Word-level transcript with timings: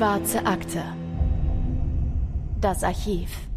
Schwarze 0.00 0.46
Akte. 0.46 0.82
Das 2.58 2.84
Archiv. 2.84 3.50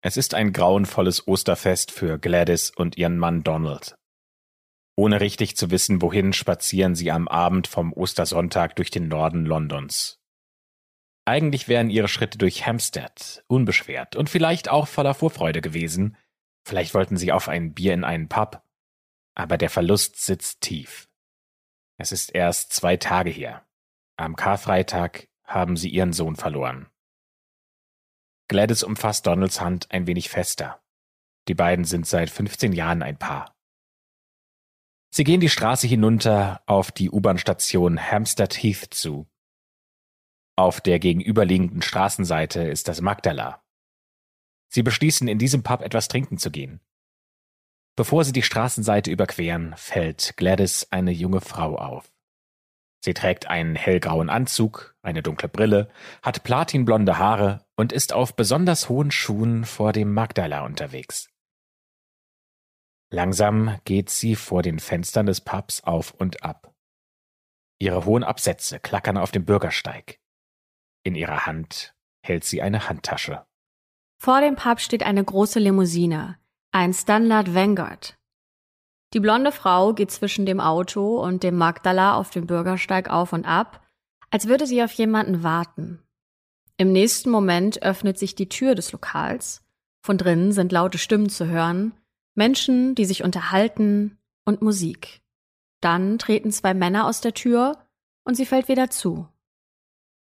Es 0.00 0.16
ist 0.16 0.32
ein 0.32 0.54
grauenvolles 0.54 1.28
Osterfest 1.28 1.90
für 1.90 2.18
Gladys 2.18 2.70
und 2.74 2.96
ihren 2.96 3.18
Mann 3.18 3.42
Donald. 3.42 3.98
Ohne 4.96 5.20
richtig 5.20 5.58
zu 5.58 5.70
wissen, 5.70 6.00
wohin, 6.00 6.32
spazieren 6.32 6.94
sie 6.94 7.12
am 7.12 7.28
Abend 7.28 7.66
vom 7.66 7.92
Ostersonntag 7.92 8.76
durch 8.76 8.90
den 8.90 9.08
Norden 9.08 9.44
Londons. 9.44 10.22
Eigentlich 11.26 11.68
wären 11.68 11.90
ihre 11.90 12.08
Schritte 12.08 12.38
durch 12.38 12.66
Hampstead 12.66 13.44
unbeschwert 13.48 14.16
und 14.16 14.30
vielleicht 14.30 14.70
auch 14.70 14.88
voller 14.88 15.12
Vorfreude 15.12 15.60
gewesen. 15.60 16.16
Vielleicht 16.64 16.94
wollten 16.94 17.18
sie 17.18 17.30
auf 17.30 17.50
ein 17.50 17.74
Bier 17.74 17.92
in 17.92 18.04
einen 18.04 18.30
Pub. 18.30 18.62
Aber 19.34 19.58
der 19.58 19.68
Verlust 19.68 20.24
sitzt 20.24 20.62
tief. 20.62 21.10
Es 21.98 22.10
ist 22.10 22.34
erst 22.34 22.72
zwei 22.72 22.96
Tage 22.96 23.28
her. 23.28 23.65
Am 24.16 24.34
Karfreitag 24.34 25.28
haben 25.44 25.76
sie 25.76 25.90
ihren 25.90 26.12
Sohn 26.12 26.36
verloren. 26.36 26.86
Gladys 28.48 28.82
umfasst 28.82 29.26
Donalds 29.26 29.60
Hand 29.60 29.90
ein 29.90 30.06
wenig 30.06 30.30
fester. 30.30 30.82
Die 31.48 31.54
beiden 31.54 31.84
sind 31.84 32.06
seit 32.06 32.30
15 32.30 32.72
Jahren 32.72 33.02
ein 33.02 33.18
Paar. 33.18 33.54
Sie 35.10 35.24
gehen 35.24 35.40
die 35.40 35.48
Straße 35.48 35.86
hinunter 35.86 36.62
auf 36.66 36.90
die 36.92 37.10
U-Bahn-Station 37.10 37.98
Hampstead 37.98 38.54
Heath 38.54 38.88
zu. 38.90 39.26
Auf 40.56 40.80
der 40.80 40.98
gegenüberliegenden 40.98 41.82
Straßenseite 41.82 42.62
ist 42.62 42.88
das 42.88 43.00
Magdala. 43.00 43.62
Sie 44.68 44.82
beschließen, 44.82 45.28
in 45.28 45.38
diesem 45.38 45.62
Pub 45.62 45.82
etwas 45.82 46.08
trinken 46.08 46.38
zu 46.38 46.50
gehen. 46.50 46.80
Bevor 47.96 48.24
sie 48.24 48.32
die 48.32 48.42
Straßenseite 48.42 49.10
überqueren, 49.10 49.74
fällt 49.76 50.36
Gladys 50.36 50.86
eine 50.90 51.12
junge 51.12 51.40
Frau 51.40 51.76
auf. 51.76 52.15
Sie 53.06 53.14
trägt 53.14 53.46
einen 53.46 53.76
hellgrauen 53.76 54.28
Anzug, 54.28 54.96
eine 55.00 55.22
dunkle 55.22 55.48
Brille, 55.48 55.88
hat 56.24 56.42
platinblonde 56.42 57.18
Haare 57.18 57.64
und 57.76 57.92
ist 57.92 58.12
auf 58.12 58.34
besonders 58.34 58.88
hohen 58.88 59.12
Schuhen 59.12 59.64
vor 59.64 59.92
dem 59.92 60.12
Magdala 60.12 60.64
unterwegs. 60.64 61.28
Langsam 63.08 63.78
geht 63.84 64.10
sie 64.10 64.34
vor 64.34 64.62
den 64.62 64.80
Fenstern 64.80 65.26
des 65.26 65.40
Pubs 65.40 65.84
auf 65.84 66.14
und 66.14 66.42
ab. 66.42 66.74
Ihre 67.78 68.06
hohen 68.06 68.24
Absätze 68.24 68.80
klackern 68.80 69.18
auf 69.18 69.30
dem 69.30 69.44
Bürgersteig. 69.44 70.18
In 71.04 71.14
ihrer 71.14 71.46
Hand 71.46 71.94
hält 72.24 72.42
sie 72.42 72.60
eine 72.60 72.88
Handtasche. 72.88 73.46
Vor 74.18 74.40
dem 74.40 74.56
Pub 74.56 74.80
steht 74.80 75.04
eine 75.04 75.22
große 75.22 75.60
Limousine, 75.60 76.40
ein 76.72 76.92
Standard 76.92 77.54
Vanguard. 77.54 78.18
Die 79.12 79.20
blonde 79.20 79.52
Frau 79.52 79.92
geht 79.92 80.10
zwischen 80.10 80.46
dem 80.46 80.60
Auto 80.60 81.20
und 81.20 81.42
dem 81.42 81.56
Magdala 81.56 82.16
auf 82.16 82.30
dem 82.30 82.46
Bürgersteig 82.46 83.08
auf 83.08 83.32
und 83.32 83.44
ab, 83.44 83.86
als 84.30 84.48
würde 84.48 84.66
sie 84.66 84.82
auf 84.82 84.92
jemanden 84.92 85.42
warten. 85.42 86.02
Im 86.76 86.92
nächsten 86.92 87.30
Moment 87.30 87.82
öffnet 87.82 88.18
sich 88.18 88.34
die 88.34 88.48
Tür 88.48 88.74
des 88.74 88.92
Lokals. 88.92 89.64
Von 90.02 90.18
drinnen 90.18 90.52
sind 90.52 90.72
laute 90.72 90.98
Stimmen 90.98 91.28
zu 91.28 91.46
hören, 91.46 91.94
Menschen, 92.34 92.94
die 92.94 93.06
sich 93.06 93.24
unterhalten 93.24 94.18
und 94.44 94.60
Musik. 94.60 95.22
Dann 95.80 96.18
treten 96.18 96.52
zwei 96.52 96.74
Männer 96.74 97.06
aus 97.06 97.20
der 97.20 97.32
Tür 97.32 97.78
und 98.24 98.34
sie 98.34 98.46
fällt 98.46 98.68
wieder 98.68 98.90
zu. 98.90 99.28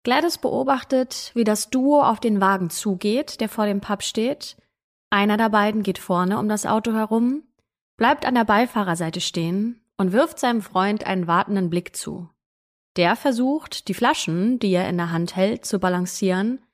Gladys 0.03 0.39
beobachtet, 0.39 1.31
wie 1.35 1.44
das 1.44 1.69
Duo 1.69 2.02
auf 2.02 2.19
den 2.19 2.41
Wagen 2.41 2.72
zugeht, 2.72 3.39
der 3.39 3.50
vor 3.50 3.67
dem 3.67 3.81
Pub 3.81 4.02
steht. 4.02 4.58
Einer 5.11 5.38
der 5.38 5.50
beiden 5.50 5.83
geht 5.83 6.00
vorne 6.00 6.39
um 6.39 6.50
das 6.50 6.66
Auto 6.66 6.94
herum, 6.94 7.44
bleibt 8.02 8.25
an 8.25 8.33
der 8.33 8.45
Beifahrerseite 8.45 9.21
stehen 9.21 9.80
und 9.95 10.12
wirft 10.12 10.39
seinem 10.39 10.63
Freund 10.63 11.06
einen 11.06 11.28
wartenden 11.28 11.69
Blick 11.69 11.95
zu. 11.95 12.28
Der 12.95 13.16
versucht, 13.16 13.88
die 13.88 13.94
Flaschen, 13.94 14.57
die 14.57 14.72
er 14.72 14.89
in 14.89 14.97
der 14.97 15.12
Hand 15.12 15.35
hält, 15.35 15.66
zu 15.66 15.78
balancieren, 15.78 16.66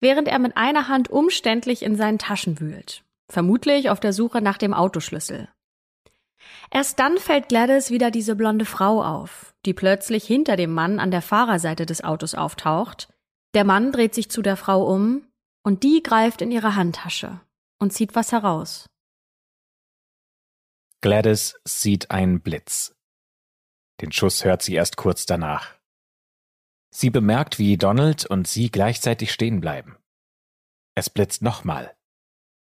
während 0.00 0.26
er 0.26 0.38
mit 0.38 0.56
einer 0.56 0.88
Hand 0.88 1.10
umständlich 1.10 1.82
in 1.82 1.96
seinen 1.96 2.16
Taschen 2.16 2.60
wühlt, 2.60 3.04
vermutlich 3.30 3.90
auf 3.90 4.00
der 4.00 4.14
Suche 4.14 4.40
nach 4.40 4.56
dem 4.56 4.72
Autoschlüssel. 4.72 5.50
Erst 6.70 6.98
dann 6.98 7.18
fällt 7.18 7.50
Gladys 7.50 7.90
wieder 7.90 8.10
diese 8.10 8.34
blonde 8.34 8.64
Frau 8.64 9.04
auf, 9.04 9.52
die 9.66 9.74
plötzlich 9.74 10.24
hinter 10.24 10.56
dem 10.56 10.72
Mann 10.72 10.98
an 10.98 11.10
der 11.10 11.20
Fahrerseite 11.20 11.84
des 11.84 12.02
Autos 12.04 12.34
auftaucht. 12.34 13.10
Der 13.52 13.64
Mann 13.64 13.92
dreht 13.92 14.14
sich 14.14 14.30
zu 14.30 14.40
der 14.40 14.56
Frau 14.56 14.90
um 14.90 15.26
und 15.62 15.82
die 15.82 16.02
greift 16.02 16.40
in 16.40 16.50
ihre 16.50 16.74
Handtasche 16.74 17.38
und 17.78 17.92
zieht 17.92 18.14
was 18.14 18.32
heraus. 18.32 18.86
Gladys 21.02 21.58
sieht 21.64 22.10
einen 22.10 22.42
Blitz. 22.42 22.94
Den 24.02 24.12
Schuss 24.12 24.44
hört 24.44 24.60
sie 24.60 24.74
erst 24.74 24.98
kurz 24.98 25.24
danach. 25.24 25.74
Sie 26.90 27.08
bemerkt, 27.08 27.58
wie 27.58 27.78
Donald 27.78 28.26
und 28.26 28.46
sie 28.46 28.70
gleichzeitig 28.70 29.32
stehen 29.32 29.62
bleiben. 29.62 29.96
Es 30.94 31.08
blitzt 31.08 31.40
nochmal. 31.40 31.96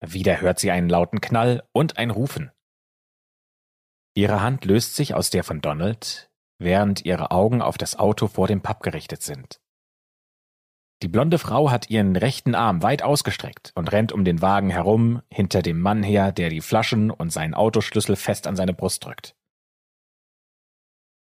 Wieder 0.06 0.42
hört 0.42 0.60
sie 0.60 0.72
einen 0.72 0.90
lauten 0.90 1.22
Knall 1.22 1.66
und 1.72 1.98
ein 1.98 2.10
Rufen. 2.10 2.52
Ihre 4.14 4.42
Hand 4.42 4.66
löst 4.66 4.96
sich 4.96 5.14
aus 5.14 5.30
der 5.30 5.46
von 5.46 5.62
Donald, 5.62 6.30
während 6.60 7.06
ihre 7.06 7.32
Augen 7.32 7.62
auf 7.62 7.78
das 7.78 7.96
Auto 7.96 8.28
vor 8.28 8.48
dem 8.48 8.62
Pub 8.62 8.82
gerichtet 8.82 9.24
sind. 9.24 9.62
Die 11.04 11.08
blonde 11.08 11.38
Frau 11.38 11.70
hat 11.70 11.92
ihren 11.92 12.16
rechten 12.16 12.56
Arm 12.56 12.82
weit 12.82 13.04
ausgestreckt 13.04 13.72
und 13.76 13.92
rennt 13.92 14.12
um 14.12 14.26
den 14.26 14.42
Wagen 14.42 14.72
herum, 14.72 15.22
hinter 15.30 15.62
dem 15.62 15.80
Mann 15.80 16.02
her, 16.02 16.32
der 16.32 16.50
die 16.50 16.62
Flaschen 16.62 17.12
und 17.12 17.32
seinen 17.32 17.54
Autoschlüssel 17.54 18.16
fest 18.16 18.48
an 18.48 18.56
seine 18.56 18.74
Brust 18.74 19.06
drückt. 19.06 19.36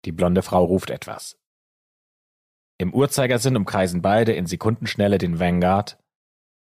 Die 0.03 0.11
blonde 0.11 0.41
Frau 0.41 0.65
ruft 0.65 0.89
etwas. 0.89 1.39
Im 2.77 2.93
Uhrzeigersinn 2.93 3.55
umkreisen 3.55 4.01
beide 4.01 4.33
in 4.33 4.47
Sekundenschnelle 4.47 5.17
den 5.17 5.39
Vanguard, 5.39 5.97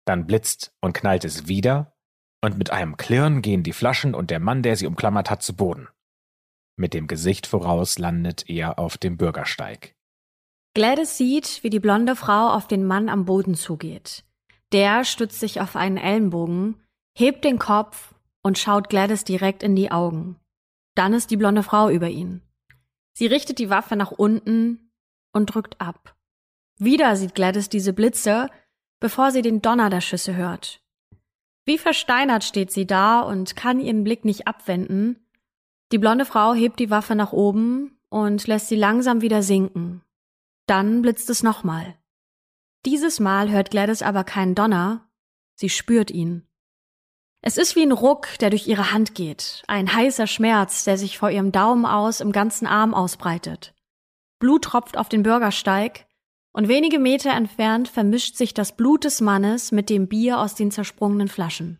dann 0.05 0.27
blitzt 0.27 0.73
und 0.81 0.93
knallt 0.93 1.23
es 1.23 1.47
wieder, 1.47 1.95
und 2.41 2.57
mit 2.57 2.71
einem 2.71 2.97
Klirren 2.97 3.41
gehen 3.41 3.63
die 3.63 3.73
Flaschen 3.73 4.13
und 4.13 4.29
der 4.29 4.39
Mann, 4.39 4.63
der 4.63 4.75
sie 4.75 4.87
umklammert 4.87 5.29
hat, 5.29 5.41
zu 5.41 5.55
Boden. 5.55 5.87
Mit 6.77 6.93
dem 6.93 7.07
Gesicht 7.07 7.47
voraus 7.47 7.97
landet 7.97 8.49
er 8.49 8.79
auf 8.79 8.97
dem 8.97 9.17
Bürgersteig. 9.17 9.95
Gladys 10.79 11.17
sieht, 11.17 11.61
wie 11.61 11.69
die 11.69 11.81
blonde 11.81 12.15
Frau 12.15 12.51
auf 12.51 12.65
den 12.65 12.85
Mann 12.85 13.09
am 13.09 13.25
Boden 13.25 13.55
zugeht. 13.55 14.23
Der 14.71 15.03
stützt 15.03 15.41
sich 15.41 15.59
auf 15.59 15.75
einen 15.75 15.97
Ellenbogen, 15.97 16.81
hebt 17.17 17.43
den 17.43 17.59
Kopf 17.59 18.15
und 18.43 18.57
schaut 18.57 18.87
Gladys 18.87 19.25
direkt 19.25 19.61
in 19.61 19.75
die 19.75 19.91
Augen. 19.91 20.37
Dann 20.95 21.11
ist 21.11 21.31
die 21.31 21.35
blonde 21.35 21.63
Frau 21.63 21.89
über 21.89 22.07
ihn. 22.07 22.43
Sie 23.11 23.27
richtet 23.27 23.59
die 23.59 23.69
Waffe 23.69 23.97
nach 23.97 24.11
unten 24.11 24.89
und 25.33 25.53
drückt 25.53 25.81
ab. 25.81 26.15
Wieder 26.77 27.17
sieht 27.17 27.35
Gladys 27.35 27.67
diese 27.67 27.91
Blitze, 27.91 28.49
bevor 29.01 29.31
sie 29.31 29.41
den 29.41 29.61
Donner 29.61 29.89
der 29.89 29.99
Schüsse 29.99 30.37
hört. 30.37 30.81
Wie 31.65 31.77
versteinert 31.77 32.45
steht 32.45 32.71
sie 32.71 32.87
da 32.87 33.19
und 33.19 33.57
kann 33.57 33.81
ihren 33.81 34.05
Blick 34.05 34.23
nicht 34.23 34.47
abwenden. 34.47 35.17
Die 35.91 35.97
blonde 35.97 36.23
Frau 36.23 36.53
hebt 36.53 36.79
die 36.79 36.89
Waffe 36.89 37.15
nach 37.15 37.33
oben 37.33 37.99
und 38.07 38.47
lässt 38.47 38.69
sie 38.69 38.77
langsam 38.77 39.19
wieder 39.19 39.43
sinken. 39.43 40.03
Dann 40.69 41.01
blitzt 41.01 41.31
es 41.31 41.41
nochmal. 41.41 41.97
Dieses 42.85 43.19
Mal 43.19 43.49
hört 43.49 43.71
Gladys 43.71 44.03
aber 44.03 44.23
keinen 44.23 44.53
Donner, 44.53 45.09
sie 45.55 45.67
spürt 45.67 46.11
ihn. 46.11 46.47
Es 47.41 47.57
ist 47.57 47.75
wie 47.75 47.81
ein 47.81 47.91
Ruck, 47.91 48.37
der 48.39 48.51
durch 48.51 48.67
ihre 48.67 48.91
Hand 48.91 49.15
geht, 49.15 49.63
ein 49.67 49.91
heißer 49.91 50.27
Schmerz, 50.27 50.83
der 50.83 50.99
sich 50.99 51.17
vor 51.17 51.31
ihrem 51.31 51.51
Daumen 51.51 51.87
aus 51.87 52.21
im 52.21 52.31
ganzen 52.31 52.67
Arm 52.67 52.93
ausbreitet. 52.93 53.73
Blut 54.37 54.65
tropft 54.65 54.95
auf 54.95 55.09
den 55.09 55.23
Bürgersteig, 55.23 56.05
und 56.51 56.67
wenige 56.67 56.99
Meter 56.99 57.31
entfernt 57.31 57.87
vermischt 57.87 58.35
sich 58.35 58.53
das 58.53 58.75
Blut 58.75 59.05
des 59.05 59.21
Mannes 59.21 59.71
mit 59.71 59.89
dem 59.89 60.07
Bier 60.07 60.39
aus 60.39 60.53
den 60.53 60.69
zersprungenen 60.69 61.29
Flaschen. 61.29 61.79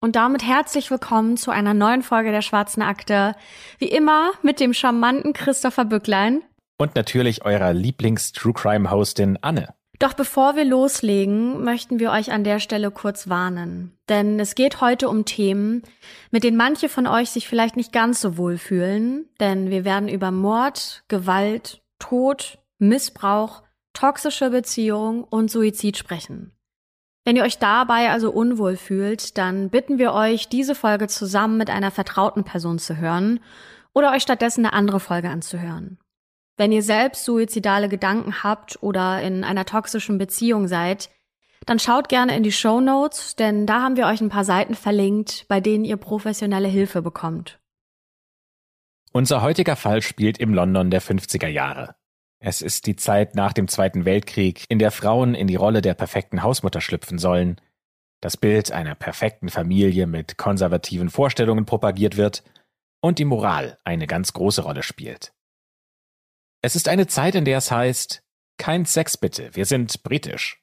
Und 0.00 0.14
damit 0.14 0.44
herzlich 0.44 0.88
willkommen 0.92 1.36
zu 1.36 1.50
einer 1.50 1.74
neuen 1.74 2.04
Folge 2.04 2.30
der 2.30 2.42
Schwarzen 2.42 2.82
Akte. 2.82 3.34
Wie 3.78 3.88
immer 3.88 4.30
mit 4.42 4.60
dem 4.60 4.72
charmanten 4.72 5.32
Christopher 5.32 5.84
Bücklein 5.84 6.44
und 6.82 6.96
natürlich 6.96 7.44
eurer 7.44 7.72
Lieblings-True 7.72 8.52
Crime-Hostin 8.52 9.38
Anne. 9.40 9.72
Doch 10.00 10.14
bevor 10.14 10.56
wir 10.56 10.64
loslegen, 10.64 11.62
möchten 11.62 12.00
wir 12.00 12.10
euch 12.10 12.32
an 12.32 12.42
der 12.42 12.58
Stelle 12.58 12.90
kurz 12.90 13.28
warnen. 13.28 13.96
Denn 14.08 14.40
es 14.40 14.56
geht 14.56 14.80
heute 14.80 15.08
um 15.08 15.24
Themen, 15.24 15.82
mit 16.32 16.42
denen 16.42 16.56
manche 16.56 16.88
von 16.88 17.06
euch 17.06 17.30
sich 17.30 17.46
vielleicht 17.46 17.76
nicht 17.76 17.92
ganz 17.92 18.20
so 18.20 18.36
wohl 18.36 18.58
fühlen. 18.58 19.26
Denn 19.38 19.70
wir 19.70 19.84
werden 19.84 20.08
über 20.08 20.32
Mord, 20.32 21.04
Gewalt, 21.06 21.82
Tod, 22.00 22.58
Missbrauch, 22.78 23.62
toxische 23.92 24.50
Beziehung 24.50 25.22
und 25.22 25.52
Suizid 25.52 25.96
sprechen. 25.96 26.50
Wenn 27.24 27.36
ihr 27.36 27.44
euch 27.44 27.58
dabei 27.58 28.10
also 28.10 28.32
unwohl 28.32 28.76
fühlt, 28.76 29.38
dann 29.38 29.70
bitten 29.70 29.98
wir 29.98 30.12
euch, 30.14 30.48
diese 30.48 30.74
Folge 30.74 31.06
zusammen 31.06 31.58
mit 31.58 31.70
einer 31.70 31.92
vertrauten 31.92 32.42
Person 32.42 32.80
zu 32.80 32.96
hören 32.96 33.38
oder 33.92 34.10
euch 34.10 34.22
stattdessen 34.22 34.66
eine 34.66 34.74
andere 34.74 34.98
Folge 34.98 35.30
anzuhören. 35.30 35.98
Wenn 36.56 36.72
ihr 36.72 36.82
selbst 36.82 37.24
suizidale 37.24 37.88
Gedanken 37.88 38.42
habt 38.42 38.82
oder 38.82 39.22
in 39.22 39.44
einer 39.44 39.64
toxischen 39.64 40.18
Beziehung 40.18 40.68
seid, 40.68 41.10
dann 41.66 41.78
schaut 41.78 42.08
gerne 42.08 42.36
in 42.36 42.42
die 42.42 42.52
Show 42.52 42.80
Notes, 42.80 43.36
denn 43.36 43.66
da 43.66 43.82
haben 43.82 43.96
wir 43.96 44.06
euch 44.06 44.20
ein 44.20 44.28
paar 44.28 44.44
Seiten 44.44 44.74
verlinkt, 44.74 45.46
bei 45.48 45.60
denen 45.60 45.84
ihr 45.84 45.96
professionelle 45.96 46.68
Hilfe 46.68 47.02
bekommt. 47.02 47.60
Unser 49.12 49.42
heutiger 49.42 49.76
Fall 49.76 50.02
spielt 50.02 50.38
im 50.38 50.54
London 50.54 50.90
der 50.90 51.02
50er 51.02 51.48
Jahre. 51.48 51.94
Es 52.40 52.60
ist 52.60 52.86
die 52.86 52.96
Zeit 52.96 53.36
nach 53.36 53.52
dem 53.52 53.68
Zweiten 53.68 54.04
Weltkrieg, 54.04 54.64
in 54.68 54.78
der 54.78 54.90
Frauen 54.90 55.34
in 55.34 55.46
die 55.46 55.54
Rolle 55.54 55.80
der 55.80 55.94
perfekten 55.94 56.42
Hausmutter 56.42 56.80
schlüpfen 56.80 57.18
sollen, 57.18 57.60
das 58.20 58.36
Bild 58.36 58.72
einer 58.72 58.94
perfekten 58.94 59.48
Familie 59.48 60.06
mit 60.06 60.38
konservativen 60.38 61.10
Vorstellungen 61.10 61.66
propagiert 61.66 62.16
wird 62.16 62.42
und 63.00 63.18
die 63.18 63.24
Moral 63.24 63.78
eine 63.84 64.06
ganz 64.06 64.32
große 64.32 64.62
Rolle 64.62 64.82
spielt. 64.82 65.32
Es 66.64 66.76
ist 66.76 66.88
eine 66.88 67.08
Zeit, 67.08 67.34
in 67.34 67.44
der 67.44 67.58
es 67.58 67.72
heißt, 67.72 68.22
kein 68.56 68.84
Sex 68.84 69.16
bitte, 69.16 69.54
wir 69.56 69.66
sind 69.66 70.04
britisch. 70.04 70.62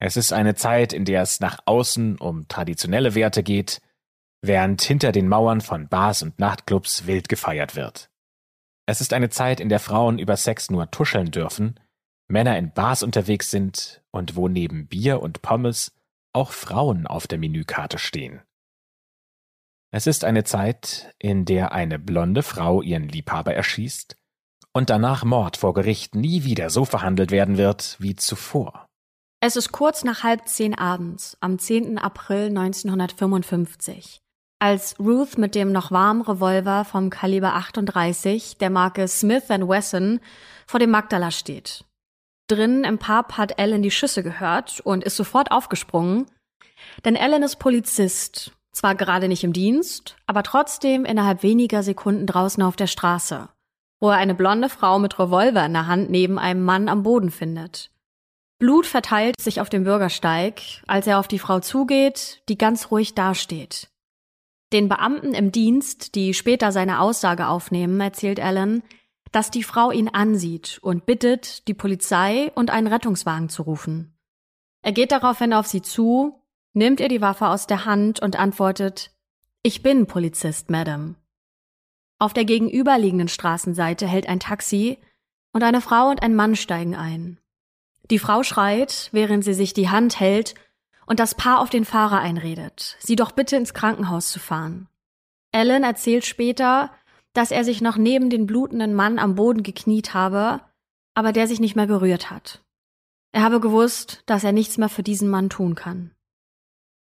Es 0.00 0.16
ist 0.16 0.32
eine 0.32 0.54
Zeit, 0.54 0.92
in 0.92 1.04
der 1.04 1.22
es 1.22 1.40
nach 1.40 1.58
außen 1.66 2.18
um 2.18 2.46
traditionelle 2.46 3.16
Werte 3.16 3.42
geht, 3.42 3.82
während 4.40 4.80
hinter 4.80 5.10
den 5.10 5.26
Mauern 5.26 5.60
von 5.60 5.88
Bars 5.88 6.22
und 6.22 6.38
Nachtclubs 6.38 7.06
wild 7.08 7.28
gefeiert 7.28 7.74
wird. 7.74 8.08
Es 8.86 9.00
ist 9.00 9.12
eine 9.12 9.30
Zeit, 9.30 9.58
in 9.58 9.68
der 9.68 9.80
Frauen 9.80 10.20
über 10.20 10.36
Sex 10.36 10.70
nur 10.70 10.92
tuscheln 10.92 11.32
dürfen, 11.32 11.80
Männer 12.28 12.56
in 12.56 12.72
Bars 12.72 13.02
unterwegs 13.02 13.50
sind 13.50 14.04
und 14.12 14.36
wo 14.36 14.46
neben 14.46 14.86
Bier 14.86 15.20
und 15.20 15.42
Pommes 15.42 15.92
auch 16.32 16.52
Frauen 16.52 17.08
auf 17.08 17.26
der 17.26 17.38
Menükarte 17.38 17.98
stehen. 17.98 18.42
Es 19.90 20.06
ist 20.06 20.24
eine 20.24 20.44
Zeit, 20.44 21.12
in 21.18 21.46
der 21.46 21.72
eine 21.72 21.98
blonde 21.98 22.44
Frau 22.44 22.80
ihren 22.80 23.08
Liebhaber 23.08 23.54
erschießt 23.54 24.17
und 24.78 24.90
danach 24.90 25.24
Mord 25.24 25.56
vor 25.56 25.74
Gericht 25.74 26.14
nie 26.14 26.44
wieder 26.44 26.70
so 26.70 26.84
verhandelt 26.84 27.32
werden 27.32 27.58
wird 27.58 27.96
wie 27.98 28.14
zuvor. 28.14 28.86
Es 29.40 29.56
ist 29.56 29.72
kurz 29.72 30.04
nach 30.04 30.22
halb 30.22 30.48
zehn 30.48 30.78
abends, 30.78 31.36
am 31.40 31.58
10. 31.58 31.98
April 31.98 32.46
1955 32.46 34.20
als 34.60 34.98
Ruth 34.98 35.38
mit 35.38 35.54
dem 35.54 35.70
noch 35.70 35.90
warmen 35.90 36.22
Revolver 36.22 36.84
vom 36.84 37.10
Kaliber 37.10 37.54
38 37.54 38.58
der 38.58 38.70
Marke 38.70 39.06
Smith 39.06 39.48
Wesson 39.48 40.20
vor 40.66 40.80
dem 40.80 40.90
Magdala 40.90 41.30
steht. 41.30 41.84
Drinnen 42.48 42.84
im 42.84 42.98
Pub 42.98 43.34
hat 43.34 43.58
Ellen 43.58 43.82
die 43.82 43.90
Schüsse 43.90 44.22
gehört 44.22 44.80
und 44.80 45.04
ist 45.04 45.16
sofort 45.16 45.52
aufgesprungen, 45.52 46.26
denn 47.04 47.14
Ellen 47.14 47.42
ist 47.42 47.56
Polizist, 47.56 48.52
zwar 48.72 48.94
gerade 48.94 49.28
nicht 49.28 49.44
im 49.44 49.52
Dienst, 49.52 50.16
aber 50.26 50.42
trotzdem 50.42 51.04
innerhalb 51.04 51.42
weniger 51.42 51.82
Sekunden 51.82 52.26
draußen 52.26 52.62
auf 52.62 52.74
der 52.74 52.86
Straße, 52.86 53.48
wo 54.00 54.10
er 54.10 54.16
eine 54.16 54.34
blonde 54.34 54.68
Frau 54.68 54.98
mit 54.98 55.18
Revolver 55.18 55.64
in 55.64 55.72
der 55.72 55.86
Hand 55.86 56.10
neben 56.10 56.38
einem 56.38 56.62
Mann 56.62 56.88
am 56.88 57.02
Boden 57.02 57.30
findet. 57.30 57.90
Blut 58.58 58.86
verteilt 58.86 59.40
sich 59.40 59.60
auf 59.60 59.68
dem 59.68 59.84
Bürgersteig, 59.84 60.62
als 60.86 61.06
er 61.06 61.18
auf 61.18 61.28
die 61.28 61.38
Frau 61.38 61.60
zugeht, 61.60 62.42
die 62.48 62.58
ganz 62.58 62.90
ruhig 62.90 63.14
dasteht. 63.14 63.88
Den 64.72 64.88
Beamten 64.88 65.32
im 65.32 65.52
Dienst, 65.52 66.14
die 66.14 66.34
später 66.34 66.72
seine 66.72 67.00
Aussage 67.00 67.46
aufnehmen, 67.46 68.00
erzählt 68.00 68.40
Alan, 68.40 68.82
dass 69.32 69.50
die 69.50 69.62
Frau 69.62 69.90
ihn 69.90 70.08
ansieht 70.08 70.78
und 70.82 71.06
bittet, 71.06 71.68
die 71.68 71.74
Polizei 71.74 72.50
und 72.54 72.70
einen 72.70 72.86
Rettungswagen 72.86 73.48
zu 73.48 73.62
rufen. 73.62 74.14
Er 74.82 74.92
geht 74.92 75.12
daraufhin 75.12 75.52
auf 75.52 75.66
sie 75.66 75.82
zu, 75.82 76.42
nimmt 76.72 77.00
ihr 77.00 77.08
die 77.08 77.20
Waffe 77.20 77.48
aus 77.48 77.66
der 77.66 77.84
Hand 77.84 78.20
und 78.20 78.38
antwortet 78.38 79.12
Ich 79.62 79.82
bin 79.82 80.06
Polizist, 80.06 80.70
Madame. 80.70 81.14
Auf 82.18 82.32
der 82.32 82.44
gegenüberliegenden 82.44 83.28
Straßenseite 83.28 84.06
hält 84.06 84.28
ein 84.28 84.40
Taxi 84.40 84.98
und 85.52 85.62
eine 85.62 85.80
Frau 85.80 86.08
und 86.10 86.22
ein 86.22 86.34
Mann 86.34 86.56
steigen 86.56 86.96
ein. 86.96 87.38
Die 88.10 88.18
Frau 88.18 88.42
schreit, 88.42 89.08
während 89.12 89.44
sie 89.44 89.54
sich 89.54 89.72
die 89.72 89.88
Hand 89.88 90.18
hält 90.18 90.54
und 91.06 91.20
das 91.20 91.34
Paar 91.34 91.60
auf 91.60 91.70
den 91.70 91.84
Fahrer 91.84 92.18
einredet, 92.18 92.96
sie 92.98 93.16
doch 93.16 93.32
bitte 93.32 93.56
ins 93.56 93.74
Krankenhaus 93.74 94.30
zu 94.30 94.40
fahren. 94.40 94.88
Alan 95.52 95.84
erzählt 95.84 96.24
später, 96.24 96.90
dass 97.34 97.50
er 97.50 97.64
sich 97.64 97.80
noch 97.80 97.96
neben 97.96 98.30
den 98.30 98.46
blutenden 98.46 98.94
Mann 98.94 99.18
am 99.18 99.34
Boden 99.34 99.62
gekniet 99.62 100.12
habe, 100.12 100.60
aber 101.14 101.32
der 101.32 101.46
sich 101.46 101.60
nicht 101.60 101.76
mehr 101.76 101.86
gerührt 101.86 102.30
hat. 102.30 102.64
Er 103.32 103.42
habe 103.42 103.60
gewusst, 103.60 104.22
dass 104.26 104.44
er 104.44 104.52
nichts 104.52 104.78
mehr 104.78 104.88
für 104.88 105.02
diesen 105.02 105.28
Mann 105.28 105.50
tun 105.50 105.74
kann. 105.74 106.12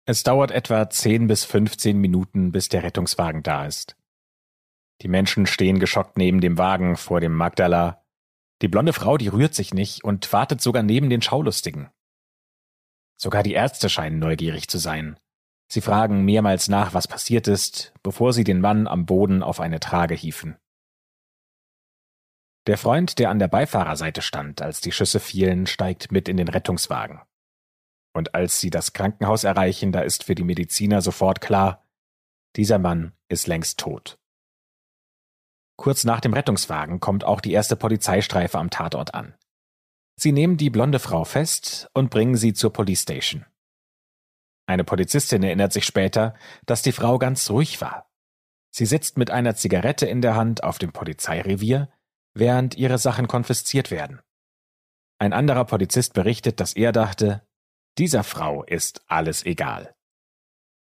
Es 0.06 0.24
dauert 0.24 0.52
etwa 0.52 0.90
10 0.90 1.28
bis 1.28 1.46
15 1.46 1.98
Minuten, 1.98 2.52
bis 2.52 2.70
der 2.70 2.84
Rettungswagen 2.84 3.44
da 3.44 3.66
ist. 3.66 3.96
Die 5.01 5.07
Menschen 5.07 5.46
stehen 5.46 5.80
geschockt 5.80 6.18
neben 6.18 6.42
dem 6.42 6.57
Wagen 6.57 6.98
vor 6.98 7.22
dem 7.22 7.34
Magdala. 7.34 8.04
Die 8.62 8.68
blonde 8.68 8.94
Frau, 8.94 9.18
die 9.18 9.30
rührt 9.30 9.56
sich 9.56 9.74
nicht 9.74 10.04
und 10.04 10.31
wartet 10.34 10.62
sogar 10.62 10.84
neben 10.84 11.10
den 11.10 11.22
Schaulustigen. 11.22 11.90
Sogar 13.16 13.44
die 13.44 13.54
Ärzte 13.54 13.90
scheinen 13.90 14.19
neugierig 14.19 14.68
zu 14.68 14.78
sein. 14.78 15.18
Sie 15.72 15.81
fragen 15.81 16.25
mehrmals 16.25 16.68
nach, 16.68 16.94
was 16.94 17.07
passiert 17.07 17.48
ist, 17.48 17.94
bevor 18.04 18.34
sie 18.34 18.44
den 18.44 18.60
Mann 18.60 18.88
am 18.88 19.06
Boden 19.06 19.44
auf 19.44 19.60
eine 19.60 19.80
Trage 19.80 20.16
hieven. 20.16 20.57
Der 22.66 22.78
Freund, 22.78 23.19
der 23.19 23.30
an 23.30 23.40
der 23.40 23.48
Beifahrerseite 23.48 24.22
stand, 24.22 24.62
als 24.62 24.81
die 24.81 24.92
Schüsse 24.92 25.19
fielen, 25.19 25.66
steigt 25.66 26.12
mit 26.12 26.28
in 26.28 26.38
den 26.38 26.48
Rettungswagen. 26.48 27.22
Und 28.13 28.36
als 28.36 28.60
sie 28.60 28.69
das 28.69 28.94
Krankenhaus 28.94 29.44
erreichen, 29.44 29.92
da 29.92 30.02
ist 30.02 30.24
für 30.24 30.36
die 30.36 30.44
Mediziner 30.44 31.02
sofort 31.02 31.42
klar, 31.42 31.88
dieser 32.56 32.80
Mann 32.80 33.13
ist 33.28 33.48
längst 33.48 33.80
tot. 33.80 34.19
Kurz 35.80 36.04
nach 36.04 36.20
dem 36.20 36.34
Rettungswagen 36.34 37.00
kommt 37.00 37.24
auch 37.24 37.40
die 37.40 37.54
erste 37.54 37.78
Polizeistreife 37.78 38.60
am 38.60 38.70
Tatort 38.70 39.14
an. 39.14 39.34
Sie 40.18 40.34
nehmen 40.34 40.58
die 40.58 40.70
blonde 40.70 41.00
Frau 41.00 41.24
fest 41.24 41.90
und 41.94 42.10
bringen 42.10 42.36
sie 42.36 42.52
zur 42.52 42.74
Police 42.74 43.04
Station. 43.04 43.46
Eine 44.66 44.84
Polizistin 44.84 45.42
erinnert 45.42 45.72
sich 45.72 45.86
später, 45.86 46.36
dass 46.66 46.81
die 46.81 46.92
Frau 46.92 47.18
ganz 47.18 47.50
ruhig 47.50 47.80
war. 47.80 48.12
Sie 48.72 48.86
sitzt 48.86 49.18
mit 49.18 49.31
einer 49.31 49.56
Zigarette 49.56 50.06
in 50.06 50.22
der 50.22 50.36
Hand 50.36 50.66
auf 50.66 50.80
dem 50.80 50.92
Polizeirevier, 50.92 51.88
während 52.34 52.76
ihre 52.76 52.98
Sachen 52.98 53.30
konfisziert 53.30 53.90
werden. 53.90 54.20
Ein 55.18 55.31
anderer 55.31 55.64
Polizist 55.64 56.14
berichtet, 56.14 56.60
dass 56.60 56.74
er 56.74 56.92
dachte, 56.92 57.48
dieser 57.98 58.26
Frau 58.26 58.66
ist 58.66 59.06
alles 59.08 59.46
egal. 59.46 59.96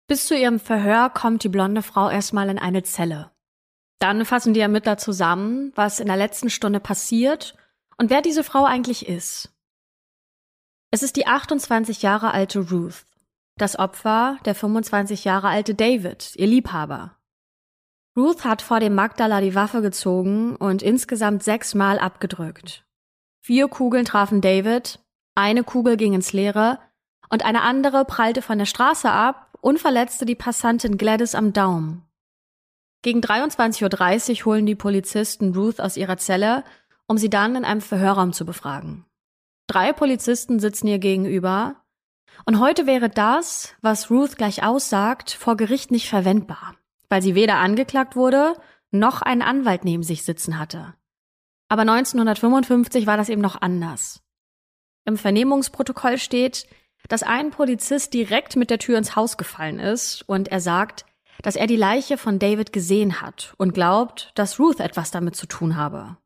Bis 0.06 0.26
zu 0.26 0.34
ihrem 0.34 0.58
Verhör 0.58 1.10
kommt 1.10 1.44
die 1.44 1.50
blonde 1.50 1.82
Frau 1.82 2.08
erstmal 2.08 2.48
in 2.48 2.58
eine 2.58 2.82
Zelle. 2.82 3.30
Dann 4.00 4.24
fassen 4.24 4.54
die 4.54 4.60
Ermittler 4.60 4.96
zusammen, 4.96 5.72
was 5.76 6.00
in 6.00 6.06
der 6.06 6.16
letzten 6.16 6.50
Stunde 6.50 6.80
passiert 6.80 7.54
und 7.98 8.10
wer 8.10 8.22
diese 8.22 8.42
Frau 8.42 8.64
eigentlich 8.64 9.06
ist. 9.06 9.52
Es 10.90 11.02
ist 11.02 11.16
die 11.16 11.26
28 11.26 12.02
Jahre 12.02 12.32
alte 12.32 12.70
Ruth, 12.70 13.04
das 13.56 13.78
Opfer 13.78 14.38
der 14.46 14.54
25 14.54 15.24
Jahre 15.24 15.48
alte 15.48 15.74
David, 15.74 16.34
ihr 16.36 16.46
Liebhaber. 16.46 17.16
Ruth 18.16 18.44
hat 18.44 18.62
vor 18.62 18.80
dem 18.80 18.94
Magdala 18.94 19.40
die 19.40 19.54
Waffe 19.54 19.82
gezogen 19.82 20.56
und 20.56 20.82
insgesamt 20.82 21.44
sechsmal 21.44 21.98
abgedrückt. 21.98 22.84
Vier 23.42 23.68
Kugeln 23.68 24.06
trafen 24.06 24.40
David, 24.40 24.98
eine 25.34 25.62
Kugel 25.62 25.96
ging 25.96 26.14
ins 26.14 26.32
Leere 26.32 26.78
und 27.28 27.44
eine 27.44 27.62
andere 27.62 28.04
prallte 28.06 28.42
von 28.42 28.58
der 28.58 28.66
Straße 28.66 29.10
ab 29.10 29.58
und 29.60 29.78
verletzte 29.78 30.24
die 30.24 30.34
Passantin 30.34 30.96
Gladys 30.96 31.34
am 31.34 31.52
Daumen. 31.52 32.09
Gegen 33.02 33.20
23.30 33.20 34.40
Uhr 34.40 34.44
holen 34.46 34.66
die 34.66 34.74
Polizisten 34.74 35.54
Ruth 35.54 35.80
aus 35.80 35.96
ihrer 35.96 36.18
Zelle 36.18 36.64
um 37.10 37.18
sie 37.18 37.28
dann 37.28 37.56
in 37.56 37.64
einem 37.64 37.80
Verhörraum 37.80 38.32
zu 38.32 38.46
befragen. 38.46 39.04
Drei 39.66 39.92
Polizisten 39.92 40.60
sitzen 40.60 40.86
ihr 40.86 41.00
gegenüber, 41.00 41.74
und 42.46 42.60
heute 42.60 42.86
wäre 42.86 43.08
das, 43.08 43.74
was 43.80 44.12
Ruth 44.12 44.36
gleich 44.36 44.62
aussagt, 44.62 45.32
vor 45.32 45.56
Gericht 45.56 45.90
nicht 45.90 46.08
verwendbar, 46.08 46.76
weil 47.08 47.20
sie 47.20 47.34
weder 47.34 47.56
angeklagt 47.56 48.14
wurde, 48.14 48.54
noch 48.92 49.22
einen 49.22 49.42
Anwalt 49.42 49.84
neben 49.84 50.04
sich 50.04 50.22
sitzen 50.22 50.56
hatte. 50.56 50.94
Aber 51.68 51.82
1955 51.82 53.08
war 53.08 53.16
das 53.16 53.28
eben 53.28 53.42
noch 53.42 53.60
anders. 53.60 54.22
Im 55.04 55.16
Vernehmungsprotokoll 55.16 56.16
steht, 56.16 56.68
dass 57.08 57.24
ein 57.24 57.50
Polizist 57.50 58.14
direkt 58.14 58.54
mit 58.54 58.70
der 58.70 58.78
Tür 58.78 58.98
ins 58.98 59.16
Haus 59.16 59.36
gefallen 59.36 59.80
ist 59.80 60.22
und 60.28 60.46
er 60.46 60.60
sagt, 60.60 61.06
dass 61.42 61.56
er 61.56 61.66
die 61.66 61.76
Leiche 61.76 62.18
von 62.18 62.38
David 62.38 62.72
gesehen 62.72 63.20
hat 63.20 63.54
und 63.56 63.74
glaubt, 63.74 64.32
dass 64.34 64.58
Ruth 64.58 64.80
etwas 64.80 65.10
damit 65.10 65.36
zu 65.36 65.46
tun 65.46 65.76
habe. 65.76 66.16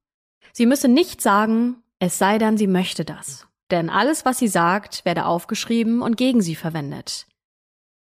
Sie 0.53 0.67
müsse 0.67 0.89
nicht 0.89 1.21
sagen, 1.21 1.83
es 1.99 2.19
sei 2.19 2.39
denn, 2.39 2.57
sie 2.57 2.67
möchte 2.67 3.05
das. 3.05 3.47
Denn 3.71 3.91
alles, 3.91 4.25
was 4.25 4.39
sie 4.39 4.49
sagt, 4.49 5.05
werde 5.05 5.27
aufgeschrieben 5.27 6.03
und 6.03 6.17
gegen 6.17 6.43
sie 6.43 6.55
verwendet. 6.55 7.27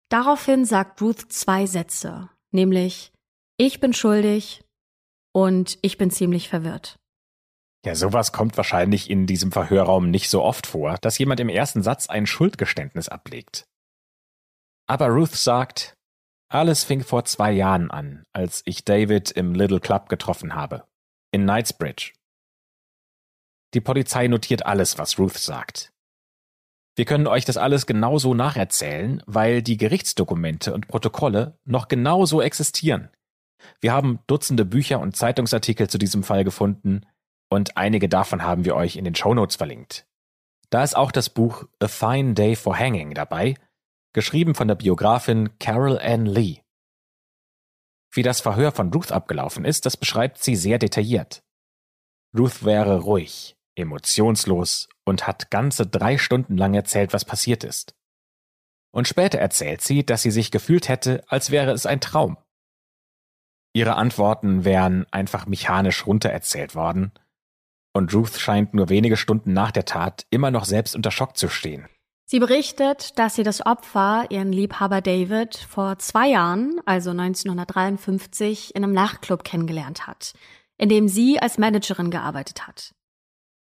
Daraufhin 0.08 0.64
sagt 0.64 1.00
Ruth 1.00 1.32
zwei 1.32 1.66
Sätze, 1.66 2.28
nämlich 2.50 3.12
Ich 3.56 3.80
bin 3.80 3.92
schuldig 3.92 4.62
und 5.32 5.78
ich 5.82 5.98
bin 5.98 6.10
ziemlich 6.10 6.48
verwirrt. 6.48 6.96
Ja, 7.84 7.94
sowas 7.94 8.32
kommt 8.32 8.56
wahrscheinlich 8.56 9.10
in 9.10 9.26
diesem 9.26 9.52
Verhörraum 9.52 10.10
nicht 10.10 10.30
so 10.30 10.42
oft 10.42 10.66
vor, 10.66 10.96
dass 11.00 11.18
jemand 11.18 11.40
im 11.40 11.48
ersten 11.48 11.82
Satz 11.82 12.08
ein 12.08 12.26
Schuldgeständnis 12.26 13.08
ablegt. 13.08 13.66
Aber 14.86 15.08
Ruth 15.08 15.34
sagt, 15.34 15.94
alles 16.48 16.84
fing 16.84 17.02
vor 17.02 17.24
zwei 17.24 17.52
Jahren 17.52 17.90
an, 17.90 18.24
als 18.32 18.62
ich 18.64 18.84
David 18.84 19.30
im 19.30 19.54
Little 19.54 19.80
Club 19.80 20.08
getroffen 20.08 20.54
habe. 20.54 20.84
In 21.32 21.42
Knightsbridge. 21.42 22.12
Die 23.74 23.80
Polizei 23.80 24.28
notiert 24.28 24.64
alles, 24.64 24.98
was 24.98 25.18
Ruth 25.18 25.36
sagt. 25.36 25.92
Wir 26.96 27.04
können 27.04 27.26
euch 27.26 27.44
das 27.44 27.56
alles 27.56 27.86
genauso 27.86 28.34
nacherzählen, 28.34 29.20
weil 29.26 29.62
die 29.62 29.76
Gerichtsdokumente 29.76 30.72
und 30.72 30.86
Protokolle 30.86 31.58
noch 31.64 31.88
genauso 31.88 32.40
existieren. 32.40 33.10
Wir 33.80 33.92
haben 33.92 34.20
Dutzende 34.28 34.64
Bücher 34.64 35.00
und 35.00 35.16
Zeitungsartikel 35.16 35.88
zu 35.88 35.98
diesem 35.98 36.22
Fall 36.22 36.44
gefunden 36.44 37.04
und 37.50 37.76
einige 37.76 38.08
davon 38.08 38.42
haben 38.42 38.64
wir 38.64 38.76
euch 38.76 38.96
in 38.96 39.04
den 39.04 39.14
Shownotes 39.14 39.56
verlinkt. 39.56 40.06
Da 40.70 40.82
ist 40.82 40.96
auch 40.96 41.12
das 41.12 41.30
Buch 41.30 41.64
A 41.80 41.88
Fine 41.88 42.34
Day 42.34 42.56
for 42.56 42.78
Hanging 42.78 43.14
dabei, 43.14 43.54
geschrieben 44.14 44.54
von 44.54 44.68
der 44.68 44.76
Biografin 44.76 45.58
Carol 45.58 45.98
Ann 45.98 46.24
Lee. 46.24 46.60
Wie 48.10 48.22
das 48.22 48.40
Verhör 48.40 48.72
von 48.72 48.92
Ruth 48.92 49.12
abgelaufen 49.12 49.64
ist, 49.64 49.84
das 49.84 49.96
beschreibt 49.96 50.42
sie 50.42 50.56
sehr 50.56 50.78
detailliert. 50.78 51.42
Ruth 52.36 52.64
wäre 52.64 53.00
ruhig, 53.00 53.56
emotionslos 53.74 54.88
und 55.04 55.26
hat 55.26 55.50
ganze 55.50 55.86
drei 55.86 56.16
Stunden 56.16 56.56
lang 56.56 56.74
erzählt, 56.74 57.12
was 57.12 57.24
passiert 57.24 57.64
ist. 57.64 57.94
Und 58.92 59.08
später 59.08 59.38
erzählt 59.38 59.82
sie, 59.82 60.06
dass 60.06 60.22
sie 60.22 60.30
sich 60.30 60.52
gefühlt 60.52 60.88
hätte, 60.88 61.24
als 61.26 61.50
wäre 61.50 61.72
es 61.72 61.84
ein 61.84 62.00
Traum. 62.00 62.38
Ihre 63.72 63.96
Antworten 63.96 64.64
wären 64.64 65.04
einfach 65.12 65.46
mechanisch 65.46 66.06
runtererzählt 66.06 66.76
worden, 66.76 67.12
und 67.92 68.14
Ruth 68.14 68.38
scheint 68.38 68.74
nur 68.74 68.88
wenige 68.88 69.16
Stunden 69.16 69.52
nach 69.52 69.72
der 69.72 69.84
Tat 69.84 70.26
immer 70.30 70.52
noch 70.52 70.64
selbst 70.64 70.94
unter 70.94 71.10
Schock 71.10 71.36
zu 71.36 71.48
stehen. 71.48 71.88
Sie 72.26 72.38
berichtet, 72.38 73.18
dass 73.18 73.34
sie 73.34 73.42
das 73.42 73.64
Opfer, 73.64 74.26
ihren 74.30 74.52
Liebhaber 74.52 75.02
David, 75.02 75.56
vor 75.56 75.98
zwei 75.98 76.30
Jahren, 76.30 76.80
also 76.86 77.10
1953, 77.10 78.74
in 78.74 78.82
einem 78.82 78.94
Nachtclub 78.94 79.44
kennengelernt 79.44 80.06
hat, 80.06 80.32
in 80.78 80.88
dem 80.88 81.08
sie 81.08 81.38
als 81.38 81.58
Managerin 81.58 82.10
gearbeitet 82.10 82.66
hat. 82.66 82.94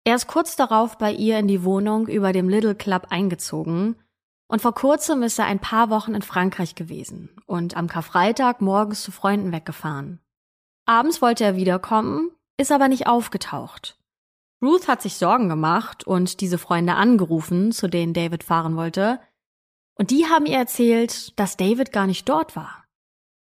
Er 0.03 0.15
ist 0.15 0.27
kurz 0.27 0.56
darauf 0.56 0.98
bei 0.98 1.12
ihr 1.12 1.39
in 1.39 1.48
die 1.48 1.63
Wohnung 1.63 2.08
über 2.08 2.34
dem 2.34 2.50
Little 2.50 2.75
Club 2.75 3.08
eingezogen 3.10 3.96
und 4.48 4.62
vor 4.62 4.74
kurzem 4.74 5.24
ist 5.24 5.39
er 5.39 5.46
ein 5.46 5.60
paar 5.60 5.89
Wochen 5.89 6.13
in 6.13 6.24
Frankreich 6.24 6.75
gewesen 6.75 7.30
und 7.46 7.77
am 7.77 7.88
Karfreitag 7.88 8.62
morgens 8.62 9.01
zu 9.01 9.12
Freunden 9.12 9.51
weggefahren. 9.51 10.20
Abends 10.86 11.22
wollte 11.22 11.44
er 11.44 11.56
wiederkommen, 11.56 12.32
ist 12.58 12.72
aber 12.72 12.88
nicht 12.88 13.08
aufgetaucht. 13.08 13.98
Ruth 14.62 14.88
hat 14.88 15.01
sich 15.01 15.15
Sorgen 15.15 15.50
gemacht 15.50 16.06
und 16.06 16.39
diese 16.39 16.58
Freunde 16.58 16.94
angerufen, 16.94 17.72
zu 17.72 17.88
denen 17.88 18.13
David 18.13 18.44
fahren 18.44 18.75
wollte. 18.75 19.20
Und 19.96 20.12
die 20.12 20.25
haben 20.27 20.46
ihr 20.46 20.58
erzählt, 20.58 21.38
dass 21.39 21.58
David 21.58 21.91
gar 21.91 22.08
nicht 22.08 22.30
dort 22.30 22.56
war. 22.56 22.86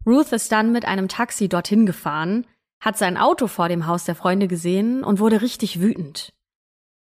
Ruth 0.06 0.32
ist 0.32 0.52
dann 0.52 0.72
mit 0.72 0.86
einem 0.86 1.08
Taxi 1.08 1.50
dorthin 1.50 1.86
gefahren, 1.86 2.46
hat 2.80 2.98
sein 2.98 3.18
Auto 3.18 3.48
vor 3.48 3.70
dem 3.70 3.88
Haus 3.88 4.06
der 4.06 4.16
Freunde 4.16 4.48
gesehen 4.48 5.04
und 5.04 5.20
wurde 5.20 5.42
richtig 5.42 5.82
wütend. 5.82 6.34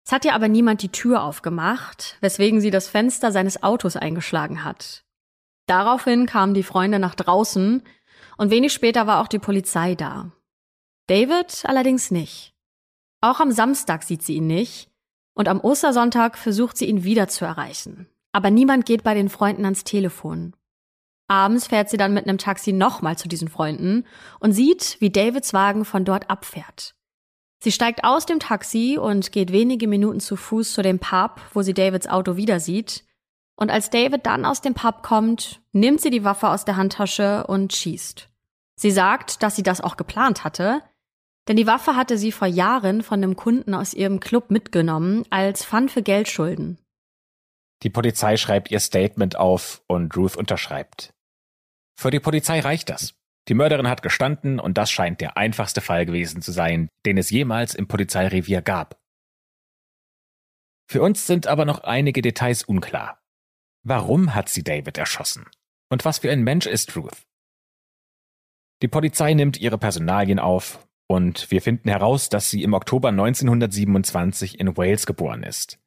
Es 0.06 0.12
hat 0.12 0.24
ihr 0.24 0.34
aber 0.34 0.48
niemand 0.48 0.82
die 0.82 0.90
Tür 0.90 1.22
aufgemacht, 1.22 2.16
weswegen 2.20 2.60
sie 2.60 2.70
das 2.70 2.88
Fenster 2.88 3.32
seines 3.32 3.62
Autos 3.62 3.96
eingeschlagen 3.96 4.64
hat. 4.64 5.04
Daraufhin 5.66 6.26
kamen 6.26 6.54
die 6.54 6.62
Freunde 6.62 6.98
nach 6.98 7.14
draußen 7.14 7.82
und 8.36 8.50
wenig 8.50 8.72
später 8.72 9.06
war 9.06 9.20
auch 9.20 9.28
die 9.28 9.38
Polizei 9.38 9.94
da. 9.94 10.32
David 11.06 11.62
allerdings 11.64 12.10
nicht. 12.10 12.54
Auch 13.20 13.40
am 13.40 13.52
Samstag 13.52 14.02
sieht 14.02 14.22
sie 14.22 14.36
ihn 14.36 14.46
nicht 14.46 14.90
und 15.34 15.48
am 15.48 15.60
Ostersonntag 15.60 16.38
versucht 16.38 16.76
sie 16.76 16.86
ihn 16.86 17.04
wieder 17.04 17.28
zu 17.28 17.44
erreichen. 17.44 18.08
Aber 18.32 18.50
niemand 18.50 18.86
geht 18.86 19.02
bei 19.02 19.14
den 19.14 19.28
Freunden 19.28 19.64
ans 19.64 19.84
Telefon. 19.84 20.54
Abends 21.28 21.68
fährt 21.68 21.88
sie 21.90 21.96
dann 21.96 22.14
mit 22.14 22.26
einem 22.26 22.38
Taxi 22.38 22.72
nochmal 22.72 23.16
zu 23.16 23.28
diesen 23.28 23.48
Freunden 23.48 24.04
und 24.40 24.52
sieht, 24.52 24.96
wie 25.00 25.10
Davids 25.10 25.52
Wagen 25.52 25.84
von 25.84 26.04
dort 26.04 26.28
abfährt. 26.28 26.94
Sie 27.62 27.72
steigt 27.72 28.04
aus 28.04 28.26
dem 28.26 28.40
Taxi 28.40 28.98
und 28.98 29.32
geht 29.32 29.52
wenige 29.52 29.86
Minuten 29.86 30.20
zu 30.20 30.34
Fuß 30.34 30.72
zu 30.72 30.82
dem 30.82 30.98
Pub, 30.98 31.40
wo 31.52 31.62
sie 31.62 31.74
Davids 31.74 32.08
Auto 32.08 32.36
wieder 32.36 32.58
sieht. 32.58 33.04
Und 33.54 33.70
als 33.70 33.90
David 33.90 34.24
dann 34.24 34.46
aus 34.46 34.62
dem 34.62 34.72
Pub 34.72 35.02
kommt, 35.02 35.60
nimmt 35.72 36.00
sie 36.00 36.10
die 36.10 36.24
Waffe 36.24 36.48
aus 36.48 36.64
der 36.64 36.76
Handtasche 36.76 37.46
und 37.46 37.74
schießt. 37.74 38.28
Sie 38.76 38.90
sagt, 38.90 39.42
dass 39.42 39.56
sie 39.56 39.62
das 39.62 39.82
auch 39.82 39.98
geplant 39.98 40.42
hatte, 40.42 40.82
denn 41.48 41.56
die 41.56 41.66
Waffe 41.66 41.96
hatte 41.96 42.18
sie 42.18 42.32
vor 42.32 42.48
Jahren 42.48 43.02
von 43.02 43.22
einem 43.22 43.36
Kunden 43.36 43.74
aus 43.74 43.94
ihrem 43.94 44.20
Club 44.20 44.50
mitgenommen 44.50 45.24
als 45.30 45.64
Pfand 45.64 45.90
für 45.90 46.02
Geldschulden. 46.02 46.78
Die 47.82 47.90
Polizei 47.90 48.36
schreibt 48.36 48.70
ihr 48.70 48.80
Statement 48.80 49.36
auf 49.36 49.82
und 49.86 50.16
Ruth 50.16 50.36
unterschreibt. 50.36 51.14
Für 51.98 52.10
die 52.10 52.20
Polizei 52.20 52.60
reicht 52.60 52.90
das. 52.90 53.14
Die 53.48 53.54
Mörderin 53.54 53.88
hat 53.88 54.02
gestanden 54.02 54.60
und 54.60 54.76
das 54.76 54.90
scheint 54.90 55.20
der 55.20 55.36
einfachste 55.36 55.80
Fall 55.80 56.06
gewesen 56.06 56.42
zu 56.42 56.52
sein, 56.52 56.88
den 57.06 57.16
es 57.18 57.30
jemals 57.30 57.74
im 57.74 57.88
Polizeirevier 57.88 58.62
gab. 58.62 59.00
Für 60.88 61.02
uns 61.02 61.26
sind 61.26 61.46
aber 61.46 61.64
noch 61.64 61.80
einige 61.84 62.20
Details 62.20 62.64
unklar. 62.64 63.22
Warum 63.82 64.34
hat 64.34 64.48
sie 64.48 64.62
David 64.62 64.98
erschossen? 64.98 65.48
Und 65.88 66.04
was 66.04 66.18
für 66.18 66.30
ein 66.30 66.42
Mensch 66.42 66.66
ist 66.66 66.94
Ruth? 66.96 67.26
Die 68.82 68.88
Polizei 68.88 69.34
nimmt 69.34 69.58
ihre 69.58 69.78
Personalien 69.78 70.38
auf 70.38 70.86
und 71.10 71.50
wir 71.50 71.60
finden 71.60 71.88
heraus, 71.88 72.28
dass 72.28 72.50
sie 72.50 72.62
im 72.62 72.72
Oktober 72.72 73.08
1927 73.08 74.60
in 74.60 74.76
Wales 74.76 75.06
geboren 75.06 75.42
ist. 75.42 75.80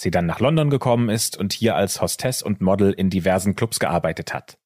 Sie 0.00 0.10
dann 0.10 0.24
nach 0.24 0.40
London 0.40 0.70
gekommen 0.70 1.10
ist 1.10 1.36
und 1.36 1.52
hier 1.52 1.76
als 1.76 2.00
Hostess 2.00 2.40
und 2.40 2.62
Model 2.62 2.90
in 2.90 3.10
diversen 3.10 3.54
Clubs 3.54 3.80
gearbeitet 3.80 4.32
hat. 4.32 4.58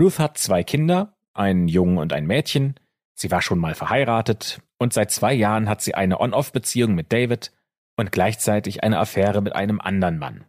Ruth 0.00 0.20
hat 0.20 0.38
zwei 0.38 0.62
Kinder, 0.62 1.16
einen 1.34 1.66
Jungen 1.66 1.98
und 1.98 2.12
ein 2.12 2.28
Mädchen. 2.28 2.78
Sie 3.16 3.32
war 3.32 3.42
schon 3.42 3.58
mal 3.58 3.74
verheiratet 3.74 4.62
und 4.78 4.92
seit 4.92 5.10
zwei 5.10 5.34
Jahren 5.34 5.68
hat 5.68 5.82
sie 5.82 5.96
eine 5.96 6.20
On-Off-Beziehung 6.20 6.94
mit 6.94 7.12
David 7.12 7.52
und 7.96 8.12
gleichzeitig 8.12 8.84
eine 8.84 9.00
Affäre 9.00 9.40
mit 9.40 9.56
einem 9.56 9.80
anderen 9.80 10.18
Mann. 10.18 10.44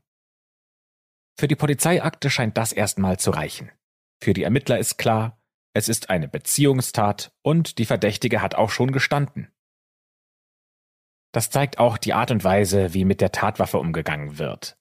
Für 1.39 1.48
die 1.48 1.56
Polizeiakte 1.56 2.29
scheint 2.29 2.56
das 2.56 2.72
erstmal 2.72 3.17
zu 3.17 3.32
reichen. 3.32 3.72
Für 4.22 4.34
die 4.34 4.44
Ermittler 4.44 4.77
ist 4.77 5.00
klar, 5.00 5.37
es 5.78 5.90
ist 5.90 6.10
eine 6.10 6.28
Beziehungstat 6.28 7.32
und 7.44 7.78
die 7.78 7.86
Verdächtige 7.86 8.42
hat 8.42 8.56
auch 8.56 8.72
schon 8.72 8.92
gestanden. 8.92 9.52
Das 11.32 11.52
zeigt 11.52 11.78
auch 11.78 12.00
die 12.00 12.14
Art 12.14 12.32
und 12.32 12.44
Weise, 12.44 12.96
wie 12.96 13.06
mit 13.06 13.22
der 13.22 13.32
Tatwaffe 13.32 13.78
umgegangen 13.78 14.40
wird. 14.40 14.76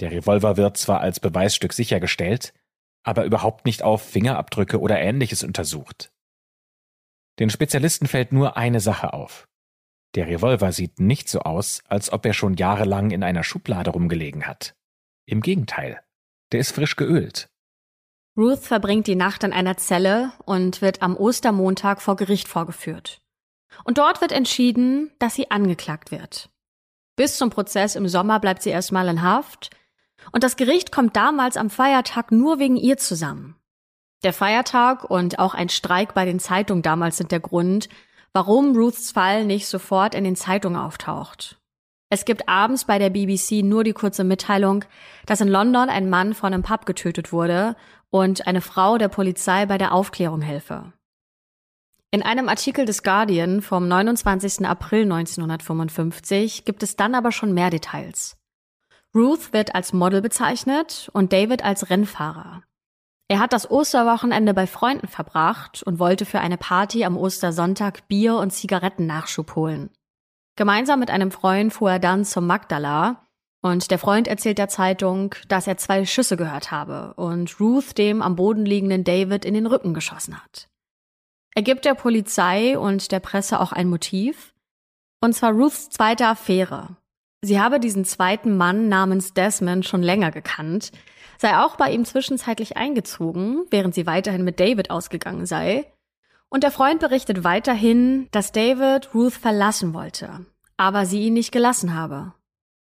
Der 0.00 0.10
Revolver 0.10 0.56
wird 0.56 0.78
zwar 0.78 1.02
als 1.02 1.20
Beweisstück 1.20 1.74
sichergestellt, 1.74 2.54
aber 3.02 3.26
überhaupt 3.26 3.66
nicht 3.66 3.82
auf 3.82 4.00
Fingerabdrücke 4.00 4.80
oder 4.80 4.98
ähnliches 4.98 5.44
untersucht. 5.44 6.10
Den 7.38 7.50
Spezialisten 7.50 8.06
fällt 8.06 8.32
nur 8.32 8.56
eine 8.56 8.80
Sache 8.80 9.12
auf. 9.12 9.46
Der 10.14 10.28
Revolver 10.28 10.72
sieht 10.72 10.98
nicht 10.98 11.28
so 11.28 11.40
aus, 11.40 11.82
als 11.88 12.10
ob 12.10 12.24
er 12.24 12.32
schon 12.32 12.54
jahrelang 12.54 13.10
in 13.10 13.22
einer 13.22 13.44
Schublade 13.44 13.90
rumgelegen 13.90 14.46
hat. 14.46 14.74
Im 15.26 15.42
Gegenteil, 15.42 16.02
der 16.52 16.60
ist 16.60 16.72
frisch 16.72 16.96
geölt. 16.96 17.51
Ruth 18.36 18.60
verbringt 18.60 19.06
die 19.06 19.14
Nacht 19.14 19.44
in 19.44 19.52
einer 19.52 19.76
Zelle 19.76 20.32
und 20.46 20.80
wird 20.80 21.02
am 21.02 21.16
Ostermontag 21.16 22.00
vor 22.00 22.16
Gericht 22.16 22.48
vorgeführt. 22.48 23.20
Und 23.84 23.98
dort 23.98 24.20
wird 24.20 24.32
entschieden, 24.32 25.10
dass 25.18 25.34
sie 25.34 25.50
angeklagt 25.50 26.10
wird. 26.10 26.48
Bis 27.16 27.36
zum 27.36 27.50
Prozess 27.50 27.94
im 27.94 28.08
Sommer 28.08 28.40
bleibt 28.40 28.62
sie 28.62 28.70
erstmal 28.70 29.08
in 29.08 29.22
Haft. 29.22 29.70
Und 30.30 30.44
das 30.44 30.56
Gericht 30.56 30.92
kommt 30.92 31.14
damals 31.14 31.56
am 31.56 31.68
Feiertag 31.68 32.32
nur 32.32 32.58
wegen 32.58 32.76
ihr 32.76 32.96
zusammen. 32.96 33.56
Der 34.24 34.32
Feiertag 34.32 35.04
und 35.04 35.38
auch 35.38 35.52
ein 35.52 35.68
Streik 35.68 36.14
bei 36.14 36.24
den 36.24 36.38
Zeitungen 36.38 36.82
damals 36.82 37.18
sind 37.18 37.32
der 37.32 37.40
Grund, 37.40 37.88
warum 38.32 38.74
Ruths 38.74 39.10
Fall 39.10 39.44
nicht 39.44 39.66
sofort 39.66 40.14
in 40.14 40.24
den 40.24 40.36
Zeitungen 40.36 40.80
auftaucht. 40.80 41.58
Es 42.08 42.24
gibt 42.24 42.48
abends 42.48 42.84
bei 42.84 42.98
der 42.98 43.10
BBC 43.10 43.64
nur 43.64 43.84
die 43.84 43.94
kurze 43.94 44.22
Mitteilung, 44.22 44.84
dass 45.26 45.40
in 45.40 45.48
London 45.48 45.88
ein 45.88 46.08
Mann 46.08 46.34
von 46.34 46.52
einem 46.52 46.62
Pub 46.62 46.86
getötet 46.86 47.32
wurde 47.32 47.74
und 48.12 48.46
eine 48.46 48.60
Frau 48.60 48.98
der 48.98 49.08
Polizei 49.08 49.64
bei 49.66 49.78
der 49.78 49.92
Aufklärung 49.92 50.42
helfe. 50.42 50.92
In 52.10 52.22
einem 52.22 52.50
Artikel 52.50 52.84
des 52.84 53.02
Guardian 53.02 53.62
vom 53.62 53.88
29. 53.88 54.66
April 54.66 55.04
1955 55.04 56.66
gibt 56.66 56.82
es 56.82 56.94
dann 56.94 57.14
aber 57.14 57.32
schon 57.32 57.54
mehr 57.54 57.70
Details. 57.70 58.36
Ruth 59.14 59.54
wird 59.54 59.74
als 59.74 59.94
Model 59.94 60.20
bezeichnet 60.20 61.10
und 61.14 61.32
David 61.32 61.64
als 61.64 61.88
Rennfahrer. 61.88 62.62
Er 63.28 63.38
hat 63.38 63.54
das 63.54 63.70
Osterwochenende 63.70 64.52
bei 64.52 64.66
Freunden 64.66 65.08
verbracht 65.08 65.82
und 65.82 65.98
wollte 65.98 66.26
für 66.26 66.40
eine 66.40 66.58
Party 66.58 67.04
am 67.06 67.16
Ostersonntag 67.16 68.06
Bier 68.08 68.36
und 68.36 68.52
Zigaretten-Nachschub 68.52 69.56
holen. 69.56 69.88
Gemeinsam 70.56 71.00
mit 71.00 71.10
einem 71.10 71.30
Freund 71.30 71.72
fuhr 71.72 71.92
er 71.92 71.98
dann 71.98 72.26
zum 72.26 72.46
Magdala, 72.46 73.26
und 73.62 73.92
der 73.92 73.98
Freund 73.98 74.26
erzählt 74.26 74.58
der 74.58 74.68
Zeitung, 74.68 75.34
dass 75.48 75.68
er 75.68 75.76
zwei 75.76 76.04
Schüsse 76.04 76.36
gehört 76.36 76.72
habe 76.72 77.14
und 77.14 77.60
Ruth 77.60 77.96
dem 77.96 78.20
am 78.20 78.36
Boden 78.36 78.66
liegenden 78.66 79.04
David 79.04 79.44
in 79.44 79.54
den 79.54 79.66
Rücken 79.66 79.94
geschossen 79.94 80.36
hat. 80.36 80.68
Er 81.54 81.62
gibt 81.62 81.84
der 81.84 81.94
Polizei 81.94 82.76
und 82.76 83.12
der 83.12 83.20
Presse 83.20 83.60
auch 83.60 83.72
ein 83.72 83.88
Motiv, 83.88 84.52
und 85.20 85.34
zwar 85.34 85.52
Ruths 85.52 85.90
zweite 85.90 86.26
Affäre. 86.26 86.96
Sie 87.40 87.60
habe 87.60 87.78
diesen 87.78 88.04
zweiten 88.04 88.56
Mann 88.56 88.88
namens 88.88 89.32
Desmond 89.32 89.86
schon 89.86 90.02
länger 90.02 90.32
gekannt, 90.32 90.90
sei 91.38 91.56
auch 91.58 91.76
bei 91.76 91.92
ihm 91.92 92.04
zwischenzeitlich 92.04 92.76
eingezogen, 92.76 93.64
während 93.70 93.94
sie 93.94 94.06
weiterhin 94.06 94.44
mit 94.44 94.58
David 94.58 94.90
ausgegangen 94.90 95.46
sei. 95.46 95.92
Und 96.48 96.64
der 96.64 96.70
Freund 96.72 97.00
berichtet 97.00 97.44
weiterhin, 97.44 98.28
dass 98.32 98.52
David 98.52 99.14
Ruth 99.14 99.32
verlassen 99.34 99.94
wollte, 99.94 100.46
aber 100.76 101.06
sie 101.06 101.26
ihn 101.26 101.34
nicht 101.34 101.52
gelassen 101.52 101.94
habe. 101.94 102.32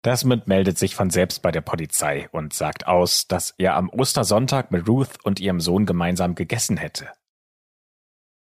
Desmond 0.05 0.47
meldet 0.47 0.77
sich 0.77 0.93
von 0.93 1.09
selbst 1.09 1.41
bei 1.41 1.51
der 1.51 1.61
Polizei 1.61 2.29
und 2.31 2.53
sagt 2.53 2.85
aus, 2.85 3.27
dass 3.27 3.55
er 3.57 3.75
am 3.75 3.89
Ostersonntag 3.89 4.69
mit 4.69 4.87
Ruth 4.87 5.17
und 5.23 5.39
ihrem 5.39 5.59
Sohn 5.59 5.87
gemeinsam 5.87 6.35
gegessen 6.35 6.77
hätte. 6.77 7.09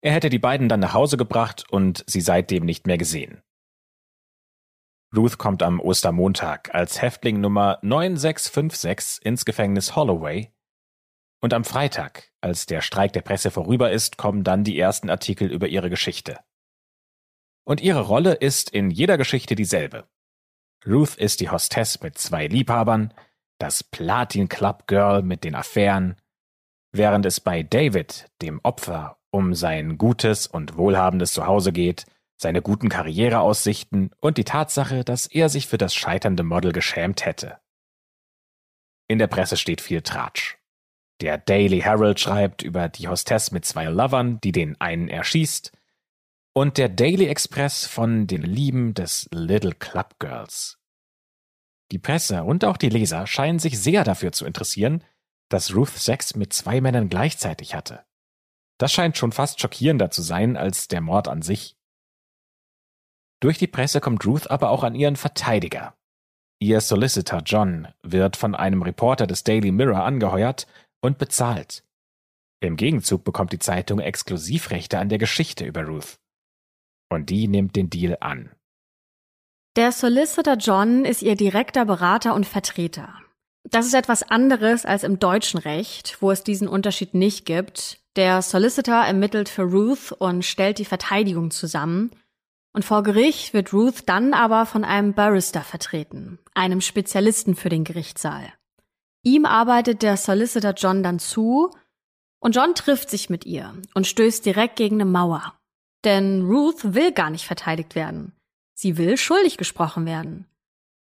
Er 0.01 0.11
hätte 0.13 0.29
die 0.29 0.37
beiden 0.37 0.69
dann 0.69 0.79
nach 0.79 0.93
Hause 0.93 1.17
gebracht 1.17 1.65
und 1.71 2.03
sie 2.05 2.21
seitdem 2.21 2.63
nicht 2.63 2.85
mehr 2.85 2.99
gesehen. 2.99 3.41
Ruth 5.15 5.39
kommt 5.39 5.63
am 5.63 5.79
Ostermontag 5.79 6.75
als 6.75 7.01
Häftling 7.01 7.41
Nummer 7.41 7.79
9656 7.81 9.25
ins 9.25 9.43
Gefängnis 9.43 9.95
Holloway. 9.95 10.53
Und 11.41 11.53
am 11.53 11.63
Freitag, 11.63 12.31
als 12.39 12.67
der 12.67 12.81
Streik 12.81 13.13
der 13.13 13.21
Presse 13.21 13.49
vorüber 13.49 13.91
ist, 13.91 14.17
kommen 14.17 14.43
dann 14.43 14.63
die 14.63 14.77
ersten 14.77 15.09
Artikel 15.09 15.51
über 15.51 15.67
ihre 15.67 15.89
Geschichte. 15.89 16.39
Und 17.63 17.81
ihre 17.81 18.01
Rolle 18.01 18.33
ist 18.33 18.69
in 18.69 18.91
jeder 18.91 19.17
Geschichte 19.17 19.55
dieselbe. 19.55 20.07
Ruth 20.85 21.15
ist 21.15 21.39
die 21.39 21.49
Hostess 21.49 22.01
mit 22.01 22.17
zwei 22.17 22.47
Liebhabern, 22.47 23.13
das 23.59 23.83
Platin 23.83 24.49
Club 24.49 24.87
Girl 24.87 25.21
mit 25.21 25.43
den 25.43 25.55
Affären, 25.55 26.15
während 26.91 27.25
es 27.25 27.39
bei 27.39 27.63
David, 27.63 28.27
dem 28.41 28.59
Opfer, 28.63 29.17
um 29.31 29.53
sein 29.53 29.97
gutes 29.97 30.47
und 30.47 30.77
wohlhabendes 30.77 31.33
Zuhause 31.33 31.71
geht, 31.71 32.05
seine 32.39 32.61
guten 32.61 32.89
Karriereaussichten 32.89 34.11
und 34.19 34.37
die 34.37 34.43
Tatsache, 34.43 35.03
dass 35.03 35.25
er 35.25 35.49
sich 35.49 35.67
für 35.67 35.77
das 35.77 35.95
scheiternde 35.95 36.43
Model 36.43 36.71
geschämt 36.71 37.25
hätte. 37.25 37.59
In 39.07 39.19
der 39.19 39.27
Presse 39.27 39.57
steht 39.57 39.81
viel 39.81 40.01
Tratsch. 40.01 40.57
Der 41.21 41.39
Daily 41.39 41.81
Herald 41.81 42.19
schreibt 42.19 42.61
über 42.61 42.89
die 42.89 43.07
Hostess 43.07 43.51
mit 43.51 43.65
zwei 43.65 43.85
Lovern, 43.85 44.39
die 44.41 44.51
den 44.51 44.79
einen 44.79 45.09
erschießt, 45.09 45.71
und 46.57 46.79
der 46.79 46.89
Daily 46.89 47.27
Express 47.27 47.85
von 47.85 48.25
den 48.25 48.41
Lieben 48.41 48.95
des 48.95 49.29
Little 49.31 49.75
Club 49.75 50.15
Girls. 50.17 50.79
Die 51.91 51.99
Presse 51.99 52.43
und 52.45 52.65
auch 52.65 52.77
die 52.77 52.89
Leser 52.89 53.27
scheinen 53.27 53.59
sich 53.59 53.79
sehr 53.79 54.03
dafür 54.03 54.31
zu 54.31 54.43
interessieren, 54.43 55.03
dass 55.49 55.75
Ruth 55.75 55.89
Sex 55.89 56.35
mit 56.35 56.53
zwei 56.53 56.81
Männern 56.81 57.09
gleichzeitig 57.09 57.75
hatte. 57.75 58.05
Das 58.79 58.91
scheint 58.91 59.17
schon 59.17 59.33
fast 59.33 59.61
schockierender 59.61 60.09
zu 60.09 60.23
sein 60.23 60.57
als 60.57 60.87
der 60.87 60.99
Mord 60.99 61.27
an 61.27 61.43
sich. 61.43 61.77
Durch 63.39 63.59
die 63.59 63.67
Presse 63.67 64.01
kommt 64.01 64.25
Ruth 64.25 64.49
aber 64.49 64.71
auch 64.71 64.83
an 64.83 64.95
ihren 64.95 65.15
Verteidiger. 65.15 65.95
Ihr 66.57 66.81
Solicitor 66.81 67.43
John 67.45 67.89
wird 68.01 68.35
von 68.35 68.55
einem 68.55 68.81
Reporter 68.81 69.27
des 69.27 69.43
Daily 69.43 69.71
Mirror 69.71 70.03
angeheuert 70.03 70.65
und 71.01 71.19
bezahlt. 71.19 71.83
Im 72.61 72.77
Gegenzug 72.77 73.23
bekommt 73.23 73.53
die 73.53 73.59
Zeitung 73.59 73.99
Exklusivrechte 73.99 74.97
an 74.97 75.09
der 75.09 75.19
Geschichte 75.19 75.63
über 75.63 75.83
Ruth. 75.83 76.17
Und 77.09 77.29
die 77.29 77.47
nimmt 77.47 77.75
den 77.75 77.89
Deal 77.89 78.17
an. 78.19 78.51
Der 79.75 79.91
Solicitor 79.91 80.55
John 80.55 81.05
ist 81.05 81.21
ihr 81.21 81.35
direkter 81.35 81.85
Berater 81.85 82.33
und 82.33 82.45
Vertreter. 82.45 83.13
Das 83.69 83.85
ist 83.85 83.93
etwas 83.93 84.23
anderes 84.23 84.85
als 84.85 85.03
im 85.03 85.19
deutschen 85.19 85.59
Recht, 85.59 86.17
wo 86.19 86.31
es 86.31 86.43
diesen 86.43 86.67
Unterschied 86.67 87.13
nicht 87.13 87.45
gibt. 87.45 87.99
Der 88.15 88.41
Solicitor 88.41 88.95
ermittelt 88.95 89.49
für 89.49 89.63
Ruth 89.63 90.13
und 90.13 90.43
stellt 90.43 90.79
die 90.79 90.85
Verteidigung 90.85 91.51
zusammen. 91.51 92.11
Und 92.73 92.85
vor 92.85 93.03
Gericht 93.03 93.53
wird 93.53 93.73
Ruth 93.73 94.07
dann 94.07 94.33
aber 94.33 94.65
von 94.65 94.83
einem 94.83 95.13
Barrister 95.13 95.61
vertreten, 95.61 96.39
einem 96.53 96.81
Spezialisten 96.81 97.55
für 97.55 97.69
den 97.69 97.83
Gerichtssaal. 97.83 98.53
Ihm 99.23 99.45
arbeitet 99.45 100.01
der 100.01 100.15
Solicitor 100.15 100.71
John 100.71 101.03
dann 101.03 101.19
zu 101.19 101.71
und 102.39 102.55
John 102.55 102.75
trifft 102.75 103.09
sich 103.09 103.29
mit 103.29 103.45
ihr 103.45 103.73
und 103.93 104.07
stößt 104.07 104.45
direkt 104.45 104.77
gegen 104.77 104.95
eine 104.95 105.05
Mauer. 105.05 105.56
Denn 106.03 106.45
Ruth 106.45 106.93
will 106.93 107.11
gar 107.11 107.29
nicht 107.29 107.45
verteidigt 107.45 107.95
werden. 107.95 108.33
Sie 108.73 108.97
will 108.97 109.17
schuldig 109.17 109.57
gesprochen 109.57 110.05
werden. 110.05 110.45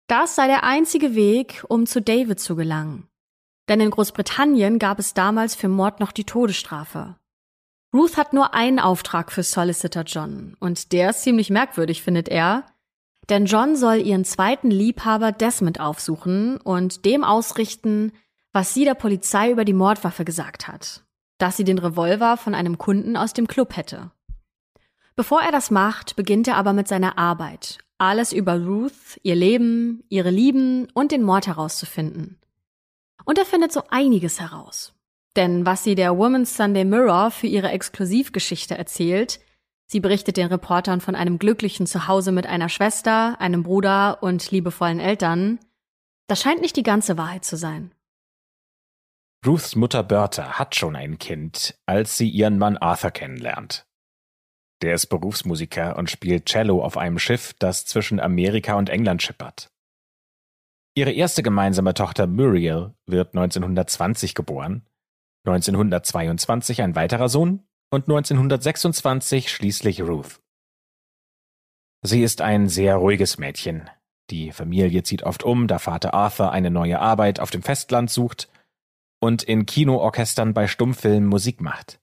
Das 0.06 0.34
sei 0.34 0.46
der 0.46 0.64
einzige 0.64 1.14
Weg, 1.14 1.64
um 1.68 1.86
zu 1.86 2.00
David 2.00 2.40
zu 2.40 2.56
gelangen. 2.56 3.08
Denn 3.68 3.80
in 3.80 3.90
Großbritannien 3.90 4.78
gab 4.78 4.98
es 4.98 5.14
damals 5.14 5.54
für 5.54 5.68
Mord 5.68 6.00
noch 6.00 6.12
die 6.12 6.24
Todesstrafe. 6.24 7.16
Ruth 7.92 8.16
hat 8.16 8.32
nur 8.32 8.54
einen 8.54 8.78
Auftrag 8.78 9.32
für 9.32 9.42
Solicitor 9.42 10.02
John, 10.02 10.56
und 10.60 10.92
der 10.92 11.10
ist 11.10 11.22
ziemlich 11.22 11.50
merkwürdig, 11.50 12.02
findet 12.02 12.28
er, 12.28 12.66
denn 13.28 13.46
John 13.46 13.74
soll 13.76 13.96
ihren 13.96 14.24
zweiten 14.24 14.70
Liebhaber 14.70 15.32
Desmond 15.32 15.80
aufsuchen 15.80 16.58
und 16.58 17.04
dem 17.04 17.24
ausrichten, 17.24 18.12
was 18.52 18.72
sie 18.72 18.84
der 18.84 18.94
Polizei 18.94 19.50
über 19.50 19.64
die 19.64 19.72
Mordwaffe 19.72 20.24
gesagt 20.24 20.68
hat, 20.68 21.04
dass 21.38 21.56
sie 21.56 21.64
den 21.64 21.78
Revolver 21.78 22.36
von 22.36 22.54
einem 22.54 22.78
Kunden 22.78 23.16
aus 23.16 23.32
dem 23.32 23.48
Club 23.48 23.76
hätte. 23.76 24.10
Bevor 25.16 25.40
er 25.40 25.50
das 25.50 25.70
macht, 25.70 26.14
beginnt 26.14 26.46
er 26.46 26.56
aber 26.56 26.74
mit 26.74 26.88
seiner 26.88 27.16
Arbeit, 27.16 27.78
alles 27.96 28.34
über 28.34 28.62
Ruth, 28.62 29.18
ihr 29.22 29.34
Leben, 29.34 30.04
ihre 30.10 30.28
Lieben 30.28 30.88
und 30.92 31.10
den 31.10 31.22
Mord 31.22 31.46
herauszufinden. 31.46 32.38
Und 33.24 33.38
er 33.38 33.46
findet 33.46 33.72
so 33.72 33.82
einiges 33.88 34.40
heraus. 34.40 34.92
Denn 35.34 35.64
was 35.64 35.84
sie 35.84 35.94
der 35.94 36.16
Woman's 36.18 36.54
Sunday 36.54 36.84
Mirror 36.84 37.30
für 37.30 37.46
ihre 37.46 37.70
Exklusivgeschichte 37.70 38.76
erzählt, 38.76 39.40
sie 39.86 40.00
berichtet 40.00 40.36
den 40.36 40.48
Reportern 40.48 41.00
von 41.00 41.14
einem 41.14 41.38
glücklichen 41.38 41.86
Zuhause 41.86 42.30
mit 42.30 42.46
einer 42.46 42.68
Schwester, 42.68 43.40
einem 43.40 43.62
Bruder 43.62 44.22
und 44.22 44.50
liebevollen 44.50 45.00
Eltern, 45.00 45.58
das 46.28 46.42
scheint 46.42 46.60
nicht 46.60 46.76
die 46.76 46.82
ganze 46.82 47.16
Wahrheit 47.16 47.44
zu 47.44 47.56
sein. 47.56 47.94
Ruths 49.46 49.76
Mutter 49.76 50.02
Bertha 50.02 50.58
hat 50.58 50.74
schon 50.74 50.94
ein 50.94 51.18
Kind, 51.18 51.78
als 51.86 52.18
sie 52.18 52.28
ihren 52.28 52.58
Mann 52.58 52.76
Arthur 52.76 53.12
kennenlernt. 53.12 53.85
Der 54.82 54.94
ist 54.94 55.06
Berufsmusiker 55.06 55.96
und 55.96 56.10
spielt 56.10 56.46
Cello 56.46 56.82
auf 56.82 56.96
einem 56.96 57.18
Schiff, 57.18 57.54
das 57.58 57.86
zwischen 57.86 58.20
Amerika 58.20 58.74
und 58.74 58.90
England 58.90 59.22
schippert. 59.22 59.70
Ihre 60.94 61.12
erste 61.12 61.42
gemeinsame 61.42 61.94
Tochter 61.94 62.26
Muriel 62.26 62.94
wird 63.06 63.34
1920 63.34 64.34
geboren, 64.34 64.86
1922 65.46 66.82
ein 66.82 66.94
weiterer 66.94 67.28
Sohn 67.28 67.66
und 67.90 68.04
1926 68.04 69.50
schließlich 69.50 70.02
Ruth. 70.02 70.40
Sie 72.02 72.22
ist 72.22 72.40
ein 72.40 72.68
sehr 72.68 72.96
ruhiges 72.96 73.38
Mädchen. 73.38 73.88
Die 74.30 74.52
Familie 74.52 75.02
zieht 75.02 75.22
oft 75.22 75.44
um, 75.44 75.68
da 75.68 75.78
Vater 75.78 76.14
Arthur 76.14 76.50
eine 76.50 76.70
neue 76.70 76.98
Arbeit 76.98 77.40
auf 77.40 77.50
dem 77.50 77.62
Festland 77.62 78.10
sucht 78.10 78.48
und 79.20 79.42
in 79.42 79.66
Kinoorchestern 79.66 80.52
bei 80.52 80.66
Stummfilmen 80.66 81.28
Musik 81.28 81.60
macht. 81.60 82.00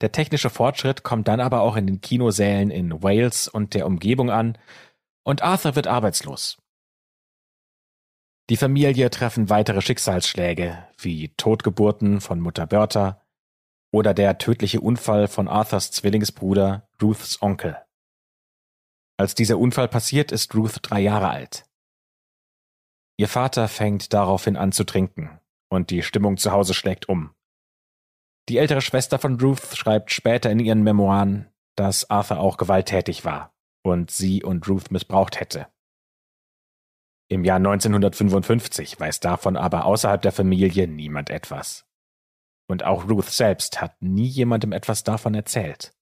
Der 0.00 0.12
technische 0.12 0.50
Fortschritt 0.50 1.02
kommt 1.02 1.28
dann 1.28 1.40
aber 1.40 1.62
auch 1.62 1.76
in 1.76 1.86
den 1.86 2.00
Kinosälen 2.00 2.70
in 2.70 3.02
Wales 3.02 3.48
und 3.48 3.74
der 3.74 3.86
Umgebung 3.86 4.30
an, 4.30 4.56
und 5.24 5.42
Arthur 5.42 5.76
wird 5.76 5.86
arbeitslos. 5.86 6.58
Die 8.48 8.56
Familie 8.56 9.10
treffen 9.10 9.50
weitere 9.50 9.82
Schicksalsschläge, 9.82 10.86
wie 10.96 11.28
Totgeburten 11.36 12.20
von 12.20 12.40
Mutter 12.40 12.66
Bertha 12.66 13.20
oder 13.92 14.14
der 14.14 14.38
tödliche 14.38 14.80
Unfall 14.80 15.28
von 15.28 15.48
Arthurs 15.48 15.90
Zwillingsbruder, 15.90 16.88
Ruths 17.02 17.42
Onkel. 17.42 17.76
Als 19.18 19.34
dieser 19.34 19.58
Unfall 19.58 19.88
passiert, 19.88 20.30
ist 20.32 20.54
Ruth 20.54 20.78
drei 20.82 21.00
Jahre 21.00 21.28
alt. 21.28 21.64
Ihr 23.18 23.28
Vater 23.28 23.66
fängt 23.66 24.12
daraufhin 24.12 24.56
an 24.56 24.72
zu 24.72 24.84
trinken, 24.84 25.40
und 25.68 25.90
die 25.90 26.02
Stimmung 26.02 26.36
zu 26.36 26.52
Hause 26.52 26.72
schlägt 26.72 27.08
um. 27.08 27.34
Die 28.48 28.56
ältere 28.56 28.80
Schwester 28.80 29.18
von 29.18 29.38
Ruth 29.38 29.76
schreibt 29.76 30.10
später 30.10 30.50
in 30.50 30.58
ihren 30.58 30.82
Memoiren, 30.82 31.48
dass 31.76 32.08
Arthur 32.08 32.40
auch 32.40 32.56
gewalttätig 32.56 33.24
war 33.24 33.54
und 33.82 34.10
sie 34.10 34.42
und 34.42 34.66
Ruth 34.68 34.90
missbraucht 34.90 35.38
hätte. 35.38 35.66
Im 37.30 37.44
Jahr 37.44 37.56
1955 37.56 38.98
weiß 38.98 39.20
davon 39.20 39.58
aber 39.58 39.84
außerhalb 39.84 40.22
der 40.22 40.32
Familie 40.32 40.88
niemand 40.88 41.28
etwas. 41.28 41.84
Und 42.70 42.84
auch 42.84 43.08
Ruth 43.08 43.26
selbst 43.26 43.82
hat 43.82 44.00
nie 44.00 44.26
jemandem 44.26 44.72
etwas 44.72 45.04
davon 45.04 45.34
erzählt. 45.34 45.92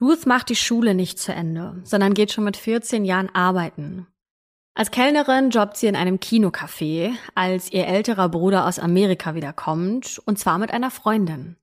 Ruth 0.00 0.24
macht 0.24 0.48
die 0.48 0.56
Schule 0.56 0.94
nicht 0.94 1.18
zu 1.18 1.32
Ende, 1.32 1.78
sondern 1.84 2.14
geht 2.14 2.32
schon 2.32 2.44
mit 2.44 2.56
14 2.56 3.04
Jahren 3.04 3.28
arbeiten. 3.34 4.06
Als 4.74 4.90
Kellnerin 4.90 5.50
jobbt 5.50 5.76
sie 5.76 5.88
in 5.88 5.96
einem 5.96 6.16
Kinocafé, 6.16 7.12
als 7.34 7.72
ihr 7.72 7.86
älterer 7.86 8.28
Bruder 8.28 8.66
aus 8.66 8.78
Amerika 8.78 9.34
wiederkommt, 9.34 10.20
und 10.24 10.38
zwar 10.38 10.58
mit 10.58 10.70
einer 10.70 10.90
Freundin. 10.90 11.56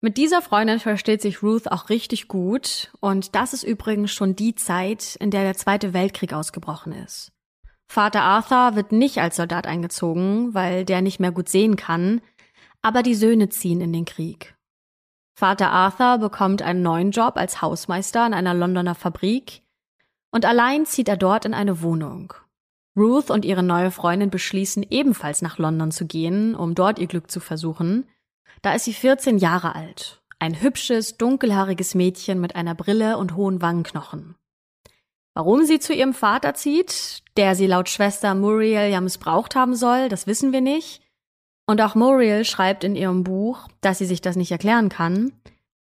Mit 0.00 0.18
dieser 0.18 0.42
Freundin 0.42 0.80
versteht 0.80 1.22
sich 1.22 1.42
Ruth 1.42 1.72
auch 1.72 1.88
richtig 1.88 2.28
gut, 2.28 2.92
und 3.00 3.34
das 3.34 3.54
ist 3.54 3.62
übrigens 3.62 4.12
schon 4.12 4.36
die 4.36 4.54
Zeit, 4.54 5.16
in 5.16 5.30
der 5.30 5.44
der 5.44 5.54
Zweite 5.54 5.94
Weltkrieg 5.94 6.34
ausgebrochen 6.34 6.92
ist. 6.92 7.32
Vater 7.86 8.22
Arthur 8.22 8.76
wird 8.76 8.92
nicht 8.92 9.18
als 9.18 9.36
Soldat 9.36 9.66
eingezogen, 9.66 10.52
weil 10.52 10.84
der 10.84 11.00
nicht 11.00 11.20
mehr 11.20 11.32
gut 11.32 11.48
sehen 11.48 11.76
kann, 11.76 12.20
aber 12.82 13.02
die 13.02 13.14
Söhne 13.14 13.48
ziehen 13.48 13.80
in 13.80 13.92
den 13.92 14.04
Krieg. 14.04 14.54
Vater 15.34 15.70
Arthur 15.70 16.18
bekommt 16.18 16.60
einen 16.60 16.82
neuen 16.82 17.10
Job 17.10 17.36
als 17.36 17.62
Hausmeister 17.62 18.26
in 18.26 18.34
einer 18.34 18.54
Londoner 18.54 18.94
Fabrik, 18.94 19.62
und 20.34 20.44
allein 20.44 20.84
zieht 20.84 21.08
er 21.08 21.16
dort 21.16 21.44
in 21.44 21.54
eine 21.54 21.80
Wohnung. 21.80 22.34
Ruth 22.96 23.30
und 23.30 23.44
ihre 23.44 23.62
neue 23.62 23.92
Freundin 23.92 24.30
beschließen 24.30 24.84
ebenfalls 24.90 25.42
nach 25.42 25.58
London 25.58 25.92
zu 25.92 26.06
gehen, 26.06 26.56
um 26.56 26.74
dort 26.74 26.98
ihr 26.98 27.06
Glück 27.06 27.30
zu 27.30 27.38
versuchen. 27.38 28.08
Da 28.60 28.74
ist 28.74 28.84
sie 28.84 28.94
14 28.94 29.38
Jahre 29.38 29.76
alt. 29.76 30.20
Ein 30.40 30.60
hübsches, 30.60 31.18
dunkelhaariges 31.18 31.94
Mädchen 31.94 32.40
mit 32.40 32.56
einer 32.56 32.74
Brille 32.74 33.16
und 33.16 33.36
hohen 33.36 33.62
Wangenknochen. 33.62 34.34
Warum 35.34 35.64
sie 35.66 35.78
zu 35.78 35.94
ihrem 35.94 36.14
Vater 36.14 36.54
zieht, 36.54 37.22
der 37.36 37.54
sie 37.54 37.68
laut 37.68 37.88
Schwester 37.88 38.34
Muriel 38.34 38.90
ja 38.90 39.00
missbraucht 39.00 39.54
haben 39.54 39.76
soll, 39.76 40.08
das 40.08 40.26
wissen 40.26 40.52
wir 40.52 40.60
nicht. 40.60 41.00
Und 41.66 41.80
auch 41.80 41.94
Muriel 41.94 42.44
schreibt 42.44 42.82
in 42.82 42.96
ihrem 42.96 43.22
Buch, 43.22 43.68
dass 43.80 43.98
sie 43.98 44.06
sich 44.06 44.20
das 44.20 44.34
nicht 44.34 44.50
erklären 44.50 44.88
kann. 44.88 45.32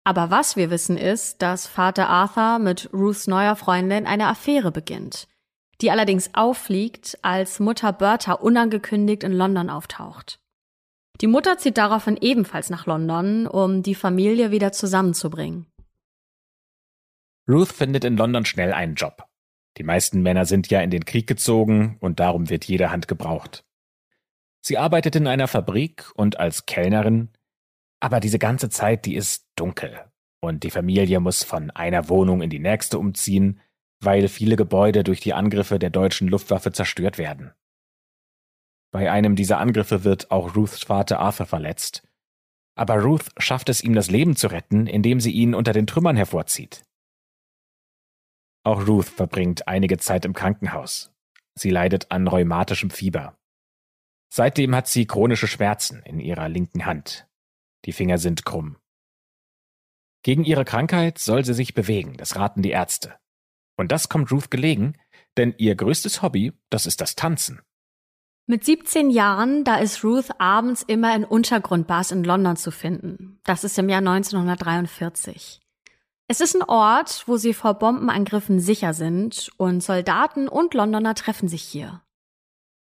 Aber 0.08 0.32
was 0.32 0.56
wir 0.56 0.70
wissen 0.70 0.96
ist, 0.96 1.42
dass 1.42 1.68
Vater 1.68 2.08
Arthur 2.08 2.60
mit 2.60 2.90
Ruths 2.94 3.28
neuer 3.28 3.58
Freundin 3.58 4.08
eine 4.08 4.28
Affäre 4.28 4.72
beginnt, 4.72 5.28
die 5.82 5.92
allerdings 5.92 6.30
auffliegt, 6.34 7.20
als 7.24 7.60
Mutter 7.60 7.92
Bertha 7.92 8.32
unangekündigt 8.32 9.26
in 9.26 9.34
London 9.34 9.70
auftaucht. 9.70 10.40
Die 11.20 11.28
Mutter 11.28 11.58
zieht 11.58 11.78
daraufhin 11.78 12.16
ebenfalls 12.16 12.70
nach 12.70 12.86
London, 12.86 13.48
um 13.48 13.84
die 13.84 13.96
Familie 13.96 14.50
wieder 14.50 14.72
zusammenzubringen. 14.72 15.66
Ruth 17.50 17.74
findet 17.74 18.06
in 18.06 18.16
London 18.16 18.46
schnell 18.46 18.72
einen 18.72 18.96
Job. 18.96 19.26
Die 19.78 19.84
meisten 19.84 20.22
Männer 20.22 20.46
sind 20.46 20.70
ja 20.70 20.80
in 20.80 20.90
den 20.90 21.04
Krieg 21.04 21.28
gezogen 21.28 21.98
und 22.00 22.22
darum 22.22 22.50
wird 22.50 22.64
jede 22.64 22.92
Hand 22.92 23.10
gebraucht. 23.10 23.66
Sie 24.62 24.78
arbeitet 24.78 25.18
in 25.18 25.28
einer 25.28 25.50
Fabrik 25.50 26.10
und 26.16 26.40
als 26.40 26.66
Kellnerin, 26.66 27.28
aber 28.00 28.20
diese 28.20 28.40
ganze 28.40 28.70
Zeit, 28.70 29.06
die 29.06 29.16
ist 29.16 29.48
dunkel 29.56 30.00
und 30.42 30.64
die 30.64 30.72
Familie 30.72 31.20
muss 31.20 31.44
von 31.44 31.72
einer 31.72 32.10
Wohnung 32.10 32.42
in 32.42 32.50
die 32.50 32.60
nächste 32.60 33.00
umziehen, 33.00 33.60
weil 34.00 34.28
viele 34.28 34.56
Gebäude 34.56 35.04
durch 35.04 35.20
die 35.20 35.34
Angriffe 35.34 35.80
der 35.80 35.90
deutschen 35.90 36.28
Luftwaffe 36.28 36.72
zerstört 36.72 37.18
werden. 37.18 37.54
Bei 38.92 39.12
einem 39.12 39.36
dieser 39.36 39.60
Angriffe 39.60 40.04
wird 40.04 40.32
auch 40.32 40.56
Ruths 40.56 40.84
Vater 40.84 41.20
Arthur 41.20 41.46
verletzt. 41.46 42.08
Aber 42.76 43.02
Ruth 43.02 43.30
schafft 43.38 43.70
es 43.70 43.84
ihm 43.84 43.94
das 43.94 44.12
Leben 44.12 44.36
zu 44.36 44.48
retten, 44.48 44.86
indem 44.86 45.20
sie 45.20 45.32
ihn 45.32 45.56
unter 45.56 45.74
den 45.74 45.88
Trümmern 45.88 46.16
hervorzieht. 46.16 46.86
Auch 48.64 48.88
Ruth 48.88 49.08
verbringt 49.08 49.68
einige 49.68 49.98
Zeit 49.98 50.26
im 50.26 50.34
Krankenhaus. 50.34 51.12
Sie 51.56 51.72
leidet 51.72 52.12
an 52.12 52.28
rheumatischem 52.28 52.92
Fieber. 52.92 53.38
Seitdem 54.32 54.76
hat 54.76 54.88
sie 54.88 55.08
chronische 55.08 55.48
Schmerzen 55.48 56.04
in 56.04 56.20
ihrer 56.20 56.50
linken 56.50 56.86
Hand. 56.86 57.28
Die 57.86 57.94
Finger 57.94 58.18
sind 58.18 58.46
krumm. 58.46 58.78
Gegen 60.24 60.44
ihre 60.44 60.66
Krankheit 60.66 61.20
soll 61.20 61.46
sie 61.46 61.54
sich 61.54 61.74
bewegen, 61.74 62.18
das 62.18 62.36
raten 62.36 62.62
die 62.62 62.72
Ärzte. 62.72 63.16
Und 63.78 63.92
das 63.92 64.10
kommt 64.10 64.32
Ruth 64.32 64.52
gelegen, 64.52 64.98
denn 65.38 65.54
ihr 65.58 65.76
größtes 65.76 66.22
Hobby, 66.22 66.54
das 66.70 66.86
ist 66.86 67.00
das 67.00 67.16
Tanzen. 67.16 67.62
Mit 68.48 68.64
17 68.64 69.10
Jahren, 69.10 69.64
da 69.64 69.76
ist 69.78 70.04
Ruth 70.04 70.30
abends 70.40 70.82
immer 70.82 71.16
in 71.16 71.26
Untergrundbars 71.26 72.12
in 72.12 72.24
London 72.24 72.56
zu 72.56 72.72
finden. 72.72 73.40
Das 73.44 73.64
ist 73.64 73.78
im 73.78 73.90
Jahr 73.90 74.00
1943. 74.00 75.62
Es 76.30 76.42
ist 76.42 76.56
ein 76.56 76.64
Ort, 76.64 77.24
wo 77.28 77.38
sie 77.38 77.54
vor 77.54 77.76
Bombenangriffen 77.76 78.60
sicher 78.60 78.94
sind 78.94 79.50
und 79.58 79.82
Soldaten 79.82 80.48
und 80.48 80.74
Londoner 80.74 81.16
treffen 81.16 81.48
sich 81.48 81.62
hier. 81.62 82.02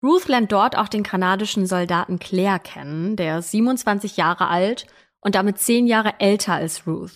Ruth 0.03 0.29
lernt 0.29 0.53
dort 0.53 0.77
auch 0.77 0.89
den 0.89 1.03
kanadischen 1.03 1.67
Soldaten 1.67 2.19
Claire 2.19 2.61
kennen, 2.61 3.17
der 3.17 3.39
ist 3.39 3.51
27 3.51 4.17
Jahre 4.17 4.49
alt 4.49 4.87
und 5.21 5.35
damit 5.35 5.59
10 5.59 5.87
Jahre 5.87 6.21
älter 6.21 6.55
als 6.55 6.87
Ruth. 6.87 7.13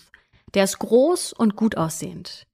Der 0.54 0.64
ist 0.64 0.78
groß 0.78 1.32
und 1.32 1.56
gut 1.56 1.76
aussehend. 1.76 2.46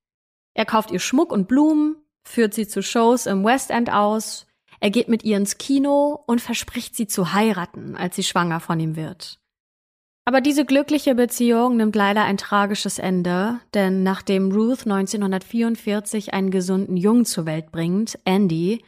Er 0.55 0.67
kauft 0.67 0.91
ihr 0.91 1.01
Schmuck 1.01 1.33
und 1.33 1.49
Blumen, 1.49 1.97
führt 2.25 2.53
sie 2.53 2.69
zu 2.69 2.83
Shows 2.83 3.27
im 3.27 3.45
West 3.45 3.71
End 3.71 3.91
aus 3.91 4.49
er 4.81 4.91
geht 4.91 5.09
mit 5.09 5.25
ihr 5.25 5.37
ins 5.37 5.59
Kino 5.59 6.23
und 6.27 6.41
verspricht 6.41 6.95
sie 6.95 7.07
zu 7.07 7.33
heiraten, 7.33 7.97
als 7.97 8.17
sie 8.17 8.23
schwanger 8.23 8.61
von 8.61 8.79
ihm 8.79 8.97
wird. 8.97 9.41
Aber 10.25 10.41
diese 10.41 10.67
glückliche 10.67 11.15
Beziehung 11.15 11.77
nimmt 11.77 11.97
leider 11.97 12.23
ein 12.23 12.37
tragisches 12.37 12.99
Ende, 12.99 13.61
denn 13.73 14.03
nachdem 14.03 14.53
Ruth 14.53 14.87
1944 14.87 16.35
einen 16.35 16.51
gesunden 16.51 16.97
Jungen 16.97 17.25
zur 17.25 17.47
Welt 17.47 17.73
bringt, 17.73 18.19
Andy, 18.25 18.85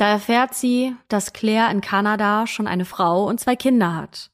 da 0.00 0.08
erfährt 0.08 0.54
sie, 0.54 0.96
dass 1.08 1.34
Claire 1.34 1.70
in 1.70 1.82
Kanada 1.82 2.46
schon 2.46 2.66
eine 2.66 2.86
Frau 2.86 3.26
und 3.26 3.38
zwei 3.38 3.54
Kinder 3.54 3.94
hat. 3.94 4.30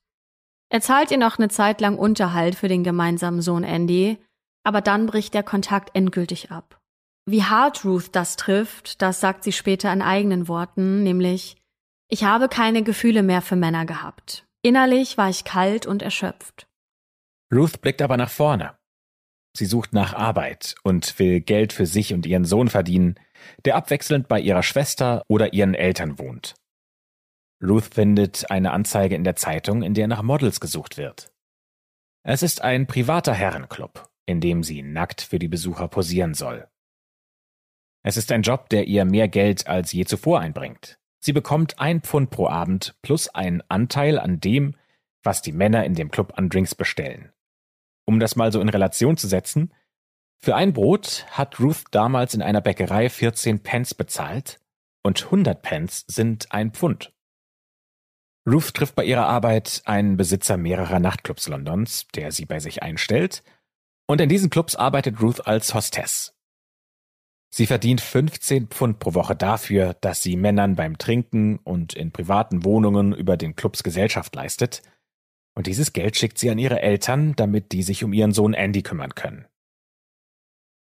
Er 0.68 0.80
zahlt 0.80 1.10
ihr 1.10 1.18
noch 1.18 1.38
eine 1.38 1.48
Zeit 1.48 1.80
lang 1.80 1.98
Unterhalt 1.98 2.54
für 2.54 2.68
den 2.68 2.84
gemeinsamen 2.84 3.40
Sohn 3.40 3.64
Andy, 3.64 4.18
aber 4.62 4.80
dann 4.80 5.06
bricht 5.06 5.34
der 5.34 5.42
Kontakt 5.42 5.94
endgültig 5.94 6.52
ab. 6.52 6.80
Wie 7.28 7.42
hart 7.42 7.84
Ruth 7.84 8.14
das 8.14 8.36
trifft, 8.36 9.02
das 9.02 9.20
sagt 9.20 9.42
sie 9.42 9.52
später 9.52 9.92
in 9.92 10.02
eigenen 10.02 10.46
Worten, 10.46 11.02
nämlich 11.02 11.56
Ich 12.08 12.22
habe 12.22 12.48
keine 12.48 12.84
Gefühle 12.84 13.24
mehr 13.24 13.42
für 13.42 13.56
Männer 13.56 13.84
gehabt. 13.86 14.46
Innerlich 14.62 15.18
war 15.18 15.28
ich 15.28 15.42
kalt 15.42 15.86
und 15.86 16.02
erschöpft. 16.02 16.68
Ruth 17.52 17.80
blickt 17.80 18.02
aber 18.02 18.16
nach 18.16 18.30
vorne. 18.30 18.76
Sie 19.56 19.66
sucht 19.66 19.92
nach 19.92 20.14
Arbeit 20.14 20.76
und 20.84 21.18
will 21.18 21.40
Geld 21.40 21.72
für 21.72 21.86
sich 21.86 22.14
und 22.14 22.26
ihren 22.26 22.44
Sohn 22.44 22.68
verdienen, 22.68 23.16
der 23.64 23.76
abwechselnd 23.76 24.28
bei 24.28 24.40
ihrer 24.40 24.62
Schwester 24.62 25.22
oder 25.28 25.52
ihren 25.52 25.74
Eltern 25.74 26.18
wohnt. 26.18 26.54
Ruth 27.62 27.94
findet 27.94 28.50
eine 28.50 28.72
Anzeige 28.72 29.14
in 29.14 29.24
der 29.24 29.36
Zeitung, 29.36 29.82
in 29.82 29.94
der 29.94 30.08
nach 30.08 30.22
Models 30.22 30.60
gesucht 30.60 30.98
wird. 30.98 31.32
Es 32.22 32.42
ist 32.42 32.62
ein 32.62 32.86
privater 32.86 33.32
Herrenclub, 33.32 34.08
in 34.26 34.40
dem 34.40 34.62
sie 34.62 34.82
nackt 34.82 35.22
für 35.22 35.38
die 35.38 35.48
Besucher 35.48 35.88
posieren 35.88 36.34
soll. 36.34 36.66
Es 38.02 38.16
ist 38.16 38.30
ein 38.30 38.42
Job, 38.42 38.68
der 38.68 38.86
ihr 38.86 39.04
mehr 39.04 39.28
Geld 39.28 39.66
als 39.66 39.92
je 39.92 40.04
zuvor 40.04 40.40
einbringt. 40.40 40.98
Sie 41.18 41.32
bekommt 41.32 41.80
ein 41.80 42.02
Pfund 42.02 42.30
pro 42.30 42.46
Abend 42.46 42.94
plus 43.02 43.28
einen 43.28 43.62
Anteil 43.68 44.18
an 44.18 44.38
dem, 44.38 44.76
was 45.24 45.42
die 45.42 45.52
Männer 45.52 45.84
in 45.84 45.94
dem 45.94 46.10
Club 46.10 46.34
an 46.36 46.48
Drinks 46.48 46.74
bestellen. 46.74 47.32
Um 48.04 48.20
das 48.20 48.36
mal 48.36 48.52
so 48.52 48.60
in 48.60 48.68
Relation 48.68 49.16
zu 49.16 49.26
setzen, 49.26 49.72
für 50.38 50.54
ein 50.54 50.72
Brot 50.72 51.26
hat 51.30 51.58
Ruth 51.60 51.84
damals 51.90 52.34
in 52.34 52.42
einer 52.42 52.60
Bäckerei 52.60 53.08
14 53.08 53.62
Pence 53.62 53.94
bezahlt 53.94 54.60
und 55.02 55.24
100 55.24 55.62
Pence 55.62 56.04
sind 56.08 56.52
ein 56.52 56.72
Pfund. 56.72 57.12
Ruth 58.48 58.74
trifft 58.74 58.94
bei 58.94 59.04
ihrer 59.04 59.26
Arbeit 59.26 59.82
einen 59.86 60.16
Besitzer 60.16 60.56
mehrerer 60.56 61.00
Nachtclubs 61.00 61.48
Londons, 61.48 62.06
der 62.14 62.30
sie 62.30 62.44
bei 62.44 62.60
sich 62.60 62.82
einstellt, 62.82 63.42
und 64.06 64.20
in 64.20 64.28
diesen 64.28 64.50
Clubs 64.50 64.76
arbeitet 64.76 65.20
Ruth 65.20 65.46
als 65.46 65.74
Hostess. 65.74 66.36
Sie 67.50 67.66
verdient 67.66 68.00
15 68.00 68.68
Pfund 68.68 68.98
pro 68.98 69.14
Woche 69.14 69.34
dafür, 69.34 69.94
dass 70.00 70.22
sie 70.22 70.36
Männern 70.36 70.76
beim 70.76 70.98
Trinken 70.98 71.58
und 71.58 71.94
in 71.94 72.12
privaten 72.12 72.64
Wohnungen 72.64 73.12
über 73.12 73.36
den 73.36 73.56
Clubs 73.56 73.82
Gesellschaft 73.82 74.34
leistet. 74.34 74.82
Und 75.54 75.66
dieses 75.66 75.92
Geld 75.92 76.16
schickt 76.16 76.38
sie 76.38 76.50
an 76.50 76.58
ihre 76.58 76.82
Eltern, 76.82 77.34
damit 77.34 77.72
die 77.72 77.82
sich 77.82 78.04
um 78.04 78.12
ihren 78.12 78.32
Sohn 78.32 78.52
Andy 78.52 78.82
kümmern 78.82 79.14
können. 79.14 79.46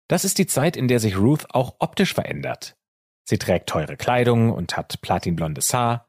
Das 0.07 0.25
ist 0.25 0.37
die 0.37 0.47
Zeit, 0.47 0.77
in 0.77 0.87
der 0.87 0.99
sich 0.99 1.17
Ruth 1.17 1.47
auch 1.49 1.75
optisch 1.79 2.13
verändert. 2.13 2.75
Sie 3.27 3.37
trägt 3.37 3.69
teure 3.69 3.97
Kleidung 3.97 4.51
und 4.51 4.77
hat 4.77 5.01
platinblondes 5.01 5.73
Haar. 5.73 6.07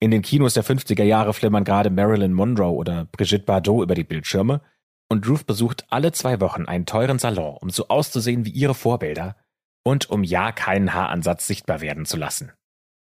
In 0.00 0.10
den 0.10 0.22
Kinos 0.22 0.54
der 0.54 0.64
50er 0.64 1.04
Jahre 1.04 1.32
flimmern 1.32 1.64
gerade 1.64 1.90
Marilyn 1.90 2.32
Monroe 2.32 2.74
oder 2.74 3.06
Brigitte 3.06 3.44
Bardot 3.44 3.84
über 3.84 3.94
die 3.94 4.04
Bildschirme 4.04 4.60
und 5.08 5.28
Ruth 5.28 5.46
besucht 5.46 5.86
alle 5.90 6.12
zwei 6.12 6.40
Wochen 6.40 6.66
einen 6.66 6.86
teuren 6.86 7.18
Salon, 7.18 7.56
um 7.60 7.70
so 7.70 7.88
auszusehen 7.88 8.44
wie 8.44 8.50
ihre 8.50 8.74
Vorbilder 8.74 9.36
und 9.84 10.10
um 10.10 10.24
ja 10.24 10.50
keinen 10.50 10.92
Haaransatz 10.92 11.46
sichtbar 11.46 11.80
werden 11.80 12.06
zu 12.06 12.16
lassen. 12.16 12.52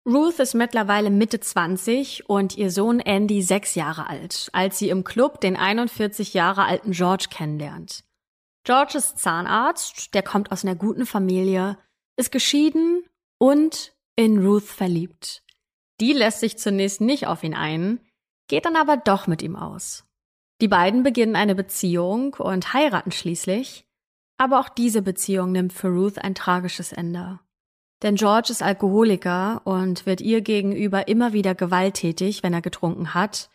Ruth 0.05 0.41
ist 0.41 0.55
mittlerweile 0.55 1.11
Mitte 1.11 1.39
20 1.39 2.29
und 2.29 2.57
ihr 2.57 2.73
Sohn 2.73 2.99
Andy 2.99 3.41
sechs 3.41 3.77
Jahre 3.77 4.09
alt, 4.09 4.51
als 4.53 4.79
sie 4.79 4.89
im 4.89 5.05
Club 5.05 5.41
den 5.41 5.57
41 5.57 6.35
Jahre 6.35 6.65
alten 6.65 6.91
George 6.91 7.27
kennenlernt. 7.31 8.03
George 8.65 8.99
ist 8.99 9.19
Zahnarzt, 9.19 10.15
der 10.15 10.23
kommt 10.23 10.53
aus 10.53 10.65
einer 10.65 10.77
guten 10.77 11.05
Familie, 11.05 11.79
ist 12.17 12.31
geschieden 12.31 13.03
und 13.39 13.93
in 14.15 14.45
Ruth 14.45 14.65
verliebt. 14.65 15.43
Die 16.01 16.13
lässt 16.13 16.41
sich 16.41 16.59
zunächst 16.59 17.01
nicht 17.01 17.27
auf 17.27 17.43
ihn 17.43 17.55
ein, 17.55 18.01
geht 18.49 18.65
dann 18.65 18.77
aber 18.77 18.97
doch 18.97 19.27
mit 19.27 19.43
ihm 19.43 19.57
aus. 19.57 20.05
Die 20.61 20.69
beiden 20.69 21.03
beginnen 21.03 21.35
eine 21.35 21.57
Beziehung 21.57 22.35
und 22.35 22.73
heiraten 22.73 23.11
schließlich, 23.11 23.85
aber 24.39 24.61
auch 24.61 24.69
diese 24.69 25.03
Beziehung 25.03 25.51
nimmt 25.53 25.73
für 25.73 25.89
Ruth 25.89 26.19
ein 26.19 26.35
tragisches 26.35 26.93
Ende. 26.93 27.41
Denn 28.03 28.17
George 28.17 28.49
ist 28.51 28.63
Alkoholiker 28.63 29.63
und 29.65 30.07
wird 30.07 30.21
ihr 30.21 30.41
gegenüber 30.41 31.09
immer 31.09 31.33
wieder 31.33 31.55
gewalttätig, 31.55 32.43
wenn 32.43 32.53
er 32.53 32.63
getrunken 32.63 33.15
hat. 33.15 33.49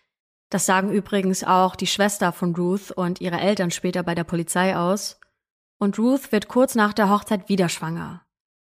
Das 0.49 0.65
sagen 0.65 0.91
übrigens 0.91 1.43
auch 1.43 1.75
die 1.75 1.87
Schwester 1.87 2.31
von 2.31 2.55
Ruth 2.55 2.91
und 2.91 3.19
ihre 3.21 3.39
Eltern 3.39 3.71
später 3.71 4.03
bei 4.03 4.15
der 4.15 4.23
Polizei 4.23 4.75
aus. 4.75 5.19
Und 5.77 5.99
Ruth 5.99 6.31
wird 6.31 6.47
kurz 6.47 6.75
nach 6.75 6.93
der 6.93 7.09
Hochzeit 7.09 7.49
wieder 7.49 7.69
schwanger. 7.69 8.25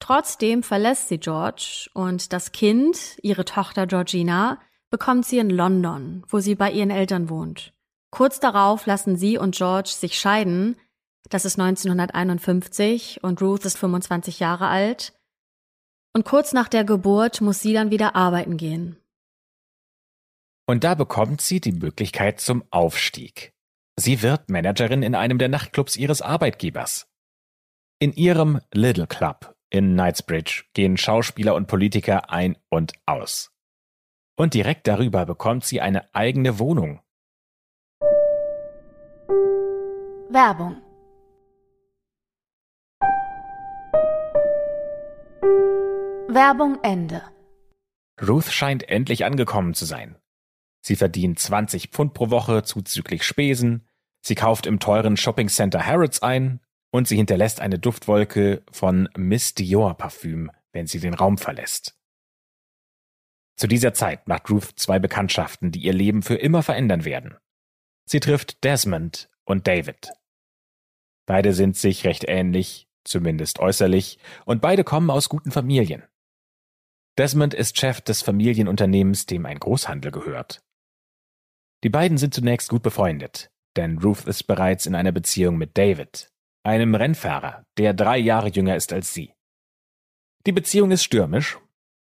Trotzdem 0.01 0.63
verlässt 0.63 1.09
sie 1.09 1.19
George 1.19 1.89
und 1.95 2.33
das 2.33 2.53
Kind, 2.53 3.19
ihre 3.23 3.45
Tochter 3.45 3.87
Georgina, 3.87 4.59
bekommt 4.91 5.27
sie 5.27 5.39
in 5.39 5.51
London, 5.51 6.25
wo 6.29 6.41
sie 6.41 6.55
bei 6.55 6.71
ihren 6.71 6.91
Eltern 6.91 7.29
wohnt. 7.29 7.73
Kurz 8.11 8.41
darauf 8.41 8.87
lassen 8.87 9.17
sie 9.17 9.39
und 9.39 9.55
George 9.55 9.91
sich 9.91 10.19
scheiden, 10.19 10.77
das 11.29 11.45
ist 11.45 11.61
1951 11.61 13.23
und 13.23 13.41
Ruth 13.41 13.65
ist 13.65 13.79
25 13.79 14.41
Jahre 14.41 14.67
alt. 14.67 15.13
Und 16.13 16.25
kurz 16.25 16.53
nach 16.53 16.69
der 16.69 16.85
Geburt 16.85 17.41
muss 17.41 17.61
sie 17.61 17.73
dann 17.73 17.93
wieder 17.93 18.17
arbeiten 18.17 18.57
gehen. 18.57 19.00
Und 20.71 20.85
da 20.85 20.95
bekommt 20.95 21.41
sie 21.41 21.61
die 21.61 21.73
Möglichkeit 21.73 22.41
zum 22.41 22.63
Aufstieg. 22.71 23.53
Sie 23.97 24.23
wird 24.23 24.49
Managerin 24.51 25.03
in 25.03 25.17
einem 25.17 25.37
der 25.37 25.49
Nachtclubs 25.49 25.97
ihres 25.97 26.23
Arbeitgebers. 26.23 27.09
In 27.99 28.13
ihrem 28.13 28.61
Little 28.73 29.09
Club 29.09 29.57
in 29.71 29.95
Knightsbridge 29.95 30.67
gehen 30.73 30.97
Schauspieler 30.97 31.57
und 31.57 31.67
Politiker 31.67 32.31
ein 32.31 32.57
und 32.69 32.93
aus. 33.05 33.51
Und 34.37 34.55
direkt 34.55 34.87
darüber 34.87 35.27
bekommt 35.27 35.65
sie 35.65 35.81
eine 35.81 36.15
eigene 36.15 36.61
Wohnung. 36.61 37.01
Werbung 46.29 46.79
Ende. 46.85 47.23
Ruth 48.23 48.53
scheint 48.53 48.89
endlich 48.89 49.25
angekommen 49.25 49.75
zu 49.75 49.85
sein. 49.85 50.20
Sie 50.81 50.97
verdient 50.97 51.39
20 51.39 51.89
Pfund 51.89 52.15
pro 52.15 52.31
Woche 52.31 52.63
zuzüglich 52.63 53.23
Spesen, 53.23 53.87
sie 54.23 54.35
kauft 54.35 54.67
im 54.67 54.81
teuren 54.81 55.17
Shoppingcenter 55.17 55.85
Harrods 55.85 56.23
ein 56.23 56.61
und 56.91 57.07
sie 57.07 57.17
hinterlässt 57.17 57.61
eine 57.61 57.79
Duftwolke 57.79 58.63
von 58.71 59.09
Miss 59.17 59.55
Dior 59.55 59.97
Parfüm, 59.97 60.51
wenn 60.73 60.87
sie 60.87 61.01
den 61.01 61.15
Raum 61.15 61.39
verlässt. 61.39 61.97
Zu 63.57 63.67
dieser 63.67 63.93
Zeit 63.93 64.27
macht 64.27 64.51
Ruth 64.51 64.73
zwei 64.77 64.99
Bekanntschaften, 64.99 65.71
die 65.71 65.81
ihr 65.81 65.93
Leben 65.93 66.23
für 66.23 66.37
immer 66.37 66.63
verändern 66.63 67.05
werden. 67.05 67.37
Sie 68.07 68.21
trifft 68.21 68.65
Desmond 68.65 69.29
und 69.45 69.67
David. 69.67 70.11
Beide 71.27 71.53
sind 71.53 71.77
sich 71.77 72.05
recht 72.07 72.25
ähnlich, 72.27 72.89
zumindest 73.05 73.59
äußerlich, 73.59 74.19
und 74.47 74.63
beide 74.63 74.83
kommen 74.83 75.11
aus 75.11 75.29
guten 75.29 75.51
Familien. 75.51 76.03
Desmond 77.19 77.53
ist 77.53 77.79
Chef 77.79 78.01
des 78.01 78.23
Familienunternehmens, 78.23 79.27
dem 79.27 79.45
ein 79.45 79.59
Großhandel 79.59 80.11
gehört. 80.11 80.63
Die 81.83 81.91
beiden 81.91 82.19
sind 82.19 82.35
zunächst 82.35 82.69
gut 82.69 82.83
befreundet, 82.83 83.51
denn 83.77 83.99
Ruth 83.99 84.27
ist 84.27 84.45
bereits 84.45 84.87
in 84.87 84.95
einer 84.95 85.13
Beziehung 85.13 85.57
mit 85.57 85.79
David, 85.79 86.31
einem 86.63 86.95
Rennfahrer, 86.95 87.65
der 87.79 87.95
drei 87.95 88.19
Jahre 88.19 88.49
jünger 88.49 88.77
ist 88.77 88.93
als 88.93 89.15
sie. 89.15 89.33
Die 90.47 90.53
Beziehung 90.53 90.91
ist 90.91 91.05
stürmisch 91.05 91.59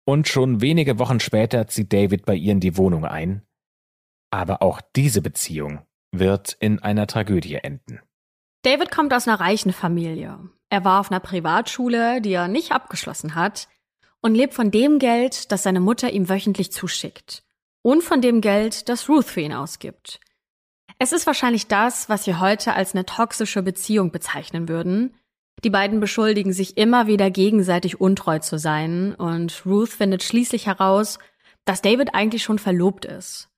und 0.06 0.28
schon 0.28 0.62
wenige 0.62 1.00
Wochen 1.00 1.20
später 1.20 1.68
zieht 1.68 1.92
David 1.92 2.26
bei 2.26 2.36
ihr 2.36 2.52
in 2.52 2.60
die 2.60 2.78
Wohnung 2.78 3.06
ein. 3.06 3.42
Aber 4.32 4.62
auch 4.62 4.82
diese 4.96 5.22
Beziehung 5.22 5.86
wird 6.12 6.54
in 6.60 6.80
einer 6.80 7.08
Tragödie 7.08 7.56
enden. 7.56 8.00
David 8.64 8.92
kommt 8.92 9.14
aus 9.14 9.28
einer 9.28 9.40
reichen 9.40 9.74
Familie. 9.74 10.40
Er 10.70 10.84
war 10.84 11.00
auf 11.00 11.12
einer 11.12 11.20
Privatschule, 11.20 12.22
die 12.22 12.34
er 12.34 12.48
nicht 12.48 12.72
abgeschlossen 12.72 13.36
hat, 13.36 13.68
und 14.22 14.34
lebt 14.34 14.54
von 14.56 14.72
dem 14.72 14.98
Geld, 14.98 15.52
das 15.52 15.64
seine 15.64 15.80
Mutter 15.80 16.12
ihm 16.12 16.30
wöchentlich 16.30 16.72
zuschickt. 16.72 17.45
Und 17.86 18.02
von 18.02 18.20
dem 18.20 18.42
Geld, 18.42 18.90
das 18.90 19.10
Ruth 19.10 19.26
für 19.26 19.42
ihn 19.42 19.54
ausgibt. 19.54 20.20
Es 20.98 21.12
ist 21.12 21.28
wahrscheinlich 21.28 21.68
das, 21.68 22.10
was 22.10 22.26
wir 22.26 22.40
heute 22.40 22.74
als 22.74 22.96
eine 22.96 23.06
toxische 23.06 23.62
Beziehung 23.62 24.10
bezeichnen 24.10 24.68
würden. 24.68 25.14
Die 25.64 25.70
beiden 25.70 26.00
beschuldigen 26.00 26.52
sich 26.52 26.78
immer 26.78 27.06
wieder 27.06 27.30
gegenseitig 27.30 28.02
untreu 28.02 28.40
zu 28.40 28.58
sein 28.58 29.14
und 29.14 29.68
Ruth 29.68 29.90
findet 29.90 30.24
schließlich 30.24 30.66
heraus, 30.66 31.20
dass 31.64 31.84
David 31.84 32.16
eigentlich 32.16 32.42
schon 32.42 32.58
verlobt 32.58 33.06
ist. 33.06 33.50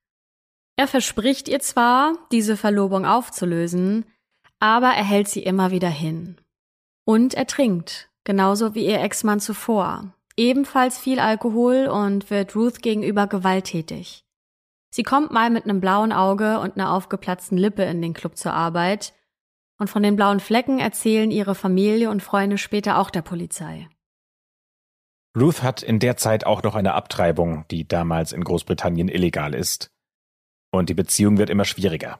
Er 0.76 0.90
verspricht 0.90 1.48
ihr 1.48 1.62
zwar, 1.62 2.12
diese 2.34 2.58
Verlobung 2.58 3.06
aufzulösen, 3.06 4.04
aber 4.60 4.90
er 4.90 5.06
hält 5.06 5.30
sie 5.30 5.44
immer 5.44 5.72
wieder 5.72 5.90
hin. 5.90 6.36
Und 7.06 7.34
er 7.34 7.48
trinkt, 7.48 8.10
genauso 8.26 8.76
wie 8.76 8.88
ihr 8.88 9.00
Ex-Mann 9.00 9.40
zuvor 9.40 10.17
ebenfalls 10.38 10.97
viel 10.97 11.19
Alkohol 11.19 11.88
und 11.88 12.30
wird 12.30 12.56
Ruth 12.56 12.82
gegenüber 12.82 13.28
gewalttätig. 13.28 14.23
Sie 14.89 15.04
kommt 15.04 15.32
mal 15.32 15.50
mit 15.50 15.65
einem 15.65 15.82
blauen 15.82 16.13
Auge 16.13 16.60
und 16.60 16.78
einer 16.78 16.93
aufgeplatzten 16.93 17.58
Lippe 17.58 17.84
in 17.84 18.02
den 18.02 18.13
Club 18.13 18.38
zur 18.38 18.54
Arbeit, 18.54 19.13
und 19.80 19.89
von 19.89 20.02
den 20.02 20.15
blauen 20.15 20.39
Flecken 20.39 20.80
erzählen 20.80 21.30
ihre 21.30 21.54
Familie 21.54 22.10
und 22.10 22.23
Freunde 22.23 22.58
später 22.58 22.97
auch 22.97 23.10
der 23.10 23.21
Polizei. 23.21 23.88
Ruth 25.38 25.62
hat 25.62 25.84
in 25.84 26.00
der 26.00 26.17
Zeit 26.17 26.45
auch 26.45 26.63
noch 26.63 26.73
eine 26.73 26.95
Abtreibung, 26.95 27.65
die 27.69 27.88
damals 27.88 28.32
in 28.32 28.43
Großbritannien 28.43 29.08
illegal 29.08 29.54
ist. 29.54 29.91
Und 30.71 30.89
die 30.89 30.95
Beziehung 30.95 31.38
wird 31.38 31.52
immer 31.52 31.65
schwieriger. 31.65 32.19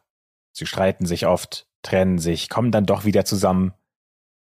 Sie 0.56 0.68
streiten 0.68 1.08
sich 1.08 1.26
oft, 1.26 1.68
trennen 1.82 2.20
sich, 2.20 2.48
kommen 2.48 2.72
dann 2.72 2.86
doch 2.86 3.06
wieder 3.06 3.26
zusammen. 3.26 3.74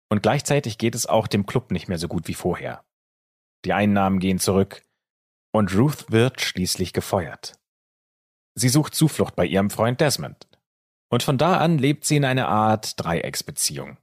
Und 0.10 0.22
gleichzeitig 0.22 0.78
geht 0.78 0.94
es 0.94 1.08
auch 1.08 1.26
dem 1.28 1.48
Club 1.48 1.72
nicht 1.72 1.88
mehr 1.88 1.98
so 1.98 2.08
gut 2.08 2.28
wie 2.28 2.36
vorher. 2.36 2.84
Die 3.66 3.74
Einnahmen 3.74 4.20
gehen 4.20 4.40
zurück 4.40 4.84
und 5.52 5.76
Ruth 5.76 6.12
wird 6.12 6.42
schließlich 6.42 6.94
gefeuert. 6.94 7.60
Sie 8.56 8.70
sucht 8.70 8.96
Zuflucht 8.96 9.36
bei 9.36 9.46
ihrem 9.46 9.70
Freund 9.70 10.02
Desmond. 10.02 10.48
Und 11.12 11.24
von 11.24 11.38
da 11.38 11.58
an 11.58 11.78
lebt 11.78 12.06
sie 12.06 12.18
in 12.18 12.26
einer 12.26 12.48
Art 12.48 13.00
Dreiecksbeziehung. 13.04 13.98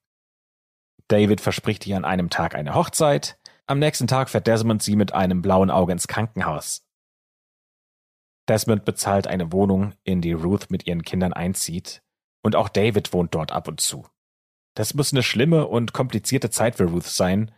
David 1.08 1.40
verspricht 1.40 1.86
ihr 1.86 1.96
an 1.96 2.04
einem 2.04 2.30
Tag 2.30 2.54
eine 2.54 2.74
Hochzeit, 2.74 3.38
am 3.68 3.78
nächsten 3.78 4.06
Tag 4.06 4.28
fährt 4.28 4.46
Desmond 4.46 4.82
sie 4.82 4.96
mit 4.96 5.12
einem 5.12 5.42
blauen 5.42 5.70
Auge 5.70 5.92
ins 5.92 6.08
Krankenhaus. 6.08 6.84
Desmond 8.48 8.84
bezahlt 8.84 9.26
eine 9.26 9.52
Wohnung, 9.52 9.94
in 10.04 10.20
die 10.20 10.32
Ruth 10.32 10.70
mit 10.70 10.86
ihren 10.86 11.02
Kindern 11.02 11.32
einzieht, 11.32 12.02
und 12.44 12.54
auch 12.54 12.68
David 12.68 13.12
wohnt 13.12 13.34
dort 13.34 13.50
ab 13.50 13.66
und 13.66 13.80
zu. 13.80 14.06
Das 14.74 14.94
muss 14.94 15.12
eine 15.12 15.22
schlimme 15.22 15.66
und 15.66 15.92
komplizierte 15.92 16.50
Zeit 16.50 16.76
für 16.76 16.84
Ruth 16.84 17.06
sein, 17.06 17.52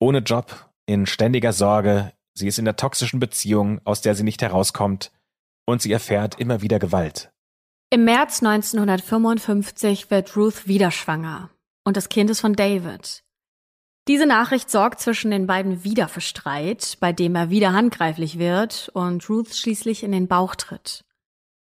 ohne 0.00 0.18
Job, 0.18 0.73
in 0.86 1.06
ständiger 1.06 1.52
Sorge, 1.52 2.12
sie 2.34 2.46
ist 2.46 2.58
in 2.58 2.64
der 2.64 2.76
toxischen 2.76 3.20
Beziehung, 3.20 3.80
aus 3.84 4.00
der 4.00 4.14
sie 4.14 4.24
nicht 4.24 4.42
herauskommt, 4.42 5.12
und 5.66 5.82
sie 5.82 5.92
erfährt 5.92 6.38
immer 6.38 6.62
wieder 6.62 6.78
Gewalt. 6.78 7.32
Im 7.90 8.04
März 8.04 8.42
1955 8.42 10.10
wird 10.10 10.36
Ruth 10.36 10.66
wieder 10.66 10.90
schwanger 10.90 11.50
und 11.84 11.96
das 11.96 12.08
Kind 12.08 12.30
ist 12.30 12.40
von 12.40 12.54
David. 12.54 13.22
Diese 14.08 14.26
Nachricht 14.26 14.70
sorgt 14.70 15.00
zwischen 15.00 15.30
den 15.30 15.46
beiden 15.46 15.84
wieder 15.84 16.08
für 16.08 16.20
Streit, 16.20 16.98
bei 17.00 17.12
dem 17.12 17.34
er 17.36 17.50
wieder 17.50 17.72
handgreiflich 17.72 18.38
wird 18.38 18.90
und 18.92 19.28
Ruth 19.30 19.54
schließlich 19.54 20.02
in 20.02 20.12
den 20.12 20.28
Bauch 20.28 20.56
tritt. 20.56 21.04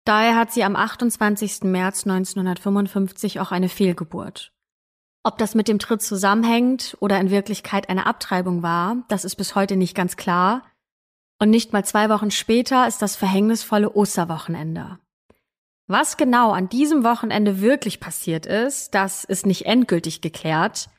Daher 0.04 0.36
hat 0.36 0.52
sie 0.52 0.64
am 0.64 0.74
28. 0.74 1.62
März 1.64 2.04
1955 2.04 3.40
auch 3.40 3.52
eine 3.52 3.68
Fehlgeburt. 3.68 4.52
Ob 5.26 5.38
das 5.38 5.56
mit 5.56 5.66
dem 5.66 5.80
Tritt 5.80 6.02
zusammenhängt 6.02 6.96
oder 7.00 7.18
in 7.18 7.32
Wirklichkeit 7.32 7.88
eine 7.88 8.06
Abtreibung 8.06 8.62
war, 8.62 8.98
das 9.08 9.24
ist 9.24 9.34
bis 9.34 9.56
heute 9.56 9.74
nicht 9.74 9.96
ganz 9.96 10.16
klar. 10.16 10.62
Und 11.40 11.50
nicht 11.50 11.72
mal 11.72 11.84
zwei 11.84 12.08
Wochen 12.10 12.30
später 12.30 12.86
ist 12.86 13.02
das 13.02 13.16
verhängnisvolle 13.16 13.92
Osterwochenende. 13.92 15.00
Was 15.88 16.16
genau 16.16 16.52
an 16.52 16.68
diesem 16.68 17.02
Wochenende 17.02 17.60
wirklich 17.60 17.98
passiert 17.98 18.46
ist, 18.46 18.94
das 18.94 19.24
ist 19.24 19.46
nicht 19.46 19.66
endgültig 19.66 20.20
geklärt. 20.20 20.90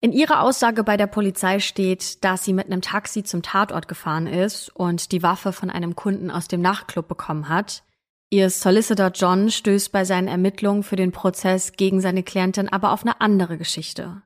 In 0.00 0.10
ihrer 0.10 0.42
Aussage 0.42 0.82
bei 0.82 0.96
der 0.96 1.06
Polizei 1.06 1.60
steht, 1.60 2.24
dass 2.24 2.42
sie 2.42 2.52
mit 2.52 2.66
einem 2.66 2.82
Taxi 2.82 3.22
zum 3.22 3.42
Tatort 3.42 3.86
gefahren 3.86 4.26
ist 4.26 4.74
und 4.74 5.12
die 5.12 5.22
Waffe 5.22 5.52
von 5.52 5.70
einem 5.70 5.94
Kunden 5.94 6.32
aus 6.32 6.48
dem 6.48 6.60
Nachtclub 6.60 7.06
bekommen 7.06 7.48
hat. 7.48 7.84
Ihr 8.32 8.48
Solicitor 8.48 9.08
John 9.08 9.50
stößt 9.50 9.90
bei 9.90 10.04
seinen 10.04 10.28
Ermittlungen 10.28 10.84
für 10.84 10.94
den 10.94 11.10
Prozess 11.10 11.72
gegen 11.72 12.00
seine 12.00 12.22
Klientin 12.22 12.68
aber 12.68 12.92
auf 12.92 13.02
eine 13.02 13.20
andere 13.20 13.58
Geschichte. 13.58 14.22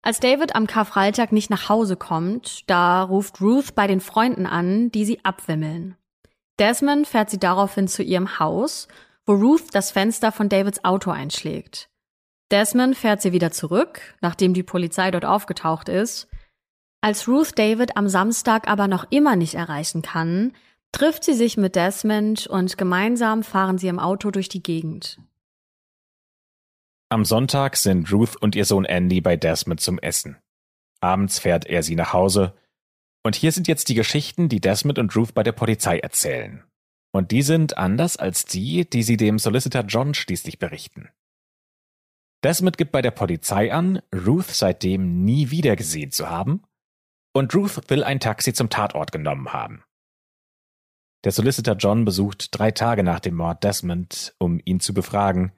Als 0.00 0.18
David 0.18 0.54
am 0.56 0.66
Karfreitag 0.66 1.30
nicht 1.30 1.50
nach 1.50 1.68
Hause 1.68 1.96
kommt, 1.96 2.62
da 2.70 3.02
ruft 3.02 3.42
Ruth 3.42 3.74
bei 3.74 3.86
den 3.86 4.00
Freunden 4.00 4.46
an, 4.46 4.90
die 4.92 5.04
sie 5.04 5.22
abwimmeln. 5.24 5.96
Desmond 6.58 7.06
fährt 7.06 7.28
sie 7.28 7.38
daraufhin 7.38 7.86
zu 7.86 8.02
ihrem 8.02 8.38
Haus, 8.38 8.88
wo 9.26 9.34
Ruth 9.34 9.74
das 9.74 9.90
Fenster 9.90 10.32
von 10.32 10.48
Davids 10.48 10.82
Auto 10.82 11.10
einschlägt. 11.10 11.90
Desmond 12.50 12.96
fährt 12.96 13.20
sie 13.20 13.32
wieder 13.32 13.50
zurück, 13.50 14.00
nachdem 14.22 14.54
die 14.54 14.62
Polizei 14.62 15.10
dort 15.10 15.26
aufgetaucht 15.26 15.90
ist. 15.90 16.28
Als 17.02 17.28
Ruth 17.28 17.58
David 17.58 17.98
am 17.98 18.08
Samstag 18.08 18.68
aber 18.68 18.88
noch 18.88 19.04
immer 19.10 19.36
nicht 19.36 19.54
erreichen 19.54 20.00
kann, 20.00 20.52
trifft 20.96 21.24
sie 21.24 21.34
sich 21.34 21.58
mit 21.58 21.76
Desmond 21.76 22.46
und 22.46 22.78
gemeinsam 22.78 23.42
fahren 23.42 23.76
sie 23.76 23.88
im 23.88 23.98
Auto 23.98 24.30
durch 24.30 24.48
die 24.48 24.62
Gegend. 24.62 25.18
Am 27.10 27.26
Sonntag 27.26 27.76
sind 27.76 28.10
Ruth 28.10 28.34
und 28.36 28.56
ihr 28.56 28.64
Sohn 28.64 28.86
Andy 28.86 29.20
bei 29.20 29.36
Desmond 29.36 29.80
zum 29.82 29.98
Essen. 29.98 30.38
Abends 31.02 31.38
fährt 31.38 31.66
er 31.66 31.82
sie 31.82 31.96
nach 31.96 32.14
Hause. 32.14 32.54
Und 33.22 33.36
hier 33.36 33.52
sind 33.52 33.68
jetzt 33.68 33.90
die 33.90 33.94
Geschichten, 33.94 34.48
die 34.48 34.60
Desmond 34.60 34.98
und 34.98 35.14
Ruth 35.14 35.34
bei 35.34 35.42
der 35.42 35.52
Polizei 35.52 35.98
erzählen. 35.98 36.64
Und 37.12 37.30
die 37.30 37.42
sind 37.42 37.76
anders 37.76 38.16
als 38.16 38.46
die, 38.46 38.88
die 38.88 39.02
sie 39.02 39.18
dem 39.18 39.38
Solicitor 39.38 39.82
John 39.82 40.14
schließlich 40.14 40.58
berichten. 40.58 41.10
Desmond 42.42 42.78
gibt 42.78 42.92
bei 42.92 43.02
der 43.02 43.10
Polizei 43.10 43.70
an, 43.70 44.00
Ruth 44.14 44.48
seitdem 44.48 45.26
nie 45.26 45.50
wieder 45.50 45.76
gesehen 45.76 46.10
zu 46.10 46.30
haben, 46.30 46.62
und 47.34 47.54
Ruth 47.54 47.90
will 47.90 48.02
ein 48.02 48.18
Taxi 48.18 48.54
zum 48.54 48.70
Tatort 48.70 49.12
genommen 49.12 49.52
haben. 49.52 49.82
Der 51.26 51.32
Solicitor 51.32 51.74
John 51.74 52.04
besucht 52.04 52.56
drei 52.56 52.70
Tage 52.70 53.02
nach 53.02 53.18
dem 53.18 53.34
Mord 53.34 53.64
Desmond, 53.64 54.36
um 54.38 54.60
ihn 54.64 54.78
zu 54.78 54.94
befragen 54.94 55.50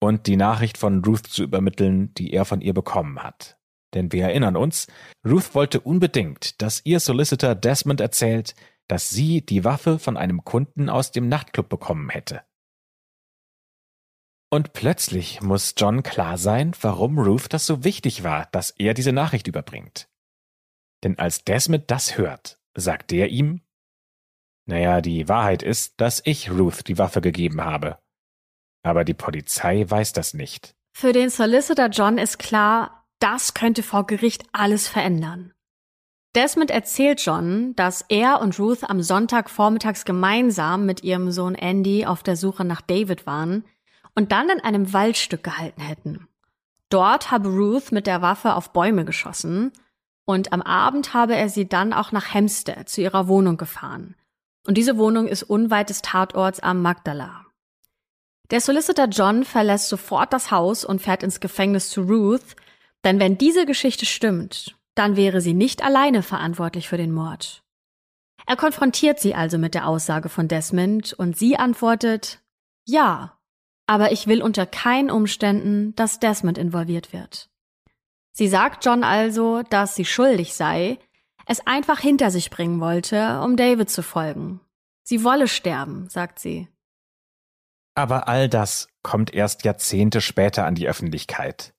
und 0.00 0.26
die 0.26 0.34
Nachricht 0.34 0.76
von 0.76 1.04
Ruth 1.04 1.28
zu 1.28 1.44
übermitteln, 1.44 2.12
die 2.14 2.32
er 2.32 2.44
von 2.44 2.60
ihr 2.60 2.74
bekommen 2.74 3.22
hat. 3.22 3.56
Denn 3.94 4.10
wir 4.10 4.24
erinnern 4.24 4.56
uns, 4.56 4.88
Ruth 5.24 5.54
wollte 5.54 5.78
unbedingt, 5.78 6.60
dass 6.60 6.84
ihr 6.84 6.98
Solicitor 6.98 7.54
Desmond 7.54 8.00
erzählt, 8.00 8.56
dass 8.88 9.10
sie 9.10 9.40
die 9.46 9.62
Waffe 9.62 10.00
von 10.00 10.16
einem 10.16 10.42
Kunden 10.42 10.88
aus 10.88 11.12
dem 11.12 11.28
Nachtclub 11.28 11.68
bekommen 11.68 12.10
hätte. 12.10 12.42
Und 14.50 14.72
plötzlich 14.72 15.40
muss 15.40 15.74
John 15.76 16.02
klar 16.02 16.38
sein, 16.38 16.72
warum 16.80 17.20
Ruth 17.20 17.52
das 17.52 17.66
so 17.66 17.84
wichtig 17.84 18.24
war, 18.24 18.46
dass 18.46 18.70
er 18.70 18.94
diese 18.94 19.12
Nachricht 19.12 19.46
überbringt. 19.46 20.08
Denn 21.04 21.20
als 21.20 21.44
Desmond 21.44 21.88
das 21.92 22.18
hört, 22.18 22.58
sagt 22.74 23.12
er 23.12 23.28
ihm, 23.28 23.60
naja, 24.66 25.00
die 25.00 25.28
Wahrheit 25.28 25.62
ist, 25.62 26.00
dass 26.00 26.22
ich 26.24 26.50
Ruth 26.50 26.88
die 26.88 26.98
Waffe 26.98 27.20
gegeben 27.20 27.60
habe. 27.60 27.98
Aber 28.82 29.04
die 29.04 29.14
Polizei 29.14 29.84
weiß 29.88 30.12
das 30.12 30.34
nicht. 30.34 30.74
Für 30.92 31.12
den 31.12 31.30
Solicitor 31.30 31.86
John 31.86 32.18
ist 32.18 32.38
klar, 32.38 33.06
das 33.18 33.54
könnte 33.54 33.82
vor 33.82 34.06
Gericht 34.06 34.44
alles 34.52 34.88
verändern. 34.88 35.52
Desmond 36.34 36.70
erzählt 36.70 37.20
John, 37.24 37.74
dass 37.76 38.04
er 38.08 38.40
und 38.40 38.58
Ruth 38.58 38.84
am 38.84 39.02
Sonntag 39.02 39.48
vormittags 39.48 40.04
gemeinsam 40.04 40.84
mit 40.84 41.04
ihrem 41.04 41.30
Sohn 41.30 41.54
Andy 41.54 42.06
auf 42.06 42.22
der 42.22 42.36
Suche 42.36 42.64
nach 42.64 42.80
David 42.80 43.26
waren 43.26 43.64
und 44.14 44.32
dann 44.32 44.48
in 44.48 44.60
einem 44.60 44.92
Waldstück 44.92 45.44
gehalten 45.44 45.80
hätten. 45.80 46.28
Dort 46.90 47.30
habe 47.30 47.48
Ruth 47.48 47.92
mit 47.92 48.06
der 48.06 48.20
Waffe 48.20 48.54
auf 48.54 48.72
Bäume 48.72 49.04
geschossen 49.04 49.72
und 50.26 50.52
am 50.52 50.62
Abend 50.62 51.14
habe 51.14 51.36
er 51.36 51.48
sie 51.48 51.68
dann 51.68 51.92
auch 51.92 52.12
nach 52.12 52.34
Hempstead 52.34 52.88
zu 52.88 53.00
ihrer 53.00 53.28
Wohnung 53.28 53.56
gefahren. 53.56 54.16
Und 54.66 54.78
diese 54.78 54.96
Wohnung 54.96 55.28
ist 55.28 55.42
unweit 55.42 55.90
des 55.90 56.02
Tatorts 56.02 56.60
am 56.60 56.80
Magdala. 56.82 57.44
Der 58.50 58.60
Solicitor 58.60 59.06
John 59.06 59.44
verlässt 59.44 59.88
sofort 59.88 60.32
das 60.32 60.50
Haus 60.50 60.84
und 60.84 61.00
fährt 61.00 61.22
ins 61.22 61.40
Gefängnis 61.40 61.90
zu 61.90 62.02
Ruth, 62.02 62.56
denn 63.04 63.18
wenn 63.20 63.38
diese 63.38 63.66
Geschichte 63.66 64.06
stimmt, 64.06 64.76
dann 64.94 65.16
wäre 65.16 65.40
sie 65.40 65.54
nicht 65.54 65.82
alleine 65.82 66.22
verantwortlich 66.22 66.88
für 66.88 66.96
den 66.96 67.12
Mord. 67.12 67.62
Er 68.46 68.56
konfrontiert 68.56 69.20
sie 69.20 69.34
also 69.34 69.58
mit 69.58 69.74
der 69.74 69.88
Aussage 69.88 70.28
von 70.28 70.48
Desmond 70.48 71.14
und 71.14 71.36
sie 71.36 71.56
antwortet, 71.56 72.40
ja, 72.84 73.38
aber 73.86 74.12
ich 74.12 74.26
will 74.26 74.42
unter 74.42 74.66
keinen 74.66 75.10
Umständen, 75.10 75.94
dass 75.96 76.20
Desmond 76.20 76.58
involviert 76.58 77.12
wird. 77.12 77.50
Sie 78.32 78.48
sagt 78.48 78.84
John 78.84 79.04
also, 79.04 79.62
dass 79.62 79.94
sie 79.94 80.04
schuldig 80.04 80.54
sei, 80.54 80.98
es 81.46 81.66
einfach 81.66 82.00
hinter 82.00 82.30
sich 82.30 82.50
bringen 82.50 82.80
wollte, 82.80 83.40
um 83.40 83.56
David 83.56 83.90
zu 83.90 84.02
folgen. 84.02 84.60
Sie 85.02 85.24
wolle 85.24 85.48
sterben, 85.48 86.08
sagt 86.08 86.38
sie. 86.38 86.68
Aber 87.94 88.26
all 88.28 88.48
das 88.48 88.88
kommt 89.02 89.32
erst 89.32 89.64
Jahrzehnte 89.64 90.20
später 90.20 90.66
an 90.66 90.74
die 90.74 90.88
Öffentlichkeit. 90.88 91.74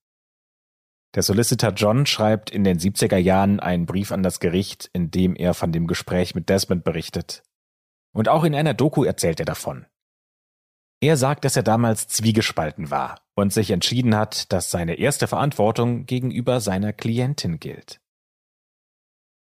Der 1.15 1.23
Solicitor 1.23 1.71
John 1.71 2.06
schreibt 2.06 2.49
in 2.49 2.63
den 2.63 2.78
70er 2.78 3.17
Jahren 3.17 3.60
einen 3.60 3.86
Brief 3.86 4.12
an 4.12 4.21
das 4.21 4.39
Gericht, 4.39 4.89
in 4.93 5.12
dem 5.12 5.36
er 5.36 5.54
von 5.54 5.71
dem 5.71 5.88
Gespräch 5.88 6.36
mit 6.36 6.49
Desmond 6.49 6.84
berichtet. 6.84 7.43
Und 8.13 8.30
auch 8.30 8.43
in 8.43 8.54
einer 8.54 8.73
Doku 8.73 9.04
erzählt 9.04 9.39
er 9.39 9.45
davon. 9.45 9.86
Er 11.01 11.17
sagt, 11.17 11.45
dass 11.45 11.56
er 11.56 11.63
damals 11.63 12.08
zwiegespalten 12.08 12.89
war 12.91 13.21
und 13.36 13.54
sich 13.54 13.71
entschieden 13.71 14.15
hat, 14.15 14.51
dass 14.51 14.71
seine 14.71 14.95
erste 14.95 15.28
Verantwortung 15.28 16.06
gegenüber 16.06 16.62
seiner 16.62 16.93
Klientin 16.93 17.60
gilt. 17.60 18.01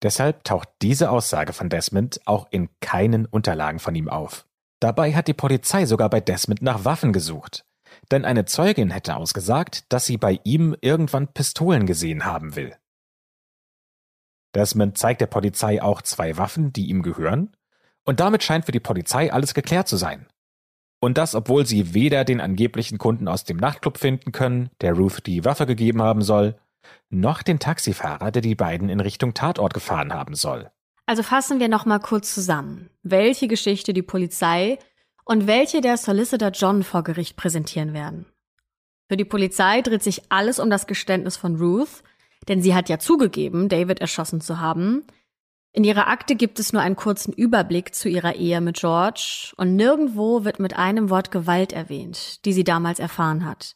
Deshalb 0.02 0.44
taucht 0.44 0.70
diese 0.82 1.10
Aussage 1.10 1.54
von 1.54 1.70
Desmond 1.70 2.22
auch 2.26 2.48
in 2.52 2.70
keinen 2.80 3.26
Unterlagen 3.26 3.80
von 3.80 3.96
ihm 3.96 4.10
auf. 4.10 4.46
Dabei 4.80 5.14
hat 5.14 5.28
die 5.28 5.34
Polizei 5.34 5.86
sogar 5.86 6.10
bei 6.10 6.22
Desmond 6.22 6.62
nach 6.62 6.86
Waffen 6.86 7.12
gesucht 7.12 7.66
denn 8.12 8.26
eine 8.26 8.46
Zeugin 8.46 8.90
hätte 8.90 9.16
ausgesagt, 9.16 9.92
dass 9.92 10.06
sie 10.06 10.18
bei 10.18 10.40
ihm 10.44 10.76
irgendwann 10.82 11.28
Pistolen 11.28 11.86
gesehen 11.86 12.26
haben 12.26 12.56
will. 12.56 12.76
Desmond 14.56 14.98
zeigt 14.98 15.22
der 15.22 15.28
Polizei 15.28 15.82
auch 15.82 16.02
zwei 16.02 16.38
Waffen, 16.38 16.74
die 16.74 16.88
ihm 16.88 17.04
gehören, 17.04 17.56
und 18.04 18.20
damit 18.20 18.42
scheint 18.42 18.66
für 18.66 18.72
die 18.72 18.80
Polizei 18.80 19.32
alles 19.32 19.54
geklärt 19.54 19.88
zu 19.88 19.96
sein. 19.96 20.28
Und 21.00 21.18
das, 21.18 21.36
obwohl 21.36 21.66
sie 21.66 21.94
weder 21.94 22.26
den 22.26 22.42
angeblichen 22.42 22.98
Kunden 22.98 23.28
aus 23.28 23.44
dem 23.44 23.58
Nachtclub 23.58 23.98
finden 23.98 24.32
können, 24.32 24.70
der 24.82 24.94
Ruth 24.94 25.26
die 25.28 25.46
Waffe 25.46 25.66
gegeben 25.66 26.02
haben 26.02 26.22
soll, 26.22 26.60
noch 27.10 27.42
den 27.42 27.60
Taxifahrer, 27.60 28.32
der 28.32 28.42
die 28.42 28.56
beiden 28.56 28.90
in 28.90 29.00
Richtung 29.00 29.34
Tatort 29.34 29.74
gefahren 29.74 30.14
haben 30.14 30.36
soll. 30.36 30.70
Also 31.06 31.24
fassen 31.24 31.60
wir 31.60 31.70
noch 31.70 31.86
mal 31.86 32.00
kurz 32.00 32.34
zusammen, 32.34 32.90
welche 33.02 33.48
Geschichte 33.48 33.94
die 33.94 34.04
Polizei 34.04 34.78
und 35.26 35.48
welche 35.48 35.82
der 35.82 35.98
Solicitor 35.98 36.50
John 36.50 36.84
vor 36.84 37.04
Gericht 37.04 37.36
präsentieren 37.36 37.94
werden. 37.94 38.26
Für 39.08 39.18
die 39.18 39.26
Polizei 39.26 39.82
dreht 39.82 40.04
sich 40.04 40.32
alles 40.32 40.60
um 40.60 40.70
das 40.70 40.86
Geständnis 40.86 41.36
von 41.36 41.56
Ruth, 41.56 42.04
denn 42.48 42.62
sie 42.62 42.76
hat 42.76 42.90
ja 42.90 43.00
zugegeben, 43.00 43.70
David 43.70 44.02
erschossen 44.02 44.40
zu 44.40 44.60
haben. 44.60 45.04
In 45.72 45.84
ihrer 45.84 46.08
Akte 46.08 46.36
gibt 46.36 46.60
es 46.60 46.74
nur 46.74 46.82
einen 46.82 46.96
kurzen 46.96 47.34
Überblick 47.34 47.96
zu 47.96 48.08
ihrer 48.08 48.36
Ehe 48.36 48.62
mit 48.62 48.78
George 48.78 49.54
und 49.58 49.76
nirgendwo 49.76 50.46
wird 50.46 50.60
mit 50.60 50.76
einem 50.76 51.10
Wort 51.10 51.32
Gewalt 51.32 51.74
erwähnt, 51.74 52.46
die 52.46 52.54
sie 52.54 52.64
damals 52.64 53.00
erfahren 53.00 53.46
hat. 53.46 53.76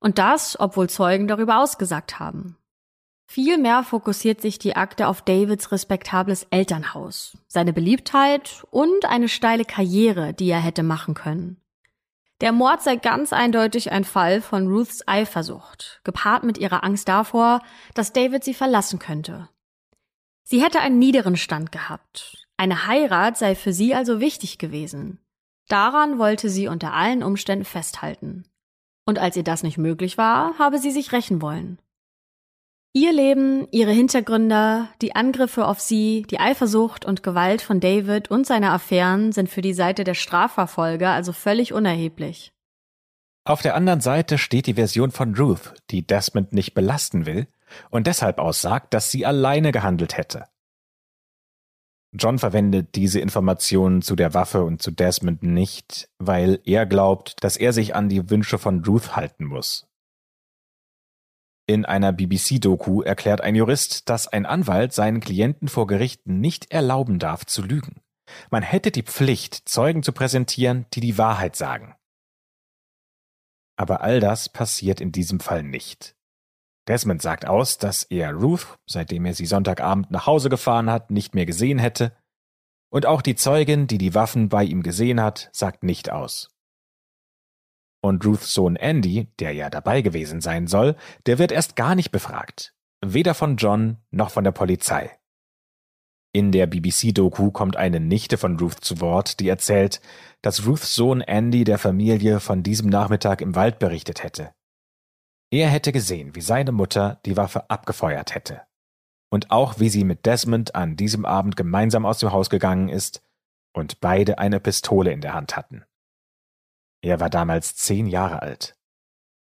Und 0.00 0.18
das, 0.18 0.58
obwohl 0.58 0.88
Zeugen 0.88 1.28
darüber 1.28 1.60
ausgesagt 1.60 2.18
haben. 2.18 2.56
Vielmehr 3.28 3.82
fokussiert 3.82 4.40
sich 4.40 4.58
die 4.58 4.76
Akte 4.76 5.08
auf 5.08 5.20
Davids 5.20 5.72
respektables 5.72 6.46
Elternhaus, 6.50 7.36
seine 7.48 7.72
Beliebtheit 7.72 8.64
und 8.70 9.04
eine 9.04 9.28
steile 9.28 9.64
Karriere, 9.64 10.32
die 10.32 10.48
er 10.48 10.60
hätte 10.60 10.84
machen 10.84 11.14
können. 11.14 11.60
Der 12.40 12.52
Mord 12.52 12.82
sei 12.82 12.96
ganz 12.96 13.32
eindeutig 13.32 13.90
ein 13.90 14.04
Fall 14.04 14.42
von 14.42 14.68
Ruths 14.68 15.02
Eifersucht, 15.06 16.00
gepaart 16.04 16.44
mit 16.44 16.58
ihrer 16.58 16.84
Angst 16.84 17.08
davor, 17.08 17.62
dass 17.94 18.12
David 18.12 18.44
sie 18.44 18.54
verlassen 18.54 18.98
könnte. 18.98 19.48
Sie 20.44 20.62
hätte 20.62 20.80
einen 20.80 20.98
niederen 20.98 21.36
Stand 21.36 21.72
gehabt. 21.72 22.46
Eine 22.56 22.86
Heirat 22.86 23.36
sei 23.36 23.54
für 23.54 23.72
sie 23.72 23.94
also 23.94 24.20
wichtig 24.20 24.58
gewesen. 24.58 25.18
Daran 25.68 26.18
wollte 26.18 26.48
sie 26.48 26.68
unter 26.68 26.92
allen 26.92 27.22
Umständen 27.22 27.64
festhalten. 27.64 28.44
Und 29.06 29.18
als 29.18 29.36
ihr 29.36 29.44
das 29.44 29.62
nicht 29.62 29.78
möglich 29.78 30.18
war, 30.18 30.58
habe 30.58 30.78
sie 30.78 30.90
sich 30.90 31.12
rächen 31.12 31.40
wollen. 31.40 31.78
Ihr 32.92 33.12
Leben, 33.12 33.68
ihre 33.70 33.92
Hintergründe, 33.92 34.88
die 35.02 35.14
Angriffe 35.14 35.66
auf 35.66 35.80
sie, 35.80 36.26
die 36.30 36.40
Eifersucht 36.40 37.04
und 37.04 37.22
Gewalt 37.22 37.62
von 37.62 37.78
David 37.78 38.30
und 38.30 38.46
seine 38.46 38.70
Affären 38.70 39.32
sind 39.32 39.50
für 39.50 39.60
die 39.60 39.74
Seite 39.74 40.02
der 40.02 40.14
Strafverfolger 40.14 41.10
also 41.10 41.32
völlig 41.32 41.72
unerheblich. 41.72 42.52
Auf 43.44 43.62
der 43.62 43.76
anderen 43.76 44.00
Seite 44.00 44.38
steht 44.38 44.66
die 44.66 44.74
Version 44.74 45.12
von 45.12 45.36
Ruth, 45.36 45.74
die 45.90 46.06
Desmond 46.06 46.52
nicht 46.52 46.74
belasten 46.74 47.26
will 47.26 47.46
und 47.90 48.06
deshalb 48.06 48.38
aussagt, 48.38 48.92
dass 48.92 49.10
sie 49.10 49.24
alleine 49.24 49.72
gehandelt 49.72 50.16
hätte. 50.16 50.46
John 52.18 52.38
verwendet 52.38 52.94
diese 52.94 53.20
Informationen 53.20 54.02
zu 54.02 54.16
der 54.16 54.34
Waffe 54.34 54.64
und 54.64 54.82
zu 54.82 54.90
Desmond 54.90 55.42
nicht, 55.42 56.08
weil 56.18 56.60
er 56.64 56.86
glaubt, 56.86 57.42
dass 57.42 57.56
er 57.56 57.72
sich 57.72 57.94
an 57.94 58.08
die 58.08 58.30
Wünsche 58.30 58.58
von 58.58 58.84
Ruth 58.84 59.16
halten 59.16 59.44
muss. 59.44 59.86
In 61.68 61.84
einer 61.84 62.12
BBC-Doku 62.12 63.02
erklärt 63.02 63.40
ein 63.40 63.56
Jurist, 63.56 64.08
dass 64.08 64.28
ein 64.28 64.46
Anwalt 64.46 64.92
seinen 64.92 65.20
Klienten 65.20 65.68
vor 65.68 65.86
Gericht 65.86 66.26
nicht 66.26 66.70
erlauben 66.70 67.18
darf 67.18 67.44
zu 67.44 67.62
lügen. 67.62 68.00
Man 68.50 68.62
hätte 68.62 68.90
die 68.90 69.02
Pflicht, 69.02 69.68
Zeugen 69.68 70.02
zu 70.02 70.12
präsentieren, 70.12 70.86
die 70.94 71.00
die 71.00 71.18
Wahrheit 71.18 71.56
sagen. 71.56 71.96
Aber 73.76 74.00
all 74.00 74.20
das 74.20 74.48
passiert 74.48 75.00
in 75.00 75.12
diesem 75.12 75.40
Fall 75.40 75.62
nicht. 75.62 76.15
Desmond 76.88 77.20
sagt 77.20 77.46
aus, 77.46 77.78
dass 77.78 78.04
er 78.04 78.32
Ruth, 78.32 78.78
seitdem 78.86 79.24
er 79.24 79.34
sie 79.34 79.46
Sonntagabend 79.46 80.10
nach 80.10 80.26
Hause 80.26 80.48
gefahren 80.48 80.90
hat, 80.90 81.10
nicht 81.10 81.34
mehr 81.34 81.46
gesehen 81.46 81.78
hätte. 81.78 82.16
Und 82.90 83.06
auch 83.06 83.22
die 83.22 83.34
Zeugin, 83.34 83.86
die 83.88 83.98
die 83.98 84.14
Waffen 84.14 84.48
bei 84.48 84.64
ihm 84.64 84.82
gesehen 84.82 85.20
hat, 85.20 85.50
sagt 85.52 85.82
nicht 85.82 86.10
aus. 86.10 86.48
Und 88.00 88.24
Ruths 88.24 88.54
Sohn 88.54 88.76
Andy, 88.76 89.32
der 89.40 89.52
ja 89.52 89.68
dabei 89.68 90.00
gewesen 90.00 90.40
sein 90.40 90.68
soll, 90.68 90.96
der 91.26 91.38
wird 91.38 91.50
erst 91.50 91.74
gar 91.74 91.96
nicht 91.96 92.12
befragt. 92.12 92.72
Weder 93.04 93.34
von 93.34 93.56
John 93.56 93.98
noch 94.10 94.30
von 94.30 94.44
der 94.44 94.52
Polizei. 94.52 95.10
In 96.32 96.52
der 96.52 96.66
BBC-Doku 96.66 97.50
kommt 97.50 97.76
eine 97.76 97.98
Nichte 97.98 98.36
von 98.36 98.58
Ruth 98.58 98.84
zu 98.84 99.00
Wort, 99.00 99.40
die 99.40 99.48
erzählt, 99.48 100.00
dass 100.42 100.66
Ruths 100.66 100.94
Sohn 100.94 101.20
Andy 101.20 101.64
der 101.64 101.78
Familie 101.78 102.40
von 102.40 102.62
diesem 102.62 102.90
Nachmittag 102.90 103.40
im 103.40 103.54
Wald 103.54 103.78
berichtet 103.78 104.22
hätte. 104.22 104.54
Er 105.50 105.68
hätte 105.68 105.92
gesehen, 105.92 106.34
wie 106.34 106.40
seine 106.40 106.72
Mutter 106.72 107.20
die 107.24 107.36
Waffe 107.36 107.70
abgefeuert 107.70 108.34
hätte. 108.34 108.62
Und 109.30 109.50
auch 109.50 109.78
wie 109.78 109.88
sie 109.88 110.04
mit 110.04 110.26
Desmond 110.26 110.74
an 110.74 110.96
diesem 110.96 111.24
Abend 111.24 111.56
gemeinsam 111.56 112.06
aus 112.06 112.18
dem 112.18 112.32
Haus 112.32 112.50
gegangen 112.50 112.88
ist 112.88 113.22
und 113.72 114.00
beide 114.00 114.38
eine 114.38 114.60
Pistole 114.60 115.12
in 115.12 115.20
der 115.20 115.34
Hand 115.34 115.56
hatten. 115.56 115.84
Er 117.02 117.20
war 117.20 117.30
damals 117.30 117.76
zehn 117.76 118.06
Jahre 118.06 118.42
alt. 118.42 118.76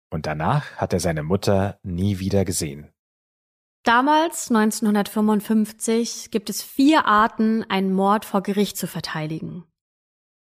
Und 0.10 0.26
danach 0.26 0.76
hat 0.76 0.94
er 0.94 1.00
seine 1.00 1.24
Mutter 1.24 1.80
nie 1.84 2.20
wieder 2.20 2.46
gesehen. 2.46 2.94
Damals, 3.84 4.50
1955, 4.50 6.32
gibt 6.32 6.50
es 6.50 6.64
vier 6.64 7.06
Arten, 7.06 7.64
einen 7.70 7.92
Mord 7.92 8.24
vor 8.24 8.42
Gericht 8.42 8.78
zu 8.78 8.88
verteidigen. 8.88 9.66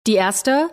Die 0.07 0.15
erste, 0.15 0.69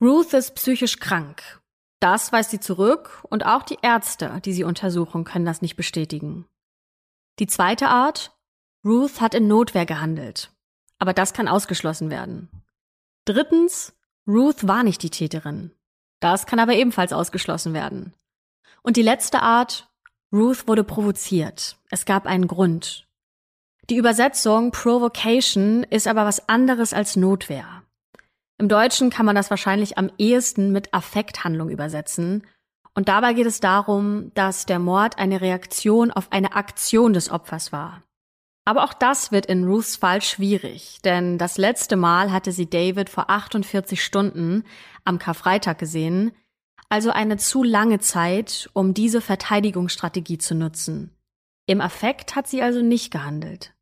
Ruth 0.00 0.32
ist 0.32 0.54
psychisch 0.54 0.98
krank. 0.98 1.57
Das 2.00 2.32
weist 2.32 2.50
sie 2.50 2.60
zurück 2.60 3.24
und 3.28 3.44
auch 3.44 3.62
die 3.62 3.78
Ärzte, 3.82 4.40
die 4.44 4.52
sie 4.52 4.64
untersuchen, 4.64 5.24
können 5.24 5.44
das 5.44 5.62
nicht 5.62 5.76
bestätigen. 5.76 6.46
Die 7.38 7.46
zweite 7.46 7.88
Art, 7.88 8.36
Ruth 8.84 9.20
hat 9.20 9.34
in 9.34 9.48
Notwehr 9.48 9.86
gehandelt. 9.86 10.52
Aber 10.98 11.12
das 11.12 11.32
kann 11.32 11.48
ausgeschlossen 11.48 12.10
werden. 12.10 12.48
Drittens, 13.24 13.96
Ruth 14.26 14.66
war 14.66 14.82
nicht 14.82 15.02
die 15.02 15.10
Täterin. 15.10 15.72
Das 16.20 16.46
kann 16.46 16.58
aber 16.58 16.74
ebenfalls 16.74 17.12
ausgeschlossen 17.12 17.74
werden. 17.74 18.14
Und 18.82 18.96
die 18.96 19.02
letzte 19.02 19.42
Art, 19.42 19.88
Ruth 20.32 20.68
wurde 20.68 20.84
provoziert. 20.84 21.78
Es 21.90 22.04
gab 22.04 22.26
einen 22.26 22.48
Grund. 22.48 23.08
Die 23.90 23.96
Übersetzung 23.96 24.70
Provocation 24.70 25.84
ist 25.84 26.06
aber 26.06 26.24
was 26.26 26.48
anderes 26.48 26.92
als 26.92 27.16
Notwehr. 27.16 27.82
Im 28.58 28.68
Deutschen 28.68 29.10
kann 29.10 29.24
man 29.24 29.36
das 29.36 29.50
wahrscheinlich 29.50 29.98
am 29.98 30.10
ehesten 30.18 30.72
mit 30.72 30.92
Affekthandlung 30.92 31.70
übersetzen. 31.70 32.44
Und 32.94 33.08
dabei 33.08 33.32
geht 33.32 33.46
es 33.46 33.60
darum, 33.60 34.32
dass 34.34 34.66
der 34.66 34.80
Mord 34.80 35.18
eine 35.18 35.40
Reaktion 35.40 36.10
auf 36.10 36.32
eine 36.32 36.54
Aktion 36.56 37.12
des 37.12 37.30
Opfers 37.30 37.70
war. 37.70 38.02
Aber 38.64 38.84
auch 38.84 38.92
das 38.92 39.32
wird 39.32 39.46
in 39.46 39.64
Ruths 39.64 39.96
Fall 39.96 40.20
schwierig, 40.20 40.98
denn 41.02 41.38
das 41.38 41.56
letzte 41.56 41.96
Mal 41.96 42.32
hatte 42.32 42.52
sie 42.52 42.68
David 42.68 43.08
vor 43.08 43.30
48 43.30 44.04
Stunden 44.04 44.64
am 45.04 45.18
Karfreitag 45.18 45.78
gesehen, 45.78 46.32
also 46.90 47.10
eine 47.10 47.36
zu 47.38 47.62
lange 47.62 48.00
Zeit, 48.00 48.68
um 48.74 48.92
diese 48.92 49.20
Verteidigungsstrategie 49.20 50.36
zu 50.36 50.54
nutzen. 50.54 51.16
Im 51.66 51.80
Affekt 51.80 52.34
hat 52.34 52.48
sie 52.48 52.60
also 52.60 52.82
nicht 52.82 53.10
gehandelt. 53.10 53.74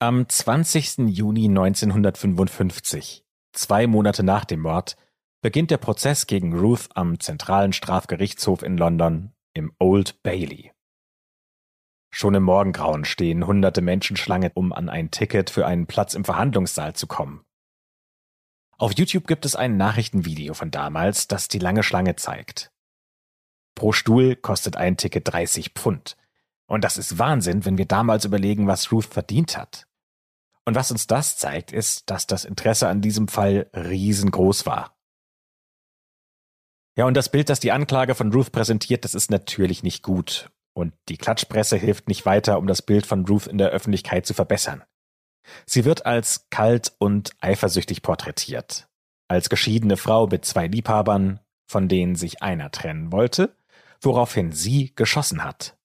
Am 0.00 0.28
20. 0.28 0.98
Juni 1.08 1.46
1955, 1.46 3.23
zwei 3.54 3.86
Monate 3.86 4.22
nach 4.22 4.44
dem 4.44 4.60
Mord, 4.60 4.96
beginnt 5.40 5.70
der 5.70 5.78
Prozess 5.78 6.26
gegen 6.26 6.58
Ruth 6.58 6.88
am 6.94 7.20
zentralen 7.20 7.72
Strafgerichtshof 7.72 8.62
in 8.62 8.76
London 8.76 9.32
im 9.52 9.72
Old 9.78 10.22
Bailey. 10.22 10.72
Schon 12.10 12.34
im 12.34 12.44
Morgengrauen 12.44 13.04
stehen 13.04 13.46
hunderte 13.46 13.80
Menschen 13.80 14.16
Schlange, 14.16 14.52
um 14.54 14.72
an 14.72 14.88
ein 14.88 15.10
Ticket 15.10 15.50
für 15.50 15.66
einen 15.66 15.86
Platz 15.86 16.14
im 16.14 16.24
Verhandlungssaal 16.24 16.94
zu 16.94 17.06
kommen. 17.06 17.44
Auf 18.78 18.92
YouTube 18.96 19.26
gibt 19.26 19.44
es 19.44 19.56
ein 19.56 19.76
Nachrichtenvideo 19.76 20.54
von 20.54 20.70
damals, 20.70 21.28
das 21.28 21.48
die 21.48 21.58
lange 21.58 21.82
Schlange 21.82 22.16
zeigt. 22.16 22.72
Pro 23.74 23.92
Stuhl 23.92 24.36
kostet 24.36 24.76
ein 24.76 24.96
Ticket 24.96 25.32
30 25.32 25.70
Pfund. 25.70 26.16
Und 26.66 26.84
das 26.84 26.96
ist 26.96 27.18
Wahnsinn, 27.18 27.64
wenn 27.64 27.78
wir 27.78 27.86
damals 27.86 28.24
überlegen, 28.24 28.66
was 28.66 28.90
Ruth 28.92 29.06
verdient 29.06 29.56
hat. 29.56 29.86
Und 30.66 30.74
was 30.74 30.90
uns 30.90 31.06
das 31.06 31.36
zeigt, 31.36 31.72
ist, 31.72 32.10
dass 32.10 32.26
das 32.26 32.44
Interesse 32.44 32.88
an 32.88 33.00
diesem 33.00 33.28
Fall 33.28 33.68
riesengroß 33.74 34.66
war. 34.66 34.96
Ja, 36.96 37.06
und 37.06 37.14
das 37.14 37.28
Bild, 37.28 37.48
das 37.48 37.60
die 37.60 37.72
Anklage 37.72 38.14
von 38.14 38.32
Ruth 38.32 38.52
präsentiert, 38.52 39.04
das 39.04 39.14
ist 39.14 39.30
natürlich 39.30 39.82
nicht 39.82 40.02
gut 40.02 40.50
und 40.74 40.92
die 41.08 41.16
Klatschpresse 41.16 41.76
hilft 41.76 42.08
nicht 42.08 42.26
weiter, 42.26 42.58
um 42.58 42.66
das 42.66 42.82
Bild 42.82 43.06
von 43.06 43.24
Ruth 43.24 43.46
in 43.46 43.58
der 43.58 43.70
Öffentlichkeit 43.70 44.26
zu 44.26 44.34
verbessern. 44.34 44.84
Sie 45.66 45.84
wird 45.84 46.04
als 46.04 46.48
kalt 46.50 46.92
und 46.98 47.32
eifersüchtig 47.40 48.02
porträtiert. 48.02 48.88
Als 49.28 49.48
geschiedene 49.48 49.96
Frau 49.96 50.26
mit 50.26 50.44
zwei 50.44 50.66
Liebhabern, 50.66 51.40
von 51.66 51.88
denen 51.88 52.16
sich 52.16 52.42
einer 52.42 52.70
trennen 52.70 53.12
wollte, 53.12 53.56
woraufhin 54.00 54.52
sie 54.52 54.92
geschossen 54.94 55.44
hat. 55.44 55.78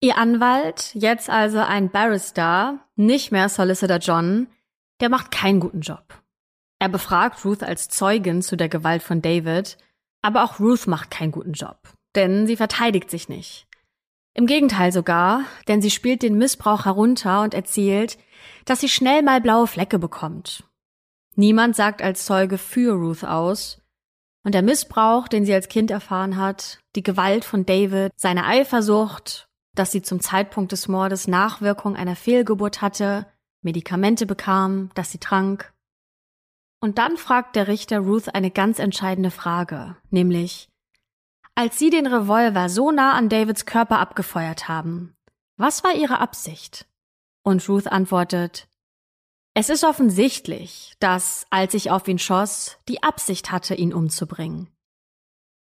Ihr 0.00 0.18
Anwalt, 0.18 0.94
jetzt 0.94 1.30
also 1.30 1.58
ein 1.58 1.90
Barrister, 1.90 2.80
nicht 2.96 3.32
mehr 3.32 3.48
Solicitor 3.48 3.96
John, 3.96 4.48
der 5.00 5.08
macht 5.08 5.30
keinen 5.30 5.60
guten 5.60 5.80
Job. 5.80 6.22
Er 6.78 6.90
befragt 6.90 7.44
Ruth 7.44 7.62
als 7.62 7.88
Zeugin 7.88 8.42
zu 8.42 8.56
der 8.56 8.68
Gewalt 8.68 9.02
von 9.02 9.22
David, 9.22 9.78
aber 10.22 10.44
auch 10.44 10.60
Ruth 10.60 10.86
macht 10.86 11.10
keinen 11.10 11.32
guten 11.32 11.52
Job, 11.52 11.78
denn 12.14 12.46
sie 12.46 12.56
verteidigt 12.56 13.10
sich 13.10 13.28
nicht. 13.28 13.66
Im 14.34 14.46
Gegenteil 14.46 14.92
sogar, 14.92 15.44
denn 15.66 15.80
sie 15.80 15.90
spielt 15.90 16.22
den 16.22 16.36
Missbrauch 16.36 16.84
herunter 16.84 17.40
und 17.42 17.54
erzählt, 17.54 18.18
dass 18.66 18.80
sie 18.80 18.90
schnell 18.90 19.22
mal 19.22 19.40
blaue 19.40 19.66
Flecke 19.66 19.98
bekommt. 19.98 20.64
Niemand 21.36 21.74
sagt 21.74 22.02
als 22.02 22.26
Zeuge 22.26 22.58
für 22.58 22.92
Ruth 22.92 23.24
aus. 23.24 23.80
Und 24.44 24.52
der 24.54 24.62
Missbrauch, 24.62 25.26
den 25.28 25.46
sie 25.46 25.54
als 25.54 25.68
Kind 25.68 25.90
erfahren 25.90 26.36
hat, 26.36 26.80
die 26.94 27.02
Gewalt 27.02 27.44
von 27.44 27.64
David, 27.64 28.12
seine 28.16 28.44
Eifersucht, 28.44 29.45
dass 29.78 29.92
sie 29.92 30.02
zum 30.02 30.20
Zeitpunkt 30.20 30.72
des 30.72 30.88
Mordes 30.88 31.28
Nachwirkung 31.28 31.96
einer 31.96 32.16
Fehlgeburt 32.16 32.82
hatte, 32.82 33.26
Medikamente 33.62 34.26
bekam, 34.26 34.90
dass 34.94 35.10
sie 35.10 35.18
trank. 35.18 35.72
Und 36.80 36.98
dann 36.98 37.16
fragt 37.16 37.56
der 37.56 37.68
Richter 37.68 38.00
Ruth 38.00 38.34
eine 38.34 38.50
ganz 38.50 38.78
entscheidende 38.78 39.30
Frage, 39.30 39.96
nämlich, 40.10 40.68
als 41.54 41.78
Sie 41.78 41.88
den 41.88 42.06
Revolver 42.06 42.68
so 42.68 42.90
nah 42.90 43.14
an 43.14 43.30
Davids 43.30 43.64
Körper 43.64 43.98
abgefeuert 43.98 44.68
haben, 44.68 45.16
was 45.56 45.82
war 45.84 45.94
Ihre 45.94 46.20
Absicht? 46.20 46.86
Und 47.42 47.66
Ruth 47.68 47.86
antwortet, 47.86 48.68
es 49.54 49.70
ist 49.70 49.84
offensichtlich, 49.84 50.94
dass, 51.00 51.46
als 51.48 51.72
ich 51.72 51.90
auf 51.90 52.06
ihn 52.08 52.18
schoss, 52.18 52.76
die 52.88 53.02
Absicht 53.02 53.50
hatte, 53.50 53.74
ihn 53.74 53.94
umzubringen. 53.94 54.68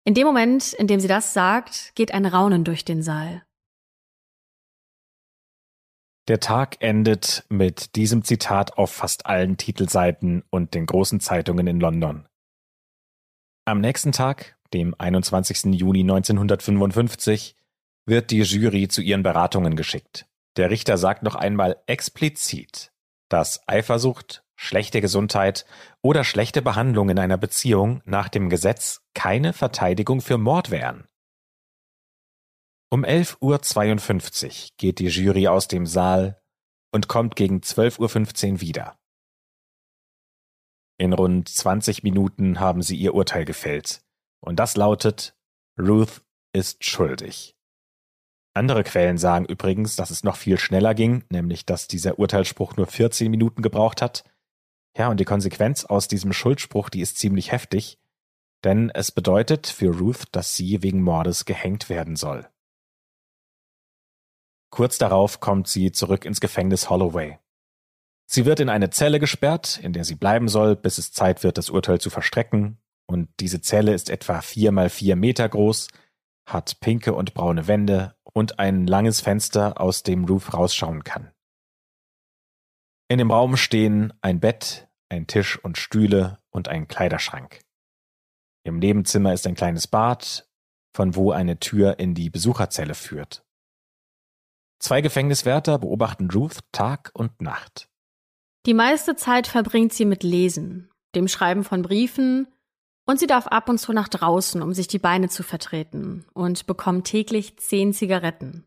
In 0.04 0.14
dem 0.14 0.28
Moment, 0.28 0.74
in 0.74 0.86
dem 0.86 1.00
sie 1.00 1.08
das 1.08 1.34
sagt, 1.34 1.94
geht 1.96 2.14
ein 2.14 2.28
Raunen 2.28 2.64
durch 2.64 2.86
den 2.86 3.02
Saal. 3.02 3.44
Der 6.28 6.40
Tag 6.40 6.78
endet 6.80 7.46
mit 7.50 7.96
diesem 7.96 8.24
Zitat 8.24 8.78
auf 8.78 8.92
fast 8.92 9.26
allen 9.26 9.58
Titelseiten 9.58 10.44
und 10.50 10.74
den 10.74 10.86
großen 10.86 11.20
Zeitungen 11.20 11.68
in 11.68 11.80
London. 11.80 12.28
Am 13.66 13.82
nächsten 13.82 14.12
Tag 14.12 14.58
dem 14.74 14.96
21. 14.98 15.74
Juni 15.74 16.02
1955, 16.02 17.56
wird 18.06 18.32
die 18.32 18.42
Jury 18.42 18.88
zu 18.88 19.02
ihren 19.02 19.24
Beratungen 19.24 19.76
geschickt. 19.76 20.26
Der 20.58 20.70
Richter 20.70 20.98
sagt 20.98 21.24
noch 21.24 21.36
einmal 21.36 21.78
explizit, 21.86 22.92
dass 23.30 23.68
Eifersucht, 23.68 24.44
schlechte 24.56 25.02
Gesundheit 25.02 25.66
oder 26.02 26.24
schlechte 26.24 26.62
Behandlung 26.62 27.10
in 27.10 27.20
einer 27.20 27.38
Beziehung 27.38 28.02
nach 28.06 28.30
dem 28.30 28.50
Gesetz 28.50 29.02
keine 29.14 29.54
Verteidigung 29.54 30.22
für 30.22 30.38
Mord 30.38 30.72
wären. 30.72 31.08
Um 32.94 33.06
11.52 33.06 34.46
Uhr 34.46 34.70
geht 34.76 35.00
die 35.00 35.08
Jury 35.08 35.48
aus 35.48 35.70
dem 35.70 35.86
Saal 35.86 36.42
und 36.94 37.08
kommt 37.08 37.38
gegen 37.38 37.60
12.15 37.60 38.52
Uhr 38.52 38.62
wieder. 38.62 39.00
In 40.98 41.14
rund 41.14 41.48
20 41.48 42.04
Minuten 42.04 42.60
haben 42.60 42.82
sie 42.82 42.98
ihr 42.98 43.14
Urteil 43.14 43.46
gefällt. 43.46 44.04
Und 44.42 44.60
das 44.60 44.76
lautet, 44.76 45.38
Ruth 45.80 46.22
ist 46.52 46.84
schuldig. 46.84 47.56
Andere 48.54 48.84
Quellen 48.84 49.18
sagen 49.18 49.46
übrigens, 49.46 49.96
dass 49.96 50.10
es 50.10 50.26
noch 50.26 50.36
viel 50.36 50.58
schneller 50.58 50.94
ging, 50.94 51.24
nämlich 51.30 51.66
dass 51.66 51.88
dieser 51.88 52.20
Urteilsspruch 52.20 52.76
nur 52.76 52.88
14 52.88 53.32
Minuten 53.32 53.62
gebraucht 53.62 54.02
hat. 54.02 54.26
Ja, 54.98 55.08
und 55.08 55.22
die 55.22 55.26
Konsequenz 55.26 55.86
aus 55.86 56.10
diesem 56.10 56.34
Schuldspruch, 56.34 56.90
die 56.90 57.00
ist 57.00 57.18
ziemlich 57.18 57.54
heftig, 57.54 58.00
denn 58.66 58.90
es 58.90 59.14
bedeutet 59.14 59.68
für 59.68 59.98
Ruth, 59.98 60.26
dass 60.34 60.58
sie 60.58 60.84
wegen 60.84 61.02
Mordes 61.02 61.46
gehängt 61.46 61.88
werden 61.88 62.18
soll. 62.18 62.50
Kurz 64.72 64.98
darauf 64.98 65.40
kommt 65.40 65.68
sie 65.68 65.92
zurück 65.92 66.26
ins 66.26 66.42
Gefängnis 66.42 66.90
Holloway. 66.90 67.38
Sie 68.26 68.46
wird 68.46 68.62
in 68.62 68.70
eine 68.70 68.90
Zelle 68.90 69.20
gesperrt, 69.20 69.78
in 69.84 69.92
der 69.92 70.06
sie 70.06 70.16
bleiben 70.16 70.48
soll, 70.48 70.78
bis 70.78 70.98
es 70.98 71.12
Zeit 71.12 71.44
wird, 71.44 71.58
das 71.58 71.70
Urteil 71.70 72.00
zu 72.00 72.10
verstrecken, 72.10 72.78
und 73.06 73.30
diese 73.42 73.60
Zelle 73.60 73.94
ist 73.94 74.10
etwa 74.10 74.40
vier 74.40 74.72
mal 74.72 74.90
vier 74.90 75.18
Meter 75.18 75.50
groß, 75.50 75.90
hat 76.46 76.80
pinke 76.80 77.14
und 77.14 77.34
braune 77.34 77.68
Wände 77.68 78.16
und 78.24 78.60
ein 78.60 78.88
langes 78.88 79.20
Fenster, 79.20 79.82
aus 79.82 80.04
dem 80.04 80.24
Ruth 80.24 80.54
rausschauen 80.54 81.04
kann. 81.04 81.32
In 83.10 83.18
dem 83.18 83.32
Raum 83.32 83.58
stehen 83.58 84.14
ein 84.22 84.40
Bett, 84.40 84.88
ein 85.10 85.28
Tisch 85.28 85.60
und 85.62 85.78
Stühle 85.78 86.40
und 86.50 86.70
ein 86.70 86.88
Kleiderschrank. 86.88 87.60
Im 88.64 88.80
Nebenzimmer 88.80 89.34
ist 89.34 89.46
ein 89.46 89.56
kleines 89.56 89.88
Bad, 89.88 90.48
von 90.96 91.16
wo 91.16 91.32
eine 91.32 91.60
Tür 91.60 92.00
in 92.00 92.14
die 92.16 92.30
Besucherzelle 92.30 92.96
führt. 92.96 93.44
Zwei 94.82 95.02
Gefängniswärter 95.02 95.78
beobachten 95.78 96.28
Ruth 96.32 96.58
Tag 96.72 97.12
und 97.14 97.40
Nacht. 97.40 97.88
Die 98.66 98.74
meiste 98.74 99.16
Zeit 99.16 99.46
verbringt 99.46 99.94
sie 99.94 100.06
mit 100.06 100.24
Lesen, 100.24 100.90
dem 101.14 101.28
Schreiben 101.28 101.64
von 101.64 101.84
Briefen 101.84 102.48
und 103.06 103.20
sie 103.20 103.28
darf 103.28 103.46
ab 103.46 103.70
und 103.70 103.78
zu 103.78 103.94
nach 103.94 104.08
draußen, 104.08 104.60
um 104.60 104.74
sich 104.74 104.88
die 104.88 104.98
Beine 104.98 105.30
zu 105.30 105.44
vertreten 105.44 106.26
und 106.34 106.66
bekommt 106.66 107.06
täglich 107.06 107.58
zehn 107.58 107.94
Zigaretten. 107.94 108.66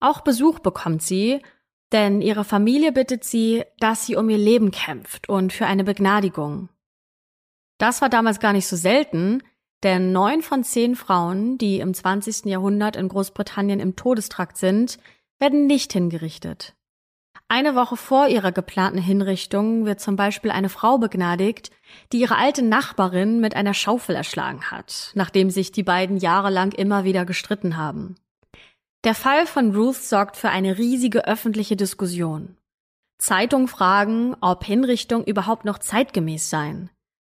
Auch 0.00 0.22
Besuch 0.22 0.60
bekommt 0.60 1.02
sie, 1.02 1.42
denn 1.92 2.22
ihre 2.22 2.44
Familie 2.44 2.92
bittet 2.92 3.22
sie, 3.22 3.64
dass 3.80 4.06
sie 4.06 4.16
um 4.16 4.30
ihr 4.30 4.38
Leben 4.38 4.70
kämpft 4.70 5.28
und 5.28 5.52
für 5.52 5.66
eine 5.66 5.84
Begnadigung. 5.84 6.70
Das 7.76 8.00
war 8.00 8.08
damals 8.08 8.40
gar 8.40 8.54
nicht 8.54 8.66
so 8.66 8.76
selten, 8.76 9.42
denn 9.82 10.12
neun 10.12 10.42
von 10.42 10.64
zehn 10.64 10.96
Frauen, 10.96 11.58
die 11.58 11.80
im 11.80 11.94
20. 11.94 12.46
Jahrhundert 12.46 12.96
in 12.96 13.08
Großbritannien 13.08 13.80
im 13.80 13.96
Todestrakt 13.96 14.56
sind, 14.56 14.98
werden 15.38 15.66
nicht 15.66 15.92
hingerichtet. 15.92 16.74
Eine 17.48 17.74
Woche 17.74 17.96
vor 17.96 18.28
ihrer 18.28 18.52
geplanten 18.52 19.00
Hinrichtung 19.00 19.84
wird 19.84 20.00
zum 20.00 20.14
Beispiel 20.14 20.52
eine 20.52 20.68
Frau 20.68 20.98
begnadigt, 20.98 21.72
die 22.12 22.20
ihre 22.20 22.36
alte 22.36 22.62
Nachbarin 22.62 23.40
mit 23.40 23.56
einer 23.56 23.74
Schaufel 23.74 24.14
erschlagen 24.14 24.70
hat, 24.70 25.10
nachdem 25.14 25.50
sich 25.50 25.72
die 25.72 25.82
beiden 25.82 26.16
jahrelang 26.16 26.70
immer 26.70 27.02
wieder 27.02 27.24
gestritten 27.24 27.76
haben. 27.76 28.14
Der 29.02 29.14
Fall 29.14 29.46
von 29.46 29.74
Ruth 29.74 29.96
sorgt 29.96 30.36
für 30.36 30.50
eine 30.50 30.78
riesige 30.78 31.26
öffentliche 31.26 31.74
Diskussion. 31.74 32.56
Zeitungen 33.18 33.66
fragen, 33.66 34.36
ob 34.40 34.64
Hinrichtung 34.64 35.24
überhaupt 35.24 35.64
noch 35.64 35.78
zeitgemäß 35.78 36.50
seien. 36.50 36.90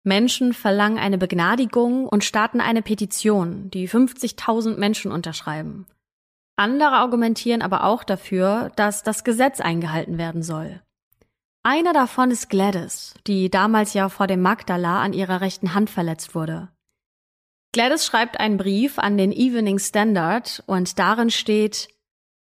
Menschen 0.05 0.53
verlangen 0.53 0.99
eine 0.99 1.17
Begnadigung 1.19 2.07
und 2.07 2.25
starten 2.25 2.61
eine 2.61 2.83
Petition, 2.83 3.71
die 3.71 3.89
50.000 3.89 4.77
Menschen 4.77 5.11
unterschreiben. 5.11 5.87
Andere 6.57 6.93
argumentieren 6.93 7.63
aber 7.63 7.85
auch 7.85 8.05
dafür, 8.05 8.71
dass 8.77 9.03
das 9.03 9.25
Gesetz 9.25 9.61
eingehalten 9.61 10.19
werden 10.19 10.43
soll. 10.43 10.81
Einer 11.63 11.95
davon 11.95 12.31
ist 12.31 12.51
Gladys, 12.51 13.15
die 13.27 13.49
damals 13.49 13.95
ja 13.95 14.11
vor 14.11 14.27
dem 14.27 14.43
Magdala 14.43 15.03
an 15.03 15.15
ihrer 15.15 15.41
rechten 15.41 15.73
Hand 15.73 15.89
verletzt 15.89 16.35
wurde. 16.35 16.69
Gladys 17.73 18.05
schreibt 18.05 18.39
einen 18.39 18.59
Brief 18.59 18.99
an 18.99 19.17
den 19.17 19.33
Evening 19.33 19.79
Standard 19.79 20.63
und 20.67 20.99
darin 20.99 21.31
steht 21.31 21.89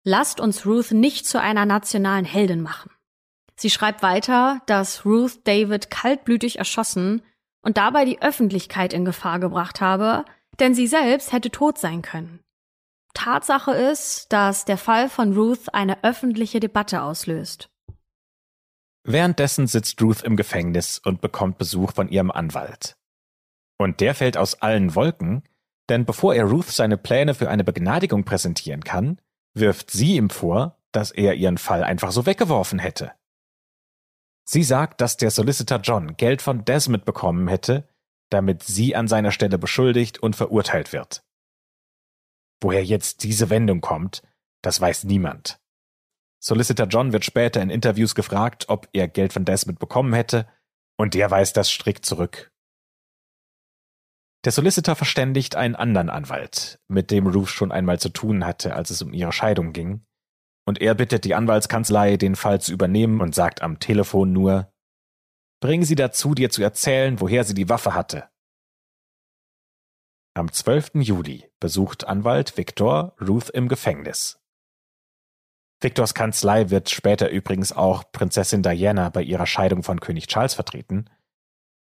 lasst 0.05 0.39
uns 0.39 0.65
Ruth 0.65 0.93
nicht 0.93 1.27
zu 1.27 1.41
einer 1.41 1.67
nationalen 1.67 2.25
Heldin 2.25 2.63
machen. 2.63 2.91
Sie 3.57 3.71
schreibt 3.71 4.03
weiter, 4.03 4.63
dass 4.67 5.05
Ruth 5.05 5.41
David 5.45 5.91
kaltblütig 5.91 6.59
erschossen 6.59 7.23
und 7.63 7.77
dabei 7.77 8.05
die 8.05 8.23
Öffentlichkeit 8.23 8.93
in 8.93 9.05
Gefahr 9.05 9.39
gebracht 9.39 9.81
habe, 9.81 10.25
denn 10.59 10.75
sie 10.75 10.87
selbst 10.87 11.33
hätte 11.33 11.51
tot 11.51 11.79
sein 11.79 12.03
können. 12.03 12.41
Tatsache 13.15 13.73
ist, 13.73 14.33
dass 14.33 14.65
der 14.65 14.79
Fall 14.79 15.09
von 15.09 15.33
Ruth 15.35 15.75
eine 15.75 16.05
öffentliche 16.05 16.61
Debatte 16.61 17.03
auslöst. 17.03 17.69
Währenddessen 19.05 19.67
sitzt 19.67 20.01
Ruth 20.03 20.23
im 20.23 20.37
Gefängnis 20.37 21.01
und 21.03 21.21
bekommt 21.21 21.59
Besuch 21.59 21.93
von 21.93 22.09
ihrem 22.09 22.31
Anwalt. 22.31 22.97
Und 23.79 24.01
der 24.01 24.15
fällt 24.15 24.37
aus 24.37 24.61
allen 24.61 24.95
Wolken, 24.95 25.43
denn 25.89 26.05
bevor 26.05 26.35
er 26.35 26.45
Ruth 26.45 26.69
seine 26.69 26.99
Pläne 26.99 27.35
für 27.35 27.49
eine 27.49 27.65
Begnadigung 27.65 28.25
präsentieren 28.25 28.85
kann, 28.85 29.21
wirft 29.55 29.91
sie 29.91 30.17
ihm 30.17 30.31
vor, 30.31 30.77
dass 30.93 31.11
er 31.11 31.35
ihren 31.35 31.59
Fall 31.59 31.85
einfach 31.85 32.13
so 32.13 32.27
weggeworfen 32.27 32.79
hätte. 32.79 33.13
Sie 34.51 34.63
sagt, 34.63 35.03
dass 35.03 35.19
der 35.19 35.31
Solicitor 35.31 35.79
John 35.81 36.17
Geld 36.17 36.41
von 36.41 36.65
Desmond 36.65 37.05
bekommen 37.05 37.49
hätte, 37.49 37.87
damit 38.31 38.63
sie 38.63 38.97
an 38.97 39.07
seiner 39.07 39.31
Stelle 39.31 39.59
beschuldigt 39.59 40.19
und 40.21 40.37
verurteilt 40.37 40.95
wird. 40.95 41.23
Woher 42.63 42.83
jetzt 42.83 43.25
diese 43.25 43.51
Wendung 43.51 43.83
kommt, 43.83 44.23
das 44.63 44.81
weiß 44.81 45.05
niemand. 45.05 45.61
Solicitor 46.43 46.87
John 46.87 47.13
wird 47.13 47.27
später 47.27 47.61
in 47.61 47.69
Interviews 47.69 48.15
gefragt, 48.15 48.71
ob 48.71 48.89
er 48.95 49.07
Geld 49.07 49.35
von 49.35 49.45
Desmond 49.45 49.81
bekommen 49.81 50.15
hätte, 50.15 50.49
und 50.97 51.13
der 51.13 51.31
weist 51.31 51.59
das 51.59 51.71
strikt 51.71 52.07
zurück. 52.07 52.51
Der 54.47 54.53
Solicitor 54.53 54.97
verständigt 54.97 55.57
einen 55.57 55.77
anderen 55.77 56.09
Anwalt, 56.09 56.81
mit 56.89 57.11
dem 57.11 57.27
Ruth 57.27 57.51
schon 57.51 57.71
einmal 57.71 58.01
zu 58.01 58.09
tun 58.09 58.47
hatte, 58.47 58.75
als 58.75 58.89
es 58.89 59.03
um 59.03 59.13
ihre 59.13 59.33
Scheidung 59.33 59.75
ging, 59.75 60.07
und 60.69 60.83
er 60.83 60.95
bittet 60.95 61.25
die 61.25 61.35
Anwaltskanzlei, 61.35 62.19
den 62.19 62.37
Fall 62.37 62.61
zu 62.61 62.75
übernehmen 62.75 63.23
und 63.23 63.35
sagt 63.35 63.63
am 63.63 63.79
Telefon 63.79 64.35
nur 64.35 64.71
Bring 65.61 65.83
sie 65.83 65.95
dazu, 65.95 66.35
dir 66.35 66.51
zu 66.51 66.63
erzählen, 66.63 67.23
woher 67.23 67.43
sie 67.45 67.55
die 67.55 67.71
Waffe 67.71 67.95
hatte. 67.95 68.29
Am 70.35 70.53
12. 70.53 70.97
Juli 70.97 71.51
besucht 71.59 72.07
Anwalt 72.07 72.59
Victor 72.59 73.17
Ruth 73.19 73.49
im 73.49 73.69
Gefängnis. 73.69 74.41
Victors 75.81 76.13
Kanzlei 76.13 76.69
wird 76.69 76.91
später 76.91 77.31
übrigens 77.31 77.73
auch 77.73 78.13
Prinzessin 78.13 78.63
Diana 78.63 79.09
bei 79.09 79.23
ihrer 79.23 79.47
Scheidung 79.47 79.83
von 79.83 80.01
König 80.01 80.27
Charles 80.27 80.53
vertreten. 80.53 81.09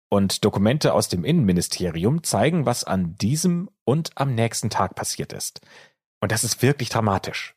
Und 0.10 0.46
Dokumente 0.46 0.94
aus 0.94 1.10
dem 1.10 1.26
Innenministerium 1.26 2.24
zeigen, 2.24 2.66
was 2.66 2.86
an 2.86 3.16
diesem 3.16 3.70
und 3.84 4.12
am 4.16 4.34
nächsten 4.34 4.70
Tag 4.70 4.96
passiert 4.96 5.34
ist. 5.34 5.60
Und 6.22 6.32
das 6.32 6.46
ist 6.46 6.62
wirklich 6.62 6.88
dramatisch. 6.88 7.57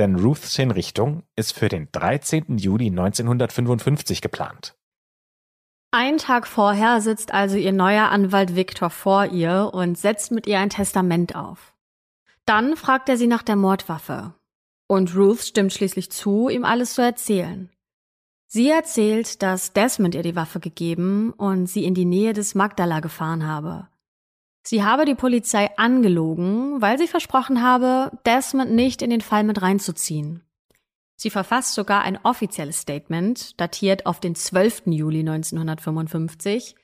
Denn 0.00 0.16
Ruths 0.16 0.56
Hinrichtung 0.56 1.24
ist 1.36 1.52
für 1.52 1.68
den 1.68 1.88
13. 1.92 2.56
Juli 2.56 2.86
1955 2.86 4.22
geplant. 4.22 4.74
Ein 5.90 6.16
Tag 6.16 6.46
vorher 6.46 7.02
sitzt 7.02 7.34
also 7.34 7.58
ihr 7.58 7.72
neuer 7.72 8.08
Anwalt 8.08 8.56
Victor 8.56 8.88
vor 8.88 9.26
ihr 9.26 9.68
und 9.74 9.98
setzt 9.98 10.30
mit 10.30 10.46
ihr 10.46 10.58
ein 10.58 10.70
Testament 10.70 11.36
auf. 11.36 11.74
Dann 12.46 12.78
fragt 12.78 13.10
er 13.10 13.18
sie 13.18 13.26
nach 13.26 13.42
der 13.42 13.56
Mordwaffe. 13.56 14.32
Und 14.86 15.14
Ruth 15.14 15.40
stimmt 15.40 15.74
schließlich 15.74 16.10
zu, 16.10 16.48
ihm 16.48 16.64
alles 16.64 16.94
zu 16.94 17.02
erzählen. 17.02 17.68
Sie 18.46 18.70
erzählt, 18.70 19.42
dass 19.42 19.74
Desmond 19.74 20.14
ihr 20.14 20.22
die 20.22 20.34
Waffe 20.34 20.60
gegeben 20.60 21.34
und 21.34 21.66
sie 21.66 21.84
in 21.84 21.92
die 21.92 22.06
Nähe 22.06 22.32
des 22.32 22.54
Magdala 22.54 23.00
gefahren 23.00 23.46
habe. 23.46 23.89
Sie 24.62 24.84
habe 24.84 25.04
die 25.04 25.14
Polizei 25.14 25.70
angelogen, 25.76 26.80
weil 26.82 26.98
sie 26.98 27.08
versprochen 27.08 27.62
habe, 27.62 28.10
Desmond 28.26 28.72
nicht 28.72 29.02
in 29.02 29.10
den 29.10 29.20
Fall 29.20 29.44
mit 29.44 29.62
reinzuziehen. 29.62 30.42
Sie 31.16 31.30
verfasst 31.30 31.74
sogar 31.74 32.02
ein 32.02 32.18
offizielles 32.22 32.80
Statement, 32.80 33.60
datiert 33.60 34.06
auf 34.06 34.20
den 34.20 34.34
12. 34.34 34.84
Juli 34.86 35.20
1955, 35.20 36.76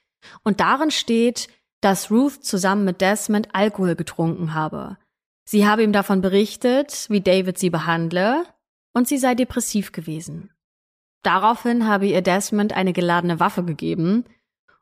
und 0.43 0.61
darin 0.61 0.91
steht, 0.91 1.49
dass 1.81 2.11
Ruth 2.11 2.45
zusammen 2.45 2.85
mit 2.85 3.01
Desmond 3.01 3.55
Alkohol 3.55 3.95
getrunken 3.95 4.55
habe. 4.55 4.99
Sie 5.45 5.67
habe 5.67 5.85
ihm 5.85 5.93
davon 5.93 6.21
berichtet, 6.21 7.07
wie 7.09 7.21
David 7.21 7.59
sie 7.59 7.71
behandle, 7.71 8.45
und 8.93 9.07
sie 9.07 9.19
sei 9.19 9.35
depressiv 9.35 9.93
gewesen. 9.93 10.51
Daraufhin 11.23 11.87
habe 11.87 12.07
ihr 12.07 12.23
Desmond 12.23 12.73
eine 12.73 12.93
geladene 12.93 13.41
Waffe 13.41 13.65
gegeben, 13.65 14.25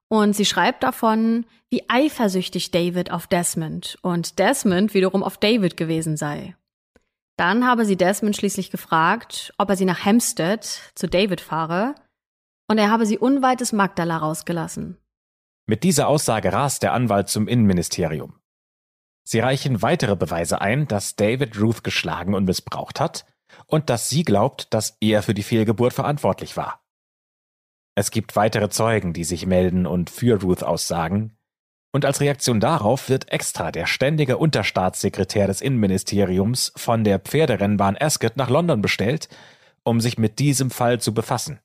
und 0.09 0.35
sie 0.35 0.45
schreibt 0.45 0.83
davon, 0.83 1.47
wie 1.71 1.85
eifersüchtig 1.89 2.71
David 2.71 3.11
auf 3.11 3.27
Desmond 3.27 3.99
und 4.03 4.39
Desmond 4.39 4.95
wiederum 4.95 5.23
auf 5.23 5.39
David 5.39 5.77
gewesen 5.77 6.17
sei. 6.17 6.57
Dann 7.37 7.67
habe 7.67 7.85
sie 7.85 7.97
Desmond 7.97 8.37
schließlich 8.37 8.71
gefragt, 8.71 9.53
ob 9.59 9.71
er 9.71 9.77
sie 9.77 9.85
nach 9.85 10.05
Hampstead 10.05 10.65
zu 10.95 11.09
David 11.09 11.41
fahre, 11.41 11.95
und 12.69 12.79
er 12.79 12.91
habe 12.91 13.07
sie 13.07 13.19
unweit 13.19 13.61
des 13.61 13.73
Magdala 13.73 14.17
rausgelassen. 14.19 14.99
Mit 15.67 15.83
dieser 15.83 16.09
Aussage 16.09 16.53
rast 16.53 16.83
der 16.83 16.93
Anwalt 16.93 17.29
zum 17.29 17.49
Innenministerium. 17.49 18.39
Sie 19.27 19.41
reichen 19.41 19.83
weitere 19.83 20.17
Beweise 20.17 20.61
ein, 20.61 20.87
dass 20.87 21.17
David 21.17 21.59
Ruth 21.59 21.83
geschlagen 21.83 22.35
und 22.35 22.45
missbraucht 22.45 23.01
hat 23.01 23.25
und 23.67 23.89
dass 23.91 24.11
sie 24.11 24.23
glaubt, 24.23 24.73
dass 24.75 24.97
er 25.01 25.23
für 25.23 25.35
die 25.35 25.43
Fehlgeburt 25.43 25.95
verantwortlich 25.95 26.57
war. 26.57 26.84
Es 27.95 28.11
gibt 28.11 28.36
weitere 28.36 28.68
Zeugen, 28.70 29.12
die 29.12 29.24
sich 29.24 29.47
melden 29.47 29.86
und 29.86 30.11
für 30.11 30.40
Ruth 30.40 30.62
aussagen, 30.62 31.36
und 31.92 32.05
als 32.05 32.20
Reaktion 32.20 32.59
darauf 32.59 33.09
wird 33.09 33.30
extra 33.30 33.70
der 33.70 33.86
ständige 33.86 34.36
Unterstaatssekretär 34.36 35.47
des 35.47 35.61
Innenministeriums 35.61 36.72
von 36.74 37.05
der 37.05 37.20
Pferderennbahn 37.20 37.97
Ascot 37.97 38.36
nach 38.36 38.51
London 38.51 38.82
bestellt, 38.82 39.28
um 39.84 40.01
sich 40.01 40.18
mit 40.18 40.40
diesem 40.40 40.72
Fall 40.72 41.01
zu 41.01 41.14
befassen. 41.14 41.61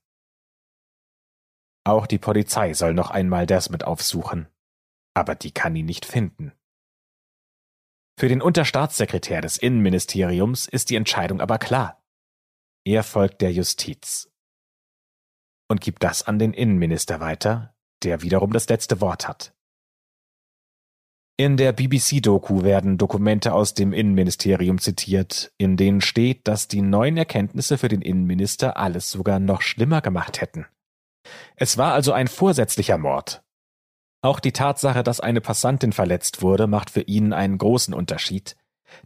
Auch 1.84 2.06
die 2.06 2.20
Polizei 2.20 2.76
soll 2.76 2.94
noch 2.94 3.10
einmal 3.10 3.48
Desmond 3.48 3.86
aufsuchen, 3.86 4.48
aber 5.16 5.34
die 5.34 5.52
kann 5.52 5.76
ihn 5.76 5.88
nicht 5.88 6.06
finden. 6.06 6.54
Für 8.20 8.28
den 8.28 8.44
Unterstaatssekretär 8.44 9.42
des 9.42 9.58
Innenministeriums 9.58 10.68
ist 10.68 10.92
die 10.92 10.96
Entscheidung 10.96 11.42
aber 11.42 11.58
klar. 11.58 12.04
Er 12.86 13.04
folgt 13.04 13.42
der 13.42 13.52
Justiz 13.52 14.30
und 15.70 15.82
gibt 15.82 16.04
das 16.04 16.24
an 16.24 16.40
den 16.40 16.54
Innenminister 16.54 17.20
weiter, 17.20 17.74
der 18.04 18.22
wiederum 18.22 18.52
das 18.52 18.68
letzte 18.68 19.00
Wort 19.00 19.28
hat. 19.28 19.54
In 21.38 21.56
der 21.56 21.72
BBC-Doku 21.72 22.64
werden 22.64 22.98
Dokumente 22.98 23.54
aus 23.54 23.74
dem 23.74 23.94
Innenministerium 23.94 24.78
zitiert, 24.80 25.54
in 25.58 25.78
denen 25.78 26.02
steht, 26.02 26.46
dass 26.50 26.68
die 26.68 26.82
neuen 26.82 27.16
Erkenntnisse 27.16 27.78
für 27.78 27.88
den 27.88 28.02
Innenminister 28.02 28.76
alles 28.76 29.10
sogar 29.10 29.40
noch 29.40 29.62
schlimmer 29.62 30.02
gemacht 30.02 30.42
hätten. 30.42 30.66
Es 31.56 31.78
war 31.78 31.94
also 31.94 32.12
ein 32.12 32.28
vorsätzlicher 32.28 32.98
Mord. 32.98 33.42
Auch 34.22 34.42
die 34.42 34.52
Tatsache, 34.52 35.02
dass 35.02 35.22
eine 35.22 35.40
Passantin 35.40 35.94
verletzt 35.94 36.42
wurde, 36.42 36.68
macht 36.68 36.90
für 36.90 37.04
ihn 37.04 37.32
einen 37.32 37.58
großen 37.58 37.94
Unterschied, 37.94 38.58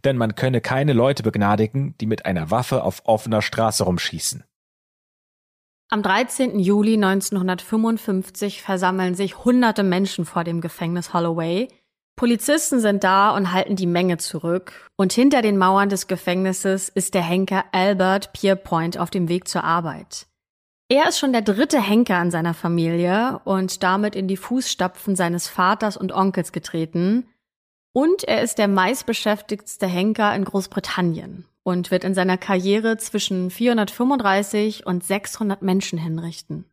denn 0.04 0.16
man 0.16 0.34
könne 0.34 0.60
keine 0.60 0.92
Leute 0.92 1.22
begnadigen, 1.22 1.96
die 2.00 2.06
mit 2.06 2.26
einer 2.26 2.50
Waffe 2.50 2.82
auf 2.82 3.02
offener 3.04 3.42
Straße 3.42 3.84
rumschießen. 3.84 4.42
Am 5.90 6.02
13. 6.02 6.58
Juli 6.58 6.94
1955 6.94 8.62
versammeln 8.62 9.14
sich 9.14 9.44
hunderte 9.44 9.82
Menschen 9.82 10.24
vor 10.24 10.44
dem 10.44 10.60
Gefängnis 10.60 11.12
Holloway, 11.12 11.68
Polizisten 12.16 12.78
sind 12.78 13.02
da 13.02 13.30
und 13.30 13.52
halten 13.52 13.74
die 13.74 13.86
Menge 13.86 14.18
zurück. 14.18 14.88
Und 14.96 15.12
hinter 15.12 15.42
den 15.42 15.58
Mauern 15.58 15.88
des 15.88 16.06
Gefängnisses 16.06 16.88
ist 16.88 17.14
der 17.14 17.22
Henker 17.22 17.64
Albert 17.72 18.32
Pierpoint 18.32 18.98
auf 18.98 19.10
dem 19.10 19.28
Weg 19.28 19.48
zur 19.48 19.64
Arbeit. 19.64 20.26
Er 20.88 21.08
ist 21.08 21.18
schon 21.18 21.32
der 21.32 21.42
dritte 21.42 21.80
Henker 21.80 22.16
an 22.16 22.30
seiner 22.30 22.54
Familie 22.54 23.40
und 23.44 23.82
damit 23.82 24.14
in 24.14 24.28
die 24.28 24.36
Fußstapfen 24.36 25.16
seines 25.16 25.48
Vaters 25.48 25.96
und 25.96 26.12
Onkels 26.12 26.52
getreten. 26.52 27.26
Und 27.92 28.22
er 28.24 28.42
ist 28.42 28.58
der 28.58 28.68
meistbeschäftigtste 28.68 29.86
Henker 29.86 30.34
in 30.36 30.44
Großbritannien 30.44 31.46
und 31.64 31.90
wird 31.90 32.04
in 32.04 32.14
seiner 32.14 32.38
Karriere 32.38 32.96
zwischen 32.98 33.50
435 33.50 34.86
und 34.86 35.02
600 35.02 35.62
Menschen 35.62 35.98
hinrichten. 35.98 36.66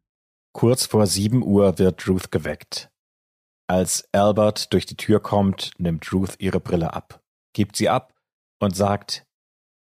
Kurz 0.53 0.85
vor 0.85 1.07
sieben 1.07 1.43
Uhr 1.43 1.79
wird 1.79 2.07
Ruth 2.07 2.31
geweckt. 2.31 2.91
Als 3.67 4.07
Albert 4.11 4.73
durch 4.73 4.85
die 4.85 4.97
Tür 4.97 5.21
kommt, 5.21 5.71
nimmt 5.77 6.11
Ruth 6.11 6.35
ihre 6.39 6.59
Brille 6.59 6.93
ab, 6.93 7.23
gibt 7.53 7.77
sie 7.77 7.87
ab 7.87 8.13
und 8.59 8.75
sagt, 8.75 9.25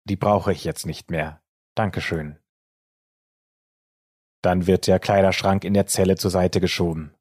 die 0.09 0.17
brauche 0.17 0.51
ich 0.53 0.65
jetzt 0.65 0.87
nicht 0.87 1.11
mehr. 1.11 1.43
Dankeschön. 1.75 2.39
Dann 4.43 4.67
wird 4.67 4.87
der 4.87 4.99
Kleiderschrank 4.99 5.65
in 5.65 5.75
der 5.75 5.87
Zelle 5.87 6.17
zur 6.17 6.31
Seite 6.31 6.61
geschoben. 6.61 7.15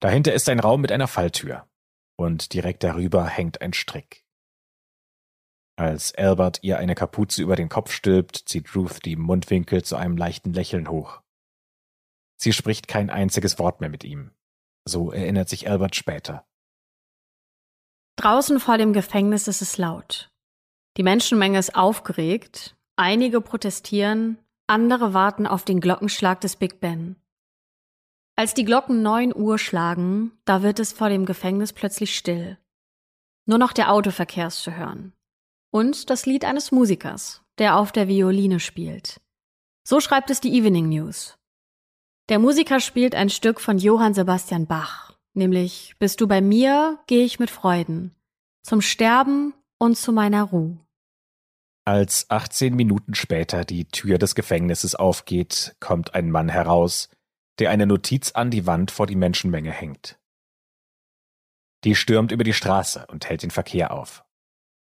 Dahinter 0.00 0.32
ist 0.32 0.48
ein 0.48 0.60
Raum 0.60 0.80
mit 0.80 0.92
einer 0.92 1.08
Falltür 1.08 1.68
und 2.16 2.54
direkt 2.54 2.82
darüber 2.82 3.26
hängt 3.26 3.60
ein 3.60 3.74
Strick. 3.74 4.24
Als 5.80 6.14
Albert 6.14 6.58
ihr 6.60 6.76
eine 6.76 6.94
Kapuze 6.94 7.40
über 7.40 7.56
den 7.56 7.70
Kopf 7.70 7.90
stülpt, 7.90 8.36
zieht 8.44 8.76
Ruth 8.76 9.02
die 9.06 9.16
Mundwinkel 9.16 9.82
zu 9.82 9.96
einem 9.96 10.18
leichten 10.18 10.52
Lächeln 10.52 10.90
hoch. 10.90 11.22
Sie 12.36 12.52
spricht 12.52 12.86
kein 12.86 13.08
einziges 13.08 13.58
Wort 13.58 13.80
mehr 13.80 13.88
mit 13.88 14.04
ihm. 14.04 14.30
So 14.84 15.10
erinnert 15.10 15.48
sich 15.48 15.70
Albert 15.70 15.96
später. 15.96 16.46
Draußen 18.16 18.60
vor 18.60 18.76
dem 18.76 18.92
Gefängnis 18.92 19.48
ist 19.48 19.62
es 19.62 19.78
laut. 19.78 20.30
Die 20.98 21.02
Menschenmenge 21.02 21.58
ist 21.58 21.74
aufgeregt, 21.74 22.76
einige 22.96 23.40
protestieren, 23.40 24.36
andere 24.66 25.14
warten 25.14 25.46
auf 25.46 25.64
den 25.64 25.80
Glockenschlag 25.80 26.42
des 26.42 26.56
Big 26.56 26.80
Ben. 26.80 27.16
Als 28.36 28.52
die 28.52 28.66
Glocken 28.66 29.00
neun 29.00 29.34
Uhr 29.34 29.56
schlagen, 29.56 30.32
da 30.44 30.62
wird 30.62 30.78
es 30.78 30.92
vor 30.92 31.08
dem 31.08 31.24
Gefängnis 31.24 31.72
plötzlich 31.72 32.14
still. 32.14 32.58
Nur 33.46 33.56
noch 33.56 33.72
der 33.72 33.90
Autoverkehr 33.90 34.48
ist 34.48 34.62
zu 34.62 34.76
hören. 34.76 35.14
Und 35.70 36.10
das 36.10 36.26
Lied 36.26 36.44
eines 36.44 36.72
Musikers, 36.72 37.42
der 37.58 37.76
auf 37.76 37.92
der 37.92 38.08
Violine 38.08 38.58
spielt. 38.58 39.20
So 39.86 40.00
schreibt 40.00 40.30
es 40.30 40.40
die 40.40 40.56
Evening 40.56 40.88
News. 40.88 41.38
Der 42.28 42.38
Musiker 42.38 42.80
spielt 42.80 43.14
ein 43.14 43.30
Stück 43.30 43.60
von 43.60 43.78
Johann 43.78 44.14
Sebastian 44.14 44.66
Bach, 44.66 45.16
nämlich 45.34 45.94
Bist 45.98 46.20
du 46.20 46.28
bei 46.28 46.40
mir, 46.40 46.98
gehe 47.06 47.24
ich 47.24 47.38
mit 47.38 47.50
Freuden, 47.50 48.14
zum 48.62 48.80
Sterben 48.80 49.54
und 49.78 49.96
zu 49.96 50.12
meiner 50.12 50.44
Ruhe. 50.44 50.78
Als 51.84 52.28
18 52.30 52.74
Minuten 52.76 53.14
später 53.14 53.64
die 53.64 53.86
Tür 53.86 54.18
des 54.18 54.34
Gefängnisses 54.34 54.94
aufgeht, 54.94 55.74
kommt 55.80 56.14
ein 56.14 56.30
Mann 56.30 56.48
heraus, 56.48 57.08
der 57.58 57.70
eine 57.70 57.86
Notiz 57.86 58.32
an 58.32 58.50
die 58.50 58.66
Wand 58.66 58.90
vor 58.90 59.06
die 59.06 59.16
Menschenmenge 59.16 59.72
hängt. 59.72 60.18
Die 61.84 61.94
stürmt 61.94 62.32
über 62.32 62.44
die 62.44 62.52
Straße 62.52 63.06
und 63.08 63.28
hält 63.28 63.42
den 63.42 63.50
Verkehr 63.50 63.92
auf. 63.92 64.24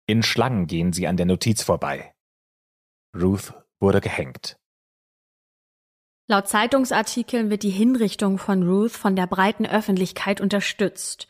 In 0.07 0.21
Schlangen 0.21 0.67
gehen 0.67 0.93
sie 0.93 1.07
an 1.07 1.17
der 1.17 1.25
Notiz 1.25 1.63
vorbei. 1.63 2.13
Ruth 3.15 3.53
wurde 3.79 4.01
gehängt. 4.01 4.57
Laut 6.27 6.47
Zeitungsartikeln 6.47 7.49
wird 7.49 7.63
die 7.63 7.69
Hinrichtung 7.69 8.37
von 8.37 8.67
Ruth 8.67 8.91
von 8.91 9.15
der 9.15 9.27
breiten 9.27 9.65
Öffentlichkeit 9.65 10.41
unterstützt. 10.41 11.27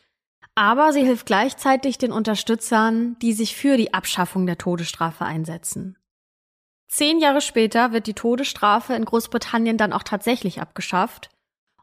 Aber 0.54 0.92
sie 0.92 1.04
hilft 1.04 1.26
gleichzeitig 1.26 1.98
den 1.98 2.12
Unterstützern, 2.12 3.18
die 3.20 3.34
sich 3.34 3.56
für 3.56 3.76
die 3.76 3.92
Abschaffung 3.92 4.46
der 4.46 4.56
Todesstrafe 4.56 5.24
einsetzen. 5.24 5.98
Zehn 6.88 7.18
Jahre 7.18 7.42
später 7.42 7.92
wird 7.92 8.06
die 8.06 8.14
Todesstrafe 8.14 8.94
in 8.94 9.04
Großbritannien 9.04 9.76
dann 9.76 9.92
auch 9.92 10.02
tatsächlich 10.02 10.60
abgeschafft. 10.60 11.30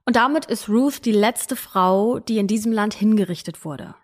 Und 0.05 0.15
damit 0.15 0.45
ist 0.45 0.69
Ruth 0.69 1.05
die 1.05 1.11
letzte 1.11 1.55
Frau, 1.55 2.19
die 2.19 2.39
in 2.39 2.47
diesem 2.47 2.71
Land 2.71 2.93
hingerichtet 2.93 3.63
wurde. 3.63 3.95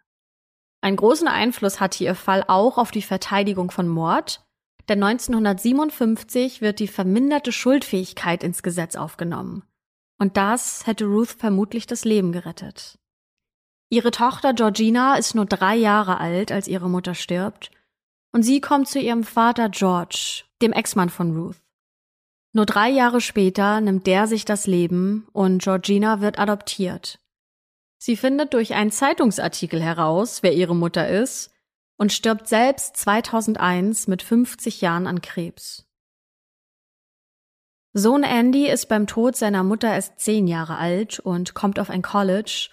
Einen 0.81 0.97
großen 0.97 1.27
Einfluss 1.27 1.79
hatte 1.79 2.03
ihr 2.03 2.15
Fall 2.15 2.43
auch 2.47 2.77
auf 2.77 2.91
die 2.91 3.01
Verteidigung 3.01 3.71
von 3.71 3.87
Mord, 3.87 4.43
denn 4.87 5.03
1957 5.03 6.61
wird 6.61 6.79
die 6.79 6.87
verminderte 6.87 7.51
Schuldfähigkeit 7.51 8.43
ins 8.43 8.63
Gesetz 8.63 8.95
aufgenommen. 8.95 9.63
Und 10.19 10.35
das 10.37 10.87
hätte 10.87 11.05
Ruth 11.05 11.29
vermutlich 11.29 11.85
das 11.85 12.05
Leben 12.05 12.31
gerettet. 12.31 12.97
Ihre 13.89 14.11
Tochter 14.11 14.53
Georgina 14.53 15.15
ist 15.15 15.35
nur 15.35 15.45
drei 15.45 15.75
Jahre 15.75 16.19
alt, 16.19 16.51
als 16.51 16.67
ihre 16.67 16.89
Mutter 16.89 17.15
stirbt, 17.15 17.71
und 18.31 18.43
sie 18.43 18.61
kommt 18.61 18.87
zu 18.87 18.99
ihrem 18.99 19.23
Vater 19.23 19.69
George, 19.69 20.43
dem 20.61 20.71
Ex-Mann 20.71 21.09
von 21.09 21.35
Ruth. 21.35 21.57
Nur 22.53 22.65
drei 22.65 22.89
Jahre 22.89 23.21
später 23.21 23.81
nimmt 23.81 24.07
der 24.07 24.27
sich 24.27 24.45
das 24.45 24.67
Leben 24.67 25.27
und 25.33 25.61
Georgina 25.61 26.21
wird 26.21 26.39
adoptiert. 26.39 27.19
Sie 28.01 28.15
findet 28.15 28.53
durch 28.53 28.73
einen 28.73 28.91
Zeitungsartikel 28.91 29.81
heraus, 29.81 30.41
wer 30.41 30.53
ihre 30.53 30.75
Mutter 30.75 31.07
ist, 31.09 31.51
und 31.97 32.13
stirbt 32.13 32.47
selbst 32.47 32.95
2001 32.95 34.07
mit 34.07 34.23
50 34.23 34.79
Jahren 34.79 35.05
an 35.05 35.21
Krebs. 35.21 35.85
Sohn 37.93 38.23
Andy 38.23 38.67
ist 38.69 38.87
beim 38.87 39.05
Tod 39.05 39.35
seiner 39.35 39.63
Mutter 39.63 39.93
erst 39.93 40.19
zehn 40.19 40.47
Jahre 40.47 40.77
alt 40.77 41.19
und 41.19 41.53
kommt 41.53 41.79
auf 41.79 41.89
ein 41.89 42.01
College. 42.01 42.69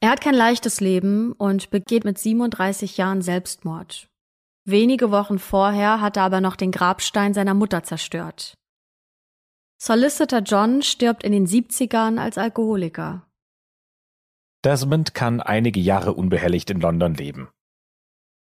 Er 0.00 0.10
hat 0.10 0.20
kein 0.20 0.34
leichtes 0.34 0.80
Leben 0.80 1.32
und 1.32 1.70
begeht 1.70 2.04
mit 2.04 2.18
37 2.18 2.98
Jahren 2.98 3.22
Selbstmord. 3.22 4.08
Wenige 4.64 5.10
Wochen 5.10 5.38
vorher 5.38 6.02
hat 6.02 6.18
er 6.18 6.24
aber 6.24 6.42
noch 6.42 6.56
den 6.56 6.72
Grabstein 6.72 7.32
seiner 7.32 7.54
Mutter 7.54 7.84
zerstört. 7.84 8.52
Solicitor 9.80 10.40
John 10.40 10.82
stirbt 10.82 11.22
in 11.22 11.32
den 11.32 11.46
70ern 11.46 12.18
als 12.18 12.36
Alkoholiker. 12.36 13.27
Desmond 14.64 15.14
kann 15.14 15.40
einige 15.40 15.80
Jahre 15.80 16.14
unbehelligt 16.14 16.70
in 16.70 16.80
London 16.80 17.14
leben. 17.14 17.48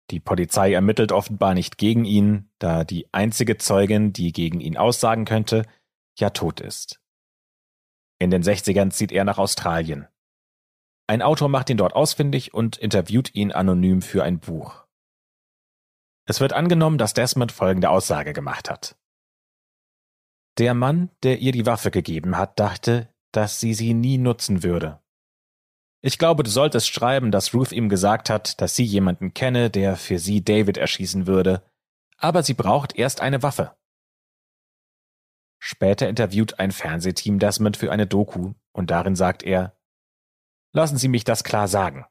Die 0.10 0.22
Polizei 0.22 0.72
ermittelt 0.72 1.12
offenbar 1.12 1.54
nicht 1.54 1.78
gegen 1.78 2.06
ihn, 2.06 2.50
da 2.60 2.86
die 2.86 3.14
einzige 3.14 3.58
Zeugin, 3.58 4.14
die 4.14 4.32
gegen 4.32 4.62
ihn 4.62 4.78
aussagen 4.78 5.26
könnte, 5.26 5.66
ja 6.18 6.30
tot 6.30 6.62
ist. 6.62 7.02
In 8.20 8.32
den 8.32 8.42
60ern 8.42 8.90
zieht 8.92 9.12
er 9.12 9.26
nach 9.26 9.38
Australien. 9.38 10.08
Ein 11.08 11.22
Autor 11.22 11.50
macht 11.50 11.70
ihn 11.70 11.78
dort 11.78 11.94
ausfindig 11.94 12.54
und 12.54 12.78
interviewt 12.78 13.36
ihn 13.36 13.52
anonym 13.52 14.02
für 14.02 14.24
ein 14.24 14.40
Buch. 14.40 14.86
Es 16.26 16.40
wird 16.40 16.54
angenommen, 16.54 16.98
dass 16.98 17.14
Desmond 17.14 17.52
folgende 17.52 17.90
Aussage 17.90 18.34
gemacht 18.34 18.70
hat. 18.70 18.98
Der 20.58 20.74
Mann, 20.74 21.10
der 21.24 21.40
ihr 21.40 21.52
die 21.52 21.66
Waffe 21.66 21.92
gegeben 21.92 22.38
hat, 22.38 22.60
dachte, 22.60 23.14
dass 23.32 23.60
sie 23.60 23.74
sie 23.74 23.94
nie 23.94 24.18
nutzen 24.18 24.64
würde. 24.64 25.00
Ich 26.02 26.18
glaube, 26.20 26.44
du 26.44 26.50
solltest 26.50 26.90
schreiben, 26.90 27.32
dass 27.32 27.54
Ruth 27.54 27.72
ihm 27.72 27.90
gesagt 27.90 28.30
hat, 28.30 28.62
dass 28.62 28.76
sie 28.76 28.84
jemanden 28.84 29.34
kenne, 29.34 29.70
der 29.70 29.96
für 29.96 30.20
sie 30.20 30.44
David 30.44 30.78
erschießen 30.78 31.28
würde, 31.28 31.64
aber 32.18 32.44
sie 32.44 32.54
braucht 32.54 32.96
erst 32.96 33.22
eine 33.22 33.42
Waffe. 33.44 33.76
Später 35.60 36.08
interviewt 36.08 36.60
ein 36.60 36.72
Fernsehteam 36.72 37.40
Desmond 37.40 37.78
für 37.78 37.92
eine 37.92 38.06
Doku 38.06 38.54
und 38.74 38.92
darin 38.92 39.16
sagt 39.16 39.44
er, 39.44 39.76
Lassen 40.74 40.98
Sie 40.98 41.08
mich 41.08 41.24
das 41.24 41.44
klar 41.44 41.68
sagen. 41.68 42.06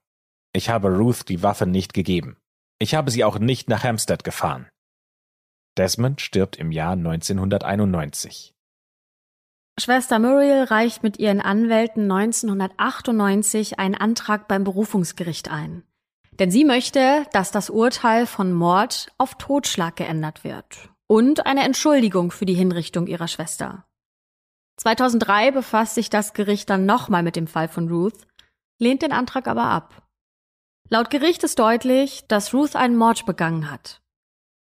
Ich 0.53 0.70
habe 0.70 0.89
Ruth 0.89 1.28
die 1.28 1.43
Waffe 1.43 1.66
nicht 1.66 1.95
gegeben. 1.95 2.39
Ich 2.78 2.95
habe 2.95 3.11
sie 3.11 3.22
auch 3.22 3.39
nicht 3.39 3.68
nach 3.68 3.84
Hampstead 3.84 4.24
gefahren. 4.24 4.68
Desmond 5.76 6.20
stirbt 6.20 6.57
im 6.57 6.72
Jahr 6.72 6.93
1991. 6.93 8.56
Schwester 9.79 10.18
Muriel 10.18 10.64
reicht 10.64 11.03
mit 11.03 11.18
ihren 11.18 11.43
Anwälten 11.43 12.11
1998 12.11 13.79
einen 13.79 13.95
Antrag 13.95 14.49
beim 14.49 14.64
Berufungsgericht 14.64 15.51
ein. 15.51 15.83
Denn 16.39 16.51
sie 16.51 16.64
möchte, 16.64 17.27
dass 17.33 17.51
das 17.51 17.68
Urteil 17.68 18.27
von 18.27 18.55
Mord 18.55 19.12
auf 19.18 19.35
Totschlag 19.35 19.97
geändert 19.97 20.45
wird 20.45 20.89
und 21.07 21.45
eine 21.45 21.62
Entschuldigung 21.62 22.31
für 22.31 22.47
die 22.47 22.55
Hinrichtung 22.55 23.07
ihrer 23.07 23.29
Schwester. 23.29 23.85
2003 24.79 25.51
befasst 25.51 25.95
sich 25.95 26.09
das 26.09 26.33
Gericht 26.33 26.70
dann 26.70 26.87
nochmal 26.87 27.22
mit 27.22 27.37
dem 27.37 27.47
Fall 27.47 27.68
von 27.68 27.89
Ruth, 27.89 28.27
lehnt 28.79 29.03
den 29.03 29.12
Antrag 29.12 29.47
aber 29.47 29.64
ab. 29.64 30.09
Laut 30.89 31.11
Gericht 31.11 31.45
ist 31.45 31.59
deutlich, 31.59 32.27
dass 32.29 32.55
Ruth 32.55 32.77
einen 32.77 32.97
Mord 32.97 33.27
begangen 33.27 33.70
hat. 33.70 34.01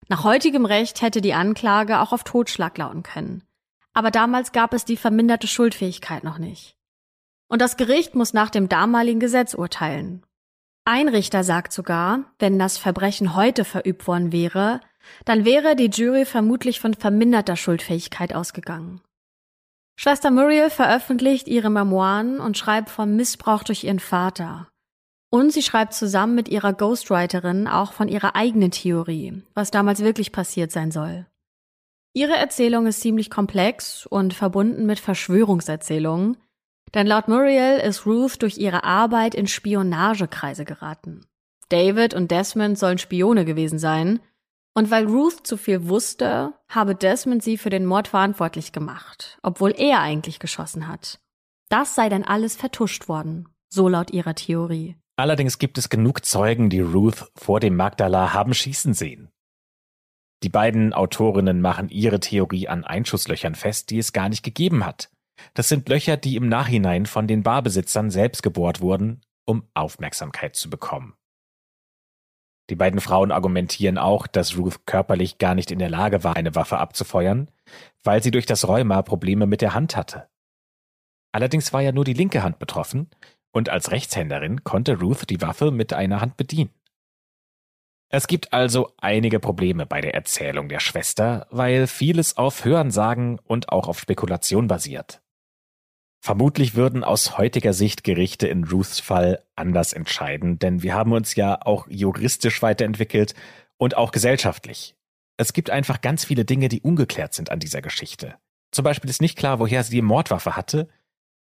Nach 0.09 0.25
heutigem 0.25 0.67
Recht 0.67 1.03
hätte 1.03 1.21
die 1.21 1.35
Anklage 1.35 2.01
auch 2.01 2.13
auf 2.13 2.25
Totschlag 2.25 2.77
lauten 2.79 3.05
können 3.05 3.44
aber 3.95 4.11
damals 4.11 4.53
gab 4.53 4.75
es 4.75 4.85
die 4.85 4.97
verminderte 4.97 5.47
Schuldfähigkeit 5.47 6.25
noch 6.25 6.39
nicht. 6.39 6.77
Und 7.49 7.63
das 7.63 7.77
Gericht 7.77 8.15
muss 8.15 8.35
nach 8.35 8.51
dem 8.51 8.69
damaligen 8.69 9.21
Gesetz 9.21 9.55
urteilen. 9.55 10.25
Ein 10.85 11.09
Richter 11.09 11.45
sagt 11.45 11.73
sogar, 11.73 12.25
wenn 12.39 12.59
das 12.59 12.77
Verbrechen 12.77 13.35
heute 13.35 13.65
verübt 13.65 14.07
worden 14.07 14.33
wäre, 14.33 14.81
dann 15.25 15.45
wäre 15.45 15.77
die 15.77 15.89
Jury 15.91 16.25
vermutlich 16.25 16.81
von 16.81 16.95
verminderter 16.95 17.57
Schuldfähigkeit 17.57 18.35
ausgegangen. 18.35 19.01
Schwester 19.97 20.31
Muriel 20.31 20.71
veröffentlicht 20.71 21.47
ihre 21.47 21.71
Memoiren 21.71 22.41
und 22.41 22.59
schreibt 22.59 22.91
vom 22.91 23.15
Missbrauch 23.15 23.63
durch 23.63 23.85
ihren 23.85 24.01
Vater. 24.01 24.69
Und 25.31 25.53
sie 25.53 25.63
schreibt 25.63 25.95
zusammen 25.95 26.35
mit 26.35 26.49
ihrer 26.49 26.73
Ghostwriterin 26.73 27.69
auch 27.69 27.93
von 27.93 28.09
ihrer 28.09 28.35
eigenen 28.35 28.71
Theorie, 28.71 29.43
was 29.55 29.71
damals 29.71 30.01
wirklich 30.01 30.33
passiert 30.33 30.73
sein 30.73 30.91
soll. 30.91 31.27
Ihre 32.17 32.37
Erzählung 32.37 32.87
ist 32.87 33.01
ziemlich 33.01 33.29
komplex 33.29 34.07
und 34.07 34.35
verbunden 34.35 34.87
mit 34.87 35.01
Verschwörungserzählungen, 35.01 36.37
denn 36.95 37.09
laut 37.09 37.27
Muriel 37.27 37.79
ist 37.79 38.07
Ruth 38.07 38.41
durch 38.41 38.57
ihre 38.57 38.85
Arbeit 38.85 39.35
in 39.35 39.49
Spionagekreise 39.49 40.65
geraten. 40.65 41.27
David 41.71 42.15
und 42.15 42.31
Desmond 42.31 42.79
sollen 42.79 42.99
Spione 42.99 43.45
gewesen 43.45 43.81
sein, 43.81 44.21
und 44.75 44.93
weil 44.93 45.07
Ruth 45.07 45.45
zu 45.45 45.57
viel 45.57 45.89
wusste, 45.89 46.53
habe 46.69 46.95
Desmond 46.95 47.43
sie 47.43 47.59
für 47.59 47.71
den 47.71 47.85
Mord 47.85 48.09
verantwortlich 48.09 48.71
gemacht, 48.71 49.39
obwohl 49.43 49.73
er 49.77 50.01
eigentlich 50.01 50.39
geschossen 50.39 50.87
hat. 50.87 51.19
Das 51.69 51.97
sei 51.97 52.09
dann 52.09 52.23
alles 52.23 52.55
vertuscht 52.55 53.09
worden, 53.09 53.49
so 53.69 53.89
laut 53.89 54.13
ihrer 54.13 54.37
Theorie. 54.37 54.97
Allerdings 55.17 55.59
gibt 55.59 55.79
es 55.79 55.89
genug 55.89 56.25
Zeugen, 56.25 56.71
die 56.71 56.81
Ruth 56.81 57.27
vor 57.35 57.59
dem 57.59 57.75
Magdala 57.77 58.33
haben 58.33 58.55
schießen 58.55 58.95
sehen. 58.95 59.31
Die 60.43 60.49
beiden 60.49 60.93
Autorinnen 60.93 61.61
machen 61.61 61.89
ihre 61.89 62.21
Theorie 62.21 62.69
an 62.69 62.85
Einschusslöchern 62.85 63.55
fest, 63.55 63.91
die 63.91 63.99
es 63.99 64.13
gar 64.13 64.29
nicht 64.29 64.43
gegeben 64.43 64.85
hat. 64.85 65.11
Das 65.55 65.69
sind 65.69 65.89
Löcher, 65.89 66.17
die 66.17 66.37
im 66.37 66.49
Nachhinein 66.49 67.07
von 67.07 67.27
den 67.27 67.43
Barbesitzern 67.43 68.11
selbst 68.11 68.43
gebohrt 68.43 68.81
wurden, 68.81 69.23
um 69.47 69.69
Aufmerksamkeit 69.75 70.57
zu 70.57 70.71
bekommen. 70.71 71.15
Die 72.71 72.77
beiden 72.77 73.01
Frauen 73.01 73.31
argumentieren 73.31 73.99
auch, 73.99 74.27
dass 74.27 74.57
Ruth 74.57 74.87
körperlich 74.87 75.39
gar 75.39 75.55
nicht 75.55 75.71
in 75.71 75.79
der 75.79 75.91
Lage 75.91 76.25
war, 76.25 76.37
eine 76.37 76.55
Waffe 76.55 76.79
abzufeuern, 76.79 77.51
weil 78.03 78.23
sie 78.23 78.31
durch 78.31 78.47
das 78.47 78.67
Rheuma 78.67 79.03
Probleme 79.03 79.47
mit 79.47 79.61
der 79.61 79.75
Hand 79.75 79.97
hatte. 79.97 80.29
Allerdings 81.33 81.73
war 81.73 81.83
ja 81.83 81.93
nur 81.93 82.05
die 82.05 82.15
linke 82.15 82.43
Hand 82.43 82.59
betroffen, 82.59 83.11
und 83.53 83.69
als 83.69 83.93
Rechtshänderin 83.93 84.65
konnte 84.65 84.99
Ruth 84.99 85.31
die 85.31 85.41
Waffe 85.41 85.71
mit 85.71 85.93
einer 85.93 86.21
Hand 86.21 86.37
bedienen. 86.37 86.71
Es 88.17 88.29
gibt 88.29 88.53
also 88.53 88.93
einige 88.99 89.41
Probleme 89.41 89.87
bei 89.87 90.01
der 90.01 90.15
Erzählung 90.15 90.69
der 90.69 90.79
Schwester, 90.79 91.49
weil 91.51 91.89
vieles 91.89 92.37
auf 92.37 92.65
Hörensagen 92.65 93.41
und 93.41 93.71
auch 93.71 93.89
auf 93.89 93.99
Spekulation 93.99 94.69
basiert. 94.69 95.21
Vermutlich 96.21 96.77
würden 96.77 97.03
aus 97.03 97.39
heutiger 97.39 97.73
Sicht 97.73 98.05
Gerichte 98.05 98.47
in 98.47 98.63
Ruths 98.63 99.01
Fall 99.01 99.43
anders 99.57 99.93
entscheiden, 99.93 100.61
denn 100.61 100.85
wir 100.85 100.95
haben 100.95 101.11
uns 101.11 101.35
ja 101.35 101.59
auch 101.61 101.89
juristisch 101.89 102.63
weiterentwickelt 102.63 103.35
und 103.79 103.97
auch 103.97 104.13
gesellschaftlich. 104.13 104.95
Es 105.37 105.53
gibt 105.53 105.71
einfach 105.71 106.01
ganz 106.01 106.25
viele 106.25 106.45
Dinge, 106.45 106.69
die 106.69 106.83
ungeklärt 106.83 107.35
sind 107.35 107.51
an 107.51 107.59
dieser 107.59 107.83
Geschichte. 107.83 108.37
Zum 108.71 108.85
Beispiel 108.85 109.11
ist 109.11 109.23
nicht 109.23 109.37
klar, 109.37 109.59
woher 109.59 109.83
sie 109.83 109.91
die 109.97 110.03
Mordwaffe 110.03 110.55
hatte, 110.55 110.89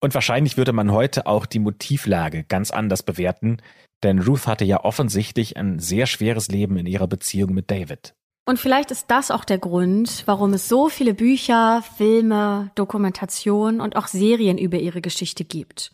und 0.00 0.14
wahrscheinlich 0.14 0.56
würde 0.56 0.72
man 0.72 0.92
heute 0.92 1.26
auch 1.26 1.46
die 1.46 1.58
Motivlage 1.58 2.44
ganz 2.44 2.70
anders 2.70 3.02
bewerten, 3.02 3.58
denn 4.02 4.20
Ruth 4.20 4.46
hatte 4.46 4.64
ja 4.64 4.82
offensichtlich 4.82 5.56
ein 5.56 5.78
sehr 5.78 6.06
schweres 6.06 6.48
Leben 6.48 6.76
in 6.76 6.86
ihrer 6.86 7.06
Beziehung 7.06 7.52
mit 7.52 7.70
David. 7.70 8.14
Und 8.46 8.58
vielleicht 8.58 8.90
ist 8.90 9.10
das 9.10 9.30
auch 9.30 9.44
der 9.44 9.58
Grund, 9.58 10.22
warum 10.26 10.54
es 10.54 10.68
so 10.68 10.88
viele 10.88 11.14
Bücher, 11.14 11.84
Filme, 11.96 12.70
Dokumentationen 12.74 13.80
und 13.80 13.96
auch 13.96 14.06
Serien 14.06 14.58
über 14.58 14.78
ihre 14.78 15.00
Geschichte 15.00 15.44
gibt. 15.44 15.92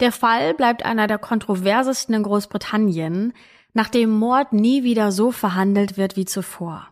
Der 0.00 0.12
Fall 0.12 0.54
bleibt 0.54 0.84
einer 0.84 1.06
der 1.06 1.18
kontroversesten 1.18 2.14
in 2.14 2.22
Großbritannien, 2.22 3.34
nachdem 3.72 4.10
Mord 4.10 4.52
nie 4.52 4.82
wieder 4.82 5.12
so 5.12 5.30
verhandelt 5.30 5.96
wird 5.96 6.16
wie 6.16 6.24
zuvor. 6.24 6.88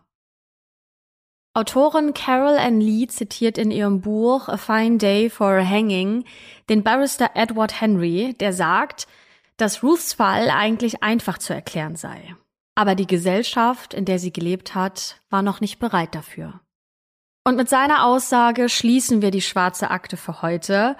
Autorin 1.57 2.13
Carol 2.13 2.57
Ann 2.57 2.81
Lee 2.81 3.07
zitiert 3.07 3.57
in 3.57 3.71
ihrem 3.71 4.01
Buch 4.01 4.49
A 4.49 4.57
Fine 4.57 4.97
Day 4.97 5.29
for 5.29 5.53
a 5.53 5.63
Hanging 5.63 6.25
den 6.67 6.83
Barrister 6.83 7.29
Edward 7.33 7.79
Henry, 7.79 8.35
der 8.41 8.51
sagt, 8.51 9.07
dass 9.55 9.81
Ruths 9.81 10.11
Fall 10.11 10.49
eigentlich 10.49 11.01
einfach 11.01 11.37
zu 11.37 11.53
erklären 11.53 11.95
sei. 11.95 12.35
Aber 12.75 12.93
die 12.93 13.07
Gesellschaft, 13.07 13.93
in 13.93 14.03
der 14.03 14.19
sie 14.19 14.33
gelebt 14.33 14.75
hat, 14.75 15.21
war 15.29 15.41
noch 15.41 15.61
nicht 15.61 15.79
bereit 15.79 16.13
dafür. 16.13 16.59
Und 17.45 17.55
mit 17.55 17.69
seiner 17.69 18.03
Aussage 18.03 18.67
schließen 18.67 19.21
wir 19.21 19.31
die 19.31 19.41
schwarze 19.41 19.91
Akte 19.91 20.17
für 20.17 20.41
heute 20.41 20.97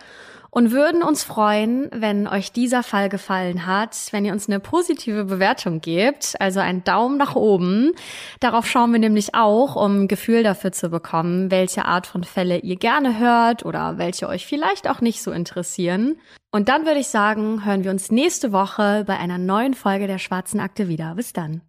und 0.56 0.72
würden 0.72 1.04
uns 1.04 1.26
freuen, 1.26 1.90
wenn 1.92 2.30
euch 2.30 2.54
dieser 2.54 2.82
Fall 2.82 3.10
gefallen 3.10 3.66
hat, 3.66 3.94
wenn 4.12 4.24
ihr 4.24 4.32
uns 4.32 4.48
eine 4.48 4.62
positive 4.62 5.26
Bewertung 5.26 5.82
gebt, 5.82 6.36
also 6.40 6.62
einen 6.62 6.86
Daumen 6.86 7.18
nach 7.18 7.36
oben. 7.36 7.92
Darauf 8.40 8.66
schauen 8.66 8.94
wir 8.94 9.00
nämlich 9.00 9.36
auch, 9.36 9.76
um 9.76 10.04
ein 10.04 10.08
Gefühl 10.08 10.44
dafür 10.44 10.72
zu 10.72 10.88
bekommen, 10.88 11.52
welche 11.52 11.84
Art 11.84 12.08
von 12.08 12.24
Fälle 12.24 12.60
ihr 12.60 12.78
gerne 12.78 13.20
hört 13.20 13.66
oder 13.66 13.98
welche 13.98 14.30
euch 14.30 14.46
vielleicht 14.46 14.90
auch 14.90 15.02
nicht 15.02 15.22
so 15.22 15.34
interessieren. 15.34 16.16
Und 16.52 16.70
dann 16.70 16.86
würde 16.86 17.02
ich 17.02 17.08
sagen, 17.10 17.66
hören 17.66 17.84
wir 17.84 17.92
uns 17.92 18.10
nächste 18.10 18.54
Woche 18.54 19.04
bei 19.06 19.18
einer 19.18 19.38
neuen 19.38 19.74
Folge 19.74 20.08
der 20.08 20.20
Schwarzen 20.20 20.62
Akte 20.62 20.88
wieder. 20.88 21.16
Bis 21.16 21.34
dann. 21.34 21.64